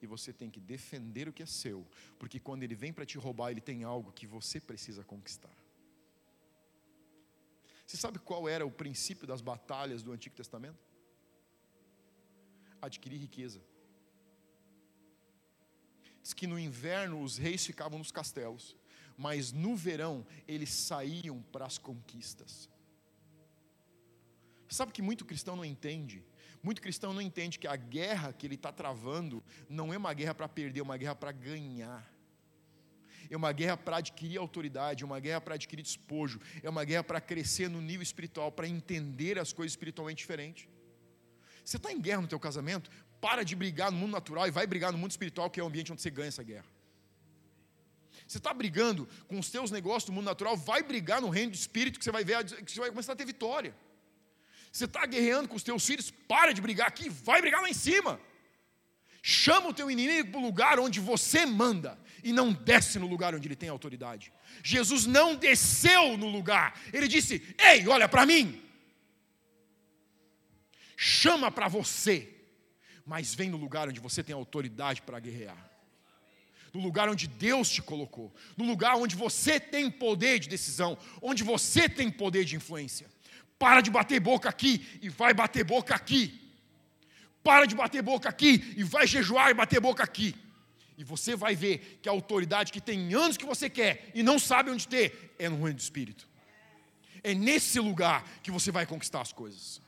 e 0.00 0.06
você 0.06 0.32
tem 0.32 0.50
que 0.50 0.60
defender 0.60 1.28
o 1.28 1.32
que 1.32 1.42
é 1.42 1.46
seu, 1.46 1.86
porque 2.18 2.38
quando 2.38 2.62
ele 2.62 2.74
vem 2.74 2.92
para 2.92 3.04
te 3.04 3.18
roubar, 3.18 3.50
ele 3.50 3.60
tem 3.60 3.84
algo 3.84 4.12
que 4.12 4.26
você 4.26 4.60
precisa 4.60 5.02
conquistar. 5.04 5.54
Você 7.86 7.96
sabe 7.96 8.18
qual 8.18 8.48
era 8.48 8.66
o 8.66 8.70
princípio 8.70 9.26
das 9.26 9.40
batalhas 9.40 10.02
do 10.02 10.12
Antigo 10.12 10.36
Testamento? 10.36 10.78
Adquirir 12.80 13.18
riqueza. 13.18 13.60
Diz 16.22 16.34
que 16.34 16.46
no 16.46 16.58
inverno 16.58 17.22
os 17.22 17.38
reis 17.38 17.64
ficavam 17.64 17.98
nos 17.98 18.12
castelos, 18.12 18.76
mas 19.18 19.52
no 19.52 19.76
verão 19.76 20.26
eles 20.46 20.70
saíam 20.70 21.42
para 21.52 21.66
as 21.66 21.76
conquistas. 21.76 22.70
Sabe 24.70 24.92
que 24.92 25.02
muito 25.02 25.24
cristão 25.24 25.56
não 25.56 25.64
entende 25.64 26.24
muito 26.62 26.82
cristão 26.82 27.12
não 27.12 27.22
entende 27.22 27.58
que 27.58 27.66
a 27.66 27.76
guerra 27.76 28.32
que 28.32 28.46
ele 28.46 28.54
está 28.54 28.72
travando 28.72 29.42
não 29.68 29.92
é 29.92 29.96
uma 29.96 30.12
guerra 30.12 30.34
para 30.34 30.48
perder, 30.48 30.80
é 30.80 30.82
uma 30.82 30.96
guerra 30.96 31.14
para 31.14 31.32
ganhar. 31.32 32.06
É 33.30 33.36
uma 33.36 33.52
guerra 33.52 33.76
para 33.76 33.98
adquirir 33.98 34.38
autoridade, 34.38 35.02
é 35.02 35.06
uma 35.06 35.20
guerra 35.20 35.40
para 35.40 35.54
adquirir 35.54 35.82
despojo, 35.82 36.40
é 36.62 36.68
uma 36.68 36.84
guerra 36.84 37.04
para 37.04 37.20
crescer 37.20 37.68
no 37.68 37.80
nível 37.80 38.02
espiritual, 38.02 38.50
para 38.50 38.66
entender 38.66 39.38
as 39.38 39.52
coisas 39.52 39.72
espiritualmente 39.72 40.18
diferentes. 40.18 40.66
Você 41.62 41.76
está 41.76 41.92
em 41.92 42.00
guerra 42.00 42.22
no 42.22 42.28
teu 42.28 42.40
casamento? 42.40 42.90
Para 43.20 43.42
de 43.42 43.54
brigar 43.54 43.92
no 43.92 43.98
mundo 43.98 44.12
natural 44.12 44.46
e 44.48 44.50
vai 44.50 44.66
brigar 44.66 44.92
no 44.92 44.98
mundo 44.98 45.10
espiritual, 45.10 45.50
que 45.50 45.60
é 45.60 45.62
o 45.62 45.66
ambiente 45.66 45.92
onde 45.92 46.00
você 46.00 46.10
ganha 46.10 46.28
essa 46.28 46.42
guerra. 46.42 46.64
Você 48.28 48.36
está 48.36 48.52
brigando 48.52 49.08
com 49.26 49.38
os 49.38 49.48
teus 49.48 49.70
negócios 49.70 50.04
do 50.04 50.12
mundo 50.12 50.26
natural, 50.26 50.54
vai 50.54 50.82
brigar 50.82 51.20
no 51.22 51.30
reino 51.30 51.52
do 51.52 51.54
espírito, 51.54 51.98
que 51.98 52.04
você 52.04 52.12
vai 52.12 52.22
ver, 52.22 52.44
que 52.62 52.70
você 52.70 52.78
vai 52.78 52.90
começar 52.90 53.14
a 53.14 53.16
ter 53.16 53.24
vitória. 53.24 53.74
Você 54.70 54.84
está 54.84 55.06
guerreando 55.06 55.48
com 55.48 55.56
os 55.56 55.62
teus 55.62 55.86
filhos, 55.86 56.10
para 56.10 56.52
de 56.52 56.60
brigar 56.60 56.86
aqui, 56.86 57.08
vai 57.08 57.40
brigar 57.40 57.62
lá 57.62 57.70
em 57.70 57.74
cima. 57.74 58.20
Chama 59.22 59.70
o 59.70 59.74
teu 59.74 59.90
inimigo 59.90 60.30
para 60.30 60.40
o 60.40 60.42
lugar 60.42 60.78
onde 60.78 61.00
você 61.00 61.46
manda 61.46 61.98
e 62.22 62.30
não 62.30 62.52
desce 62.52 62.98
no 62.98 63.06
lugar 63.06 63.34
onde 63.34 63.48
ele 63.48 63.56
tem 63.56 63.70
autoridade. 63.70 64.30
Jesus 64.62 65.06
não 65.06 65.34
desceu 65.34 66.18
no 66.18 66.28
lugar, 66.28 66.78
ele 66.92 67.08
disse: 67.08 67.42
Ei, 67.58 67.88
olha 67.88 68.08
para 68.08 68.26
mim. 68.26 68.62
Chama 70.98 71.50
para 71.50 71.66
você, 71.66 72.28
mas 73.06 73.34
vem 73.34 73.48
no 73.48 73.56
lugar 73.56 73.88
onde 73.88 74.00
você 74.00 74.22
tem 74.22 74.34
autoridade 74.34 75.00
para 75.00 75.18
guerrear. 75.18 75.67
No 76.78 76.84
lugar 76.84 77.08
onde 77.08 77.26
Deus 77.26 77.68
te 77.68 77.82
colocou, 77.82 78.32
no 78.56 78.64
lugar 78.64 78.94
onde 78.94 79.16
você 79.16 79.58
tem 79.58 79.90
poder 79.90 80.38
de 80.38 80.48
decisão, 80.48 80.96
onde 81.20 81.42
você 81.42 81.88
tem 81.88 82.08
poder 82.08 82.44
de 82.44 82.54
influência. 82.54 83.10
Para 83.58 83.80
de 83.80 83.90
bater 83.90 84.20
boca 84.20 84.48
aqui 84.48 84.86
e 85.02 85.08
vai 85.08 85.34
bater 85.34 85.64
boca 85.64 85.92
aqui. 85.92 86.40
Para 87.42 87.66
de 87.66 87.74
bater 87.74 88.00
boca 88.00 88.28
aqui 88.28 88.74
e 88.76 88.84
vai 88.84 89.08
jejuar 89.08 89.50
e 89.50 89.54
bater 89.54 89.80
boca 89.80 90.04
aqui. 90.04 90.36
E 90.96 91.02
você 91.02 91.34
vai 91.34 91.56
ver 91.56 91.98
que 92.00 92.08
a 92.08 92.12
autoridade 92.12 92.70
que 92.70 92.80
tem 92.80 93.12
anos 93.12 93.36
que 93.36 93.44
você 93.44 93.68
quer 93.68 94.12
e 94.14 94.22
não 94.22 94.38
sabe 94.38 94.70
onde 94.70 94.86
ter 94.86 95.34
é 95.36 95.48
no 95.48 95.56
reino 95.56 95.74
do 95.74 95.80
Espírito. 95.80 96.28
É 97.24 97.34
nesse 97.34 97.80
lugar 97.80 98.22
que 98.40 98.52
você 98.52 98.70
vai 98.70 98.86
conquistar 98.86 99.20
as 99.20 99.32
coisas. 99.32 99.82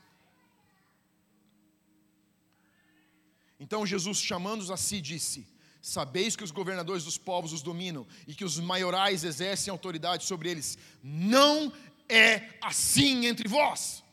Então 3.57 3.85
Jesus, 3.85 4.17
chamando-os 4.17 4.69
a 4.69 4.75
si, 4.75 4.99
disse: 4.99 5.47
Sabeis 5.81 6.35
que 6.35 6.43
os 6.43 6.51
governadores 6.51 7.03
dos 7.03 7.17
povos 7.17 7.53
os 7.53 7.63
dominam 7.63 8.05
e 8.27 8.35
que 8.35 8.45
os 8.45 8.59
maiorais 8.59 9.23
exercem 9.23 9.71
autoridade 9.71 10.25
sobre 10.25 10.49
eles. 10.49 10.77
Não 11.03 11.73
é 12.07 12.49
assim 12.61 13.25
entre 13.25 13.47
vós. 13.47 14.03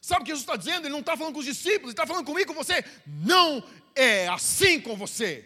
Sabe 0.00 0.22
o 0.22 0.24
que 0.24 0.30
Jesus 0.30 0.42
está 0.42 0.56
dizendo? 0.56 0.86
Ele 0.86 0.92
não 0.92 1.00
está 1.00 1.16
falando 1.16 1.34
com 1.34 1.40
os 1.40 1.44
discípulos, 1.44 1.82
ele 1.84 1.92
está 1.92 2.06
falando 2.06 2.24
comigo, 2.24 2.52
com 2.52 2.64
você. 2.64 2.84
Não 3.06 3.62
é 3.94 4.26
assim 4.26 4.80
com 4.80 4.96
você. 4.96 5.44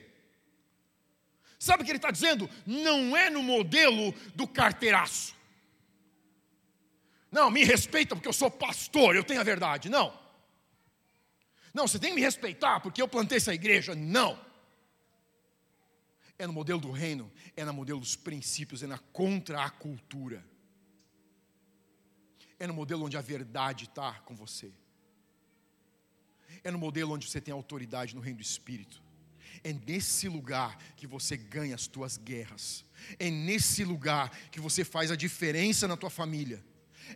Sabe 1.59 1.83
o 1.83 1.85
que 1.85 1.91
ele 1.91 1.99
está 1.99 2.11
dizendo? 2.11 2.49
Não 2.64 3.14
é 3.14 3.28
no 3.28 3.43
modelo 3.43 4.14
do 4.35 4.47
carteiraço. 4.47 5.35
Não, 7.31 7.51
me 7.51 7.64
respeita 7.64 8.16
porque 8.16 8.28
eu 8.28 8.33
sou 8.33 8.51
pastor, 8.51 9.14
eu 9.14 9.22
tenho 9.22 9.41
a 9.41 9.45
verdade. 9.45 9.91
Não. 9.91 10.18
Não, 11.72 11.87
você 11.87 11.99
tem 11.99 12.11
que 12.11 12.16
me 12.16 12.22
respeitar 12.22 12.81
porque 12.81 13.01
eu 13.01 13.07
plantei 13.07 13.37
essa 13.37 13.55
igreja. 13.55 13.95
Não. 13.95 14.39
É 16.41 16.47
no 16.47 16.53
modelo 16.53 16.80
do 16.80 16.91
reino, 16.91 17.30
é 17.57 17.64
no 17.64 17.72
modelo 17.72 18.01
dos 18.01 18.16
princípios, 18.16 18.82
é 18.82 18.86
na 18.86 18.99
contra 18.99 19.62
a 19.62 19.70
cultura 19.70 20.43
é 22.61 22.66
no 22.66 22.74
modelo 22.74 23.07
onde 23.07 23.16
a 23.16 23.22
verdade 23.22 23.84
está 23.84 24.12
com 24.20 24.36
você. 24.36 24.70
É 26.62 26.70
no 26.70 26.78
modelo 26.78 27.14
onde 27.14 27.26
você 27.26 27.41
tem 27.41 27.53
autoridade 27.53 28.14
no 28.14 28.20
reino 28.20 28.38
do 28.38 28.43
Espírito. 28.43 29.03
É 29.64 29.72
nesse 29.72 30.28
lugar 30.28 30.76
que 30.95 31.07
você 31.07 31.38
ganha 31.38 31.74
as 31.74 31.86
tuas 31.86 32.18
guerras. 32.18 32.84
É 33.18 33.30
nesse 33.30 33.82
lugar 33.82 34.30
que 34.51 34.61
você 34.61 34.84
faz 34.84 35.11
a 35.11 35.16
diferença 35.16 35.88
na 35.88 35.97
tua 35.97 36.11
família. 36.11 36.62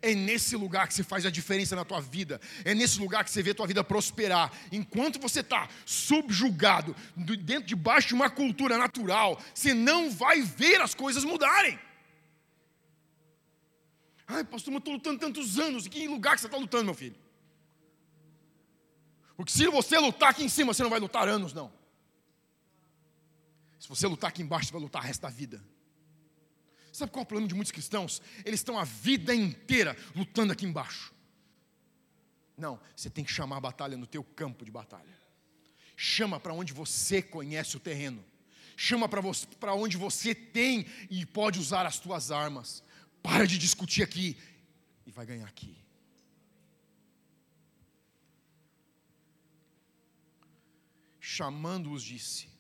É 0.01 0.15
nesse 0.15 0.57
lugar 0.57 0.89
que 0.89 0.95
você 0.95 1.03
faz 1.03 1.27
a 1.27 1.31
diferença 1.31 1.75
na 1.77 1.85
tua 1.85 2.01
vida. 2.01 2.41
É 2.65 2.75
nesse 2.75 2.99
lugar 2.99 3.25
que 3.25 3.31
você 3.31 3.43
vê 3.43 3.51
a 3.51 3.55
tua 3.55 3.67
vida 3.67 3.83
prosperar. 3.85 4.53
Enquanto 4.71 5.19
você 5.19 5.41
está 5.41 5.69
subjugado, 5.85 6.95
dentro 7.17 7.67
debaixo 7.67 8.09
de 8.09 8.15
uma 8.15 8.31
cultura 8.31 8.79
natural, 8.79 9.41
você 9.55 9.75
não 9.75 10.11
vai 10.11 10.43
ver 10.43 10.81
as 10.81 10.95
coisas 10.95 11.25
mudarem. 11.25 11.79
Ai, 14.27 14.45
pastor, 14.45 14.73
mas 14.73 14.81
estou 14.81 14.95
lutando 14.95 15.19
tantos 15.19 15.59
anos. 15.59 15.87
Em 15.87 15.91
que 15.91 16.09
lugar 16.09 16.35
que 16.35 16.41
você 16.41 16.47
está 16.47 16.59
lutando, 16.59 16.85
meu 16.85 16.95
filho? 16.95 17.17
Porque 19.37 19.53
se 19.53 19.67
você 19.67 19.99
lutar 19.99 20.31
aqui 20.31 20.45
em 20.45 20.49
cima, 20.49 20.73
você 20.73 20.83
não 20.83 20.91
vai 20.91 21.01
lutar 21.01 21.29
anos, 21.29 21.53
não. 21.53 21.73
Se 23.79 23.89
você 23.89 24.07
lutar 24.07 24.31
aqui 24.31 24.43
embaixo, 24.43 24.69
você 24.69 24.73
vai 24.73 24.83
lutar 24.83 25.03
o 25.03 25.05
resto 25.05 25.21
da 25.21 25.29
vida. 25.29 25.63
Sabe 26.95 27.11
qual 27.11 27.23
é 27.23 27.25
o 27.25 27.27
problema 27.27 27.49
de 27.49 27.57
muitos 27.57 27.73
cristãos? 27.73 28.23
Eles 28.45 28.61
estão 28.61 28.79
a 28.79 28.85
vida 28.85 29.35
inteira 29.35 29.97
lutando 30.15 30.53
aqui 30.53 30.65
embaixo. 30.65 31.13
Não, 32.57 32.81
você 32.95 33.11
tem 33.11 33.25
que 33.25 33.33
chamar 33.33 33.57
a 33.57 33.61
batalha 33.61 33.97
no 33.97 34.07
teu 34.07 34.23
campo 34.23 34.65
de 34.65 34.71
batalha. 34.71 35.19
Chama 35.97 36.39
para 36.39 36.55
onde 36.55 36.73
você 36.73 37.21
conhece 37.21 37.77
o 37.77 37.81
terreno. 37.81 38.25
Chama 38.77 39.09
para 39.09 39.75
onde 39.75 39.97
você 39.97 40.37
tem 40.37 40.87
e 41.11 41.27
pode 41.27 41.59
usar 41.59 41.85
as 41.85 41.99
tuas 41.99 42.31
armas. 42.31 42.81
Para 43.21 43.45
de 43.45 43.59
discutir 43.59 44.05
aqui 44.05 44.37
e 45.05 45.11
vai 45.11 45.27
ganhar 45.27 45.49
aqui. 45.49 45.77
Chamando-os, 51.19 52.05
disse: 52.05 52.54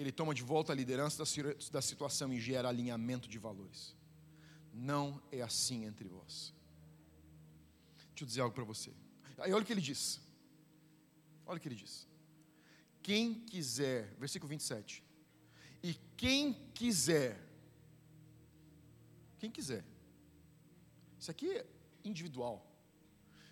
Ele 0.00 0.10
toma 0.10 0.32
de 0.34 0.42
volta 0.42 0.72
a 0.72 0.74
liderança 0.74 1.22
da 1.70 1.82
situação 1.82 2.32
e 2.32 2.40
gera 2.40 2.70
alinhamento 2.70 3.28
de 3.28 3.38
valores. 3.38 3.94
Não 4.72 5.22
é 5.30 5.42
assim 5.42 5.84
entre 5.84 6.08
vós. 6.08 6.54
Deixa 8.08 8.22
eu 8.22 8.26
dizer 8.26 8.40
algo 8.40 8.54
para 8.54 8.64
você. 8.64 8.90
Aí 9.36 9.52
olha 9.52 9.62
o 9.62 9.66
que 9.66 9.72
ele 9.74 9.80
diz. 9.82 10.18
Olha 11.44 11.58
o 11.58 11.60
que 11.60 11.68
ele 11.68 11.74
diz. 11.74 12.08
Quem 13.02 13.34
quiser, 13.34 14.14
versículo 14.14 14.48
27. 14.48 15.04
E 15.82 15.94
quem 16.16 16.54
quiser, 16.72 17.38
quem 19.38 19.50
quiser, 19.50 19.84
isso 21.18 21.30
aqui 21.30 21.50
é 21.50 21.66
individual. 22.04 22.66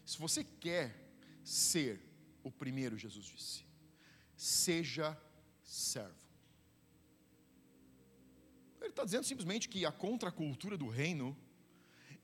Se 0.06 0.18
você 0.18 0.42
quer 0.44 1.12
ser 1.44 2.00
o 2.42 2.50
primeiro, 2.50 2.96
Jesus 2.96 3.26
disse, 3.26 3.64
seja 4.34 5.14
servo. 5.62 6.27
Ele 8.88 8.92
está 8.92 9.04
dizendo 9.04 9.24
simplesmente 9.24 9.68
que 9.68 9.84
a 9.84 9.92
contracultura 9.92 10.74
do 10.74 10.88
reino 10.88 11.36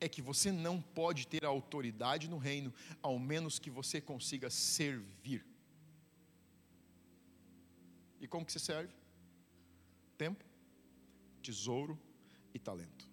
é 0.01 0.09
que 0.09 0.23
você 0.23 0.51
não 0.51 0.81
pode 0.81 1.27
ter 1.27 1.45
autoridade 1.45 2.27
no 2.27 2.39
reino, 2.39 2.73
ao 3.03 3.19
menos 3.19 3.59
que 3.59 3.69
você 3.69 4.01
consiga 4.01 4.49
servir. 4.49 5.45
E 8.19 8.27
como 8.27 8.47
que 8.47 8.53
se 8.53 8.59
serve? 8.61 8.91
Tempo, 10.17 10.43
tesouro 11.43 12.01
e 12.55 12.59
talento. 12.59 13.07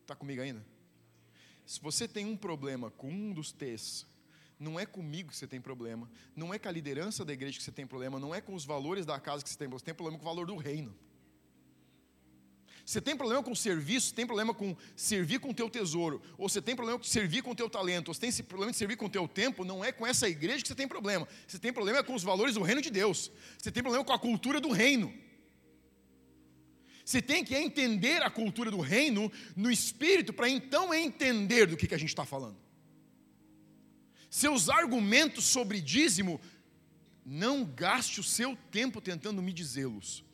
Está 0.00 0.16
comigo 0.16 0.40
ainda? 0.40 0.64
Se 1.66 1.78
você 1.82 2.08
tem 2.08 2.24
um 2.24 2.36
problema 2.36 2.90
com 2.90 3.10
um 3.10 3.30
dos 3.34 3.52
T's, 3.52 4.06
não 4.60 4.78
é 4.78 4.84
comigo 4.84 5.30
que 5.30 5.36
você 5.36 5.46
tem 5.46 5.58
problema, 5.58 6.08
não 6.36 6.52
é 6.52 6.58
com 6.58 6.68
a 6.68 6.70
liderança 6.70 7.24
da 7.24 7.32
igreja 7.32 7.56
que 7.56 7.64
você 7.64 7.72
tem 7.72 7.86
problema, 7.86 8.20
não 8.20 8.34
é 8.34 8.42
com 8.42 8.54
os 8.54 8.66
valores 8.66 9.06
da 9.06 9.18
casa 9.18 9.42
que 9.42 9.48
você 9.48 9.56
tem 9.56 9.66
problema, 9.66 9.78
você 9.78 9.84
tem 9.86 9.94
problema 9.94 10.18
com 10.18 10.24
o 10.24 10.28
valor 10.28 10.46
do 10.46 10.56
reino. 10.56 10.94
Você 12.84 13.00
tem 13.00 13.16
problema 13.16 13.42
com 13.42 13.54
serviço, 13.54 14.08
você 14.08 14.14
tem 14.14 14.26
problema 14.26 14.52
com 14.52 14.76
servir 14.94 15.38
com 15.38 15.50
o 15.50 15.54
teu 15.54 15.70
tesouro, 15.70 16.20
ou 16.36 16.46
você 16.48 16.60
tem 16.60 16.76
problema 16.76 16.98
com 16.98 17.04
servir 17.04 17.42
com 17.42 17.52
o 17.52 17.54
teu 17.54 17.70
talento, 17.70 18.08
ou 18.08 18.14
você 18.14 18.20
tem 18.20 18.44
problema 18.44 18.72
de 18.72 18.76
servir 18.76 18.96
com 18.96 19.06
o 19.06 19.10
teu 19.10 19.26
tempo, 19.26 19.64
não 19.64 19.82
é 19.82 19.92
com 19.92 20.06
essa 20.06 20.28
igreja 20.28 20.60
que 20.60 20.68
você 20.68 20.74
tem 20.74 20.88
problema. 20.88 21.26
Você 21.46 21.58
tem 21.58 21.72
problema 21.72 22.02
com 22.02 22.14
os 22.14 22.22
valores 22.22 22.54
do 22.54 22.62
reino 22.62 22.82
de 22.82 22.90
Deus. 22.90 23.30
Você 23.56 23.70
tem 23.70 23.82
problema 23.82 24.04
com 24.04 24.12
a 24.12 24.18
cultura 24.18 24.60
do 24.60 24.70
reino. 24.70 25.14
Você 27.02 27.22
tem 27.22 27.44
que 27.44 27.54
entender 27.56 28.22
a 28.22 28.30
cultura 28.30 28.70
do 28.70 28.80
reino 28.80 29.32
no 29.56 29.70
espírito 29.70 30.32
para 30.32 30.48
então 30.48 30.92
entender 30.92 31.66
do 31.66 31.76
que, 31.76 31.86
que 31.86 31.94
a 31.94 31.98
gente 31.98 32.10
está 32.10 32.26
falando. 32.26 32.69
Seus 34.30 34.70
argumentos 34.70 35.44
sobre 35.44 35.80
dízimo, 35.80 36.40
não 37.26 37.64
gaste 37.64 38.20
o 38.20 38.24
seu 38.24 38.56
tempo 38.70 39.00
tentando 39.00 39.42
me 39.42 39.52
dizê-los 39.52 40.24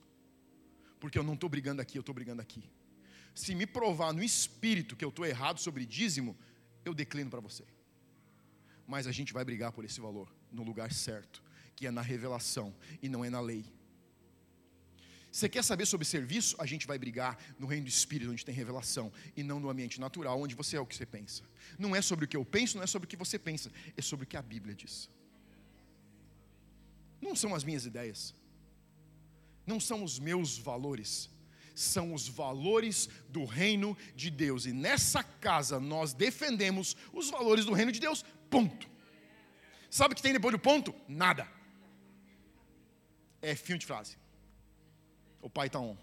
porque 1.06 1.18
eu 1.18 1.22
não 1.22 1.34
estou 1.34 1.48
brigando 1.48 1.80
aqui, 1.80 1.98
eu 1.98 2.00
estou 2.00 2.14
brigando 2.14 2.42
aqui. 2.42 2.68
Se 3.34 3.54
me 3.54 3.66
provar 3.66 4.12
no 4.12 4.22
espírito 4.22 4.96
que 4.96 5.04
eu 5.04 5.10
estou 5.10 5.24
errado 5.26 5.60
sobre 5.60 5.84
dízimo, 5.84 6.36
eu 6.84 6.94
declino 6.94 7.30
para 7.30 7.40
você. 7.40 7.64
Mas 8.86 9.06
a 9.06 9.12
gente 9.12 9.32
vai 9.32 9.44
brigar 9.44 9.72
por 9.72 9.84
esse 9.84 10.00
valor 10.00 10.32
no 10.50 10.62
lugar 10.62 10.92
certo, 10.92 11.42
que 11.74 11.86
é 11.86 11.90
na 11.90 12.00
revelação 12.00 12.74
e 13.02 13.08
não 13.08 13.24
é 13.24 13.30
na 13.30 13.40
lei. 13.40 13.64
Você 15.36 15.48
quer 15.48 15.62
saber 15.62 15.86
sobre 15.86 16.06
serviço? 16.06 16.56
A 16.58 16.66
gente 16.66 16.86
vai 16.86 16.98
brigar 16.98 17.38
no 17.58 17.66
reino 17.66 17.84
do 17.84 17.90
espírito, 17.90 18.30
onde 18.30 18.44
tem 18.44 18.54
revelação, 18.54 19.12
e 19.36 19.42
não 19.42 19.60
no 19.60 19.68
ambiente 19.68 20.00
natural, 20.00 20.40
onde 20.40 20.54
você 20.54 20.76
é 20.76 20.80
o 20.80 20.86
que 20.86 20.96
você 20.96 21.04
pensa. 21.04 21.42
Não 21.78 21.94
é 21.94 22.00
sobre 22.00 22.24
o 22.24 22.28
que 22.28 22.36
eu 22.36 22.44
penso, 22.44 22.76
não 22.78 22.84
é 22.84 22.86
sobre 22.86 23.06
o 23.06 23.08
que 23.08 23.16
você 23.16 23.38
pensa, 23.38 23.70
é 23.96 24.00
sobre 24.00 24.24
o 24.24 24.26
que 24.26 24.36
a 24.36 24.42
Bíblia 24.42 24.74
diz. 24.74 25.10
Não 27.20 27.36
são 27.36 27.54
as 27.54 27.64
minhas 27.64 27.84
ideias 27.84 28.34
não 29.66 29.80
são 29.80 30.04
os 30.04 30.18
meus 30.18 30.56
valores, 30.56 31.28
são 31.74 32.14
os 32.14 32.28
valores 32.28 33.08
do 33.28 33.44
reino 33.44 33.96
de 34.14 34.30
Deus. 34.30 34.64
E 34.64 34.72
nessa 34.72 35.22
casa 35.22 35.80
nós 35.80 36.14
defendemos 36.14 36.96
os 37.12 37.28
valores 37.28 37.64
do 37.64 37.72
reino 37.72 37.90
de 37.90 38.00
Deus, 38.00 38.24
ponto. 38.48 38.88
Sabe 39.90 40.12
o 40.12 40.16
que 40.16 40.22
tem 40.22 40.32
depois 40.32 40.52
do 40.52 40.58
ponto? 40.58 40.94
Nada. 41.08 41.48
É 43.42 43.54
fim 43.54 43.76
de 43.76 43.84
frase. 43.84 44.16
O 45.46 45.48
pai 45.48 45.68
está 45.68 45.78
on. 45.78 45.96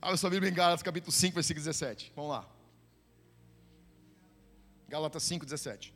Abra 0.00 0.16
sua 0.16 0.30
Bíblia 0.30 0.50
em 0.50 0.54
Gálatas 0.54 0.82
capítulo 0.82 1.12
5, 1.12 1.34
versículo 1.34 1.62
17. 1.62 2.14
Vamos 2.16 2.30
lá. 2.30 2.48
Gálatas 4.88 5.22
5, 5.24 5.44
17. 5.44 5.92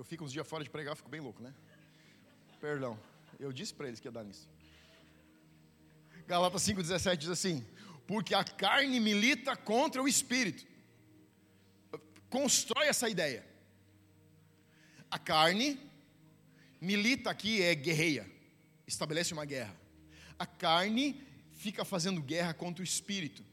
Eu 0.00 0.04
fico 0.04 0.24
uns 0.24 0.32
dias 0.32 0.48
fora 0.48 0.64
de 0.64 0.70
pregar, 0.70 0.96
fico 0.96 1.10
bem 1.10 1.20
louco, 1.20 1.42
né? 1.42 1.52
Perdão. 2.58 2.98
Eu 3.38 3.52
disse 3.52 3.74
para 3.74 3.86
eles 3.86 4.00
que 4.00 4.08
ia 4.08 4.10
dar 4.10 4.24
nisso. 4.24 4.48
Galatas 6.26 6.62
5,17 6.62 7.16
diz 7.18 7.28
assim: 7.28 7.66
Porque 8.06 8.34
a 8.34 8.42
carne 8.42 8.98
milita 8.98 9.54
contra 9.54 10.02
o 10.02 10.08
espírito. 10.08 10.66
Constrói 12.30 12.86
essa 12.86 13.10
ideia. 13.10 13.46
A 15.10 15.18
carne 15.18 15.78
milita 16.80 17.28
aqui 17.28 17.60
é 17.60 17.74
guerreia, 17.74 18.26
estabelece 18.86 19.34
uma 19.34 19.44
guerra. 19.44 19.76
A 20.38 20.46
carne 20.46 21.22
fica 21.52 21.84
fazendo 21.84 22.22
guerra 22.22 22.54
contra 22.54 22.80
o 22.80 22.84
espírito. 22.84 23.44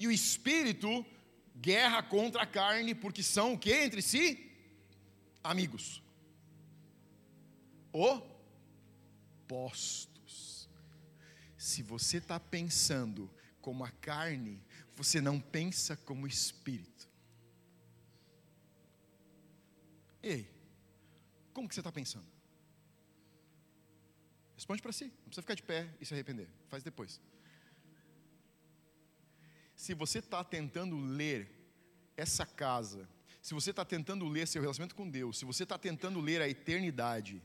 E 0.00 0.08
o 0.08 0.10
espírito 0.10 1.06
guerra 1.54 2.02
contra 2.02 2.42
a 2.42 2.46
carne, 2.46 2.96
porque 2.96 3.22
são 3.22 3.52
o 3.52 3.58
que 3.58 3.72
entre 3.72 4.02
si? 4.02 4.53
Amigos. 5.44 6.02
Opostos. 7.92 8.24
Se 11.56 11.82
você 11.82 12.16
está 12.16 12.40
pensando 12.40 13.30
como 13.60 13.84
a 13.84 13.90
carne, 13.90 14.60
você 14.96 15.20
não 15.20 15.38
pensa 15.38 15.96
como 15.96 16.24
o 16.24 16.28
espírito. 16.28 17.08
Ei, 20.22 20.50
como 21.52 21.68
que 21.68 21.74
você 21.74 21.80
está 21.80 21.92
pensando? 21.92 22.26
Responde 24.54 24.80
para 24.80 24.92
si, 24.92 25.04
não 25.04 25.24
precisa 25.24 25.42
ficar 25.42 25.54
de 25.54 25.62
pé 25.62 25.94
e 26.00 26.06
se 26.06 26.14
arrepender, 26.14 26.48
faz 26.68 26.82
depois. 26.82 27.20
Se 29.76 29.92
você 29.92 30.20
está 30.20 30.42
tentando 30.42 30.96
ler 30.98 31.50
essa 32.16 32.46
casa 32.46 33.08
se 33.44 33.52
você 33.52 33.72
está 33.72 33.84
tentando 33.84 34.26
ler 34.26 34.48
seu 34.48 34.62
relacionamento 34.62 34.94
com 34.94 35.06
Deus, 35.06 35.38
se 35.38 35.44
você 35.44 35.64
está 35.64 35.76
tentando 35.76 36.18
ler 36.18 36.40
a 36.40 36.48
eternidade, 36.48 37.42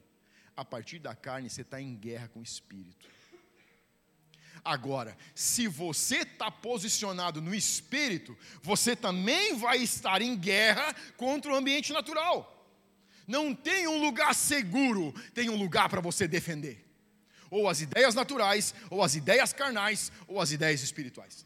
a 0.55 0.63
partir 0.63 0.97
da 0.97 1.13
carne, 1.13 1.49
você 1.49 1.59
está 1.59 1.81
em 1.81 1.93
guerra 1.93 2.29
com 2.29 2.39
o 2.39 2.43
Espírito. 2.43 3.05
Agora, 4.63 5.17
se 5.35 5.67
você 5.67 6.19
está 6.19 6.49
posicionado 6.49 7.41
no 7.41 7.53
Espírito, 7.53 8.37
você 8.61 8.95
também 8.95 9.57
vai 9.57 9.79
estar 9.79 10.21
em 10.21 10.37
guerra 10.37 10.95
contra 11.17 11.51
o 11.51 11.55
ambiente 11.55 11.91
natural. 11.91 12.65
Não 13.27 13.53
tem 13.53 13.85
um 13.85 13.99
lugar 13.99 14.33
seguro, 14.33 15.13
tem 15.33 15.49
um 15.49 15.57
lugar 15.57 15.89
para 15.89 15.99
você 15.99 16.29
defender. 16.29 16.89
Ou 17.51 17.67
as 17.67 17.81
ideias 17.81 18.15
naturais, 18.15 18.73
ou 18.89 19.03
as 19.03 19.15
ideias 19.15 19.51
carnais, 19.51 20.13
ou 20.29 20.39
as 20.39 20.53
ideias 20.53 20.81
espirituais. 20.81 21.45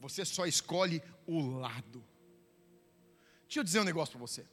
Você 0.00 0.24
só 0.24 0.46
escolhe 0.46 1.00
o 1.28 1.60
lado. 1.60 2.04
Deixa 3.46 3.60
eu 3.60 3.64
dizer 3.64 3.80
um 3.80 3.84
negócio 3.84 4.12
para 4.12 4.20
você. 4.20 4.44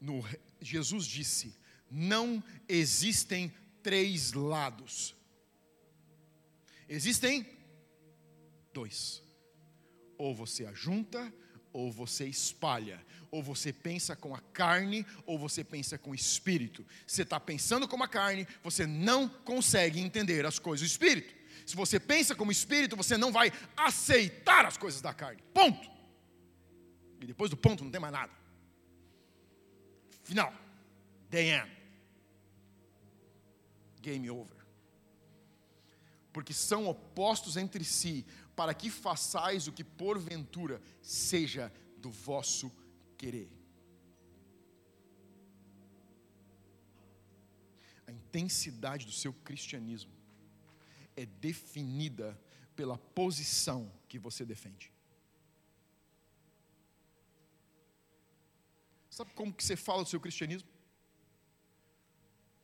No, 0.00 0.24
Jesus 0.60 1.06
disse: 1.06 1.54
não 1.90 2.42
existem 2.68 3.52
três 3.82 4.32
lados. 4.32 5.14
Existem 6.88 7.46
dois. 8.72 9.22
Ou 10.16 10.34
você 10.34 10.66
ajunta, 10.66 11.32
ou 11.72 11.90
você 11.90 12.26
espalha. 12.26 13.04
Ou 13.30 13.42
você 13.42 13.72
pensa 13.72 14.16
com 14.16 14.34
a 14.34 14.40
carne, 14.40 15.04
ou 15.26 15.38
você 15.38 15.62
pensa 15.62 15.98
com 15.98 16.10
o 16.10 16.14
espírito. 16.14 16.84
Você 17.06 17.22
está 17.22 17.38
pensando 17.38 17.86
com 17.86 18.02
a 18.02 18.08
carne, 18.08 18.46
você 18.62 18.86
não 18.86 19.28
consegue 19.28 20.00
entender 20.00 20.46
as 20.46 20.58
coisas 20.58 20.88
do 20.88 20.90
espírito. 20.90 21.34
Se 21.66 21.76
você 21.76 22.00
pensa 22.00 22.34
como 22.34 22.50
espírito, 22.50 22.96
você 22.96 23.18
não 23.18 23.30
vai 23.30 23.52
aceitar 23.76 24.64
as 24.64 24.78
coisas 24.78 25.02
da 25.02 25.12
carne. 25.12 25.42
Ponto. 25.52 25.97
E 27.20 27.26
depois 27.26 27.50
do 27.50 27.56
ponto 27.56 27.84
não 27.84 27.90
tem 27.90 28.00
mais 28.00 28.12
nada. 28.12 28.32
Final. 30.22 30.52
The 31.30 31.62
end. 31.62 31.72
Game 34.00 34.30
over. 34.30 34.56
Porque 36.32 36.52
são 36.52 36.86
opostos 36.86 37.56
entre 37.56 37.84
si, 37.84 38.24
para 38.54 38.72
que 38.74 38.90
façais 38.90 39.66
o 39.66 39.72
que 39.72 39.82
porventura 39.82 40.80
seja 41.02 41.72
do 41.96 42.10
vosso 42.10 42.70
querer. 43.16 43.50
A 48.06 48.12
intensidade 48.12 49.04
do 49.04 49.12
seu 49.12 49.32
cristianismo 49.32 50.12
é 51.16 51.26
definida 51.26 52.40
pela 52.76 52.96
posição 52.96 53.92
que 54.08 54.18
você 54.18 54.44
defende. 54.44 54.92
Sabe 59.18 59.32
como 59.34 59.52
que 59.52 59.64
você 59.64 59.74
fala 59.74 60.04
do 60.04 60.08
seu 60.08 60.20
cristianismo? 60.20 60.68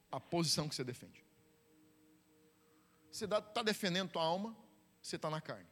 A 0.08 0.20
posição 0.20 0.68
que 0.68 0.74
você 0.76 0.84
defende. 0.84 1.24
Você 3.10 3.24
está 3.24 3.60
defendendo 3.60 4.12
tua 4.12 4.22
alma, 4.22 4.56
você 5.02 5.16
está 5.16 5.28
na 5.28 5.40
carne. 5.40 5.66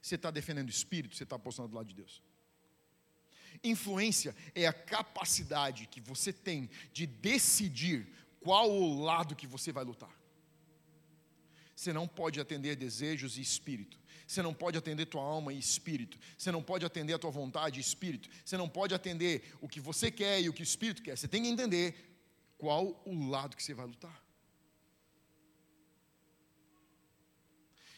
Você 0.00 0.14
está 0.14 0.30
defendendo 0.30 0.68
o 0.68 0.70
espírito, 0.70 1.14
você 1.14 1.24
está 1.24 1.38
posicionado 1.38 1.72
do 1.72 1.76
lado 1.76 1.88
de 1.88 1.94
Deus. 1.94 2.22
Influência 3.62 4.34
é 4.54 4.66
a 4.66 4.72
capacidade 4.72 5.86
que 5.86 6.00
você 6.00 6.32
tem 6.32 6.70
de 6.94 7.06
decidir 7.06 8.10
qual 8.40 8.70
o 8.70 8.98
lado 8.98 9.36
que 9.36 9.46
você 9.46 9.70
vai 9.70 9.84
lutar. 9.84 10.18
Você 11.74 11.92
não 11.92 12.08
pode 12.08 12.40
atender 12.40 12.74
desejos 12.74 13.36
e 13.36 13.42
espírito. 13.42 14.00
Você 14.26 14.42
não 14.42 14.52
pode 14.52 14.76
atender 14.76 15.06
tua 15.06 15.22
alma 15.22 15.52
e 15.52 15.58
espírito. 15.58 16.18
Você 16.36 16.50
não 16.50 16.62
pode 16.62 16.84
atender 16.84 17.14
a 17.14 17.18
tua 17.18 17.30
vontade 17.30 17.78
e 17.78 17.80
espírito. 17.80 18.28
Você 18.44 18.56
não 18.56 18.68
pode 18.68 18.94
atender 18.94 19.54
o 19.60 19.68
que 19.68 19.80
você 19.80 20.10
quer 20.10 20.40
e 20.40 20.48
o 20.48 20.52
que 20.52 20.62
o 20.62 20.64
espírito 20.64 21.02
quer. 21.02 21.16
Você 21.16 21.28
tem 21.28 21.42
que 21.42 21.48
entender 21.48 21.94
qual 22.58 23.00
o 23.04 23.28
lado 23.28 23.56
que 23.56 23.62
você 23.62 23.72
vai 23.72 23.86
lutar. 23.86 24.26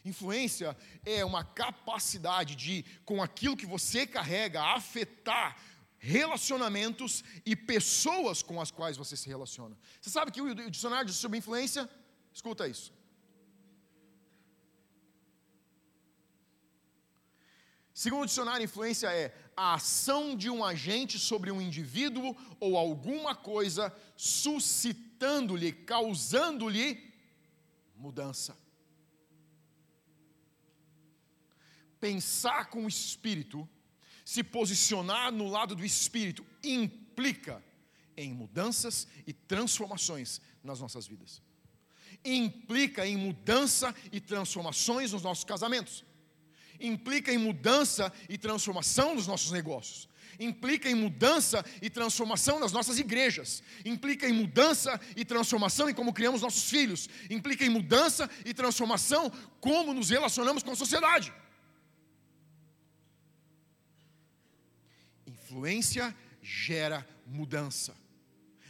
Influência 0.04 0.76
é 1.04 1.24
uma 1.24 1.44
capacidade 1.44 2.54
de, 2.56 2.84
com 3.04 3.22
aquilo 3.22 3.56
que 3.56 3.66
você 3.66 4.06
carrega, 4.06 4.62
afetar 4.62 5.56
relacionamentos 5.98 7.24
e 7.44 7.56
pessoas 7.56 8.42
com 8.42 8.60
as 8.60 8.70
quais 8.70 8.96
você 8.96 9.16
se 9.16 9.28
relaciona. 9.28 9.76
Você 10.00 10.10
sabe 10.10 10.30
que 10.30 10.40
o 10.40 10.70
dicionário 10.70 11.06
diz 11.06 11.16
sobre 11.16 11.38
influência? 11.38 11.88
Escuta 12.32 12.68
isso. 12.68 12.92
Segundo 17.98 18.22
o 18.22 18.26
dicionário, 18.26 18.62
influência 18.62 19.08
é 19.12 19.34
a 19.56 19.74
ação 19.74 20.36
de 20.36 20.48
um 20.48 20.64
agente 20.64 21.18
sobre 21.18 21.50
um 21.50 21.60
indivíduo 21.60 22.36
ou 22.60 22.78
alguma 22.78 23.34
coisa, 23.34 23.92
suscitando-lhe, 24.16 25.72
causando-lhe 25.72 27.12
mudança. 27.96 28.56
Pensar 31.98 32.70
com 32.70 32.84
o 32.84 32.88
espírito, 32.88 33.68
se 34.24 34.44
posicionar 34.44 35.32
no 35.32 35.48
lado 35.48 35.74
do 35.74 35.84
espírito, 35.84 36.46
implica 36.62 37.60
em 38.16 38.32
mudanças 38.32 39.08
e 39.26 39.32
transformações 39.32 40.40
nas 40.62 40.78
nossas 40.78 41.08
vidas. 41.08 41.42
Implica 42.24 43.04
em 43.04 43.16
mudança 43.16 43.92
e 44.12 44.20
transformações 44.20 45.10
nos 45.10 45.24
nossos 45.24 45.42
casamentos 45.42 46.06
implica 46.80 47.32
em 47.32 47.38
mudança 47.38 48.12
e 48.28 48.38
transformação 48.38 49.14
nos 49.14 49.26
nossos 49.26 49.50
negócios, 49.50 50.08
implica 50.38 50.88
em 50.88 50.94
mudança 50.94 51.64
e 51.82 51.90
transformação 51.90 52.58
nas 52.60 52.72
nossas 52.72 52.98
igrejas, 52.98 53.62
implica 53.84 54.28
em 54.28 54.32
mudança 54.32 55.00
e 55.16 55.24
transformação 55.24 55.88
em 55.88 55.94
como 55.94 56.12
criamos 56.12 56.42
nossos 56.42 56.70
filhos, 56.70 57.08
implica 57.28 57.64
em 57.64 57.68
mudança 57.68 58.30
e 58.44 58.54
transformação 58.54 59.30
como 59.60 59.92
nos 59.92 60.10
relacionamos 60.10 60.62
com 60.62 60.70
a 60.70 60.76
sociedade. 60.76 61.32
Influência 65.26 66.14
gera 66.42 67.06
mudança. 67.26 67.96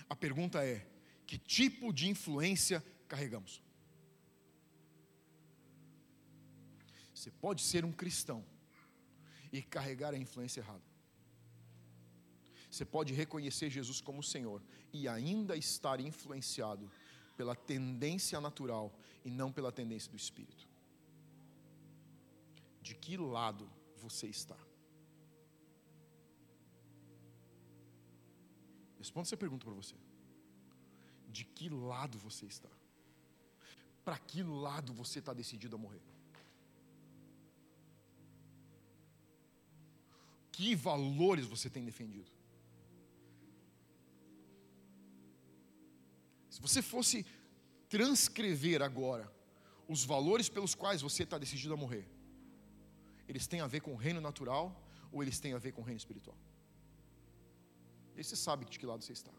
A 0.09 0.17
pergunta 0.17 0.65
é: 0.65 0.87
que 1.27 1.39
tipo 1.39 1.93
de 1.93 2.09
influência 2.09 2.83
carregamos? 3.07 3.63
Você 7.19 7.33
pode 7.33 7.63
ser 7.63 7.85
um 7.85 7.91
cristão 7.91 8.45
e 9.53 9.61
carregar 9.61 10.15
a 10.15 10.17
influência 10.17 10.61
errada. 10.61 10.85
Você 12.71 12.85
pode 12.85 13.13
reconhecer 13.13 13.69
Jesus 13.69 14.01
como 14.01 14.23
Senhor 14.23 14.63
e 14.93 15.09
ainda 15.09 15.57
estar 15.57 15.99
influenciado 15.99 16.89
pela 17.37 17.57
tendência 17.57 18.41
natural 18.41 18.97
e 19.25 19.31
não 19.31 19.51
pela 19.51 19.73
tendência 19.73 20.09
do 20.13 20.17
Espírito. 20.17 20.69
De 22.81 22.95
que 22.95 23.17
lado 23.17 23.69
você 23.97 24.29
está? 24.29 24.57
Responda 28.97 29.27
essa 29.27 29.37
pergunta 29.37 29.65
para 29.65 29.75
você. 29.75 29.97
De 31.29 31.45
que 31.45 31.69
lado 31.69 32.17
você 32.17 32.47
está? 32.47 32.71
Para 34.05 34.19
que 34.19 34.41
lado 34.41 34.93
você 34.93 35.19
está 35.19 35.35
decidido 35.35 35.75
a 35.75 35.79
morrer? 35.81 36.08
Que 40.59 40.75
valores 40.75 41.47
você 41.47 41.71
tem 41.71 41.85
defendido. 41.85 42.29
Se 46.51 46.61
você 46.61 46.83
fosse 46.83 47.25
transcrever 47.89 48.83
agora 48.83 49.33
os 49.87 50.05
valores 50.05 50.49
pelos 50.49 50.75
quais 50.75 51.01
você 51.01 51.23
está 51.23 51.39
decidido 51.39 51.75
a 51.75 51.77
morrer, 51.77 52.09
eles 53.29 53.47
têm 53.47 53.61
a 53.61 53.69
ver 53.69 53.83
com 53.83 53.93
o 53.93 53.97
reino 53.97 54.21
natural 54.21 54.65
ou 55.13 55.23
eles 55.23 55.39
têm 55.39 55.53
a 55.53 55.59
ver 55.59 55.71
com 55.71 55.81
o 55.81 55.85
reino 55.85 55.99
espiritual? 55.99 56.37
E 58.17 58.25
você 58.25 58.35
sabe 58.35 58.65
de 58.65 58.81
que 58.81 58.85
lado 58.85 59.05
você 59.05 59.13
está. 59.13 59.33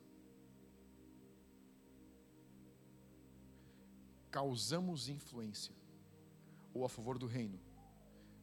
Causamos 4.32 5.09
influência 5.09 5.76
ou 6.74 6.86
a 6.86 6.89
favor 6.89 7.17
do 7.17 7.28
reino, 7.28 7.59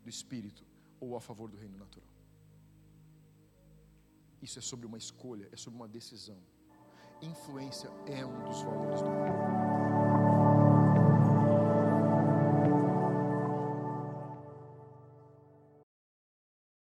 do 0.05 0.11
espírito, 0.11 0.63
ou 1.01 1.17
a 1.17 1.23
favor 1.23 1.49
do 1.49 1.57
reino 1.57 1.79
natural. 1.79 2.16
Isso 4.47 4.61
é 4.61 4.63
sobre 4.63 4.87
uma 4.87 4.97
escolha, 4.97 5.49
é 5.51 5.57
sobre 5.57 5.77
uma 5.77 5.89
decisão. 5.89 6.39
Influência 7.21 7.91
é 8.07 8.25
um 8.25 8.45
dos 8.45 8.63
valores 8.63 9.03
do 9.03 9.11
mundo. 9.11 9.66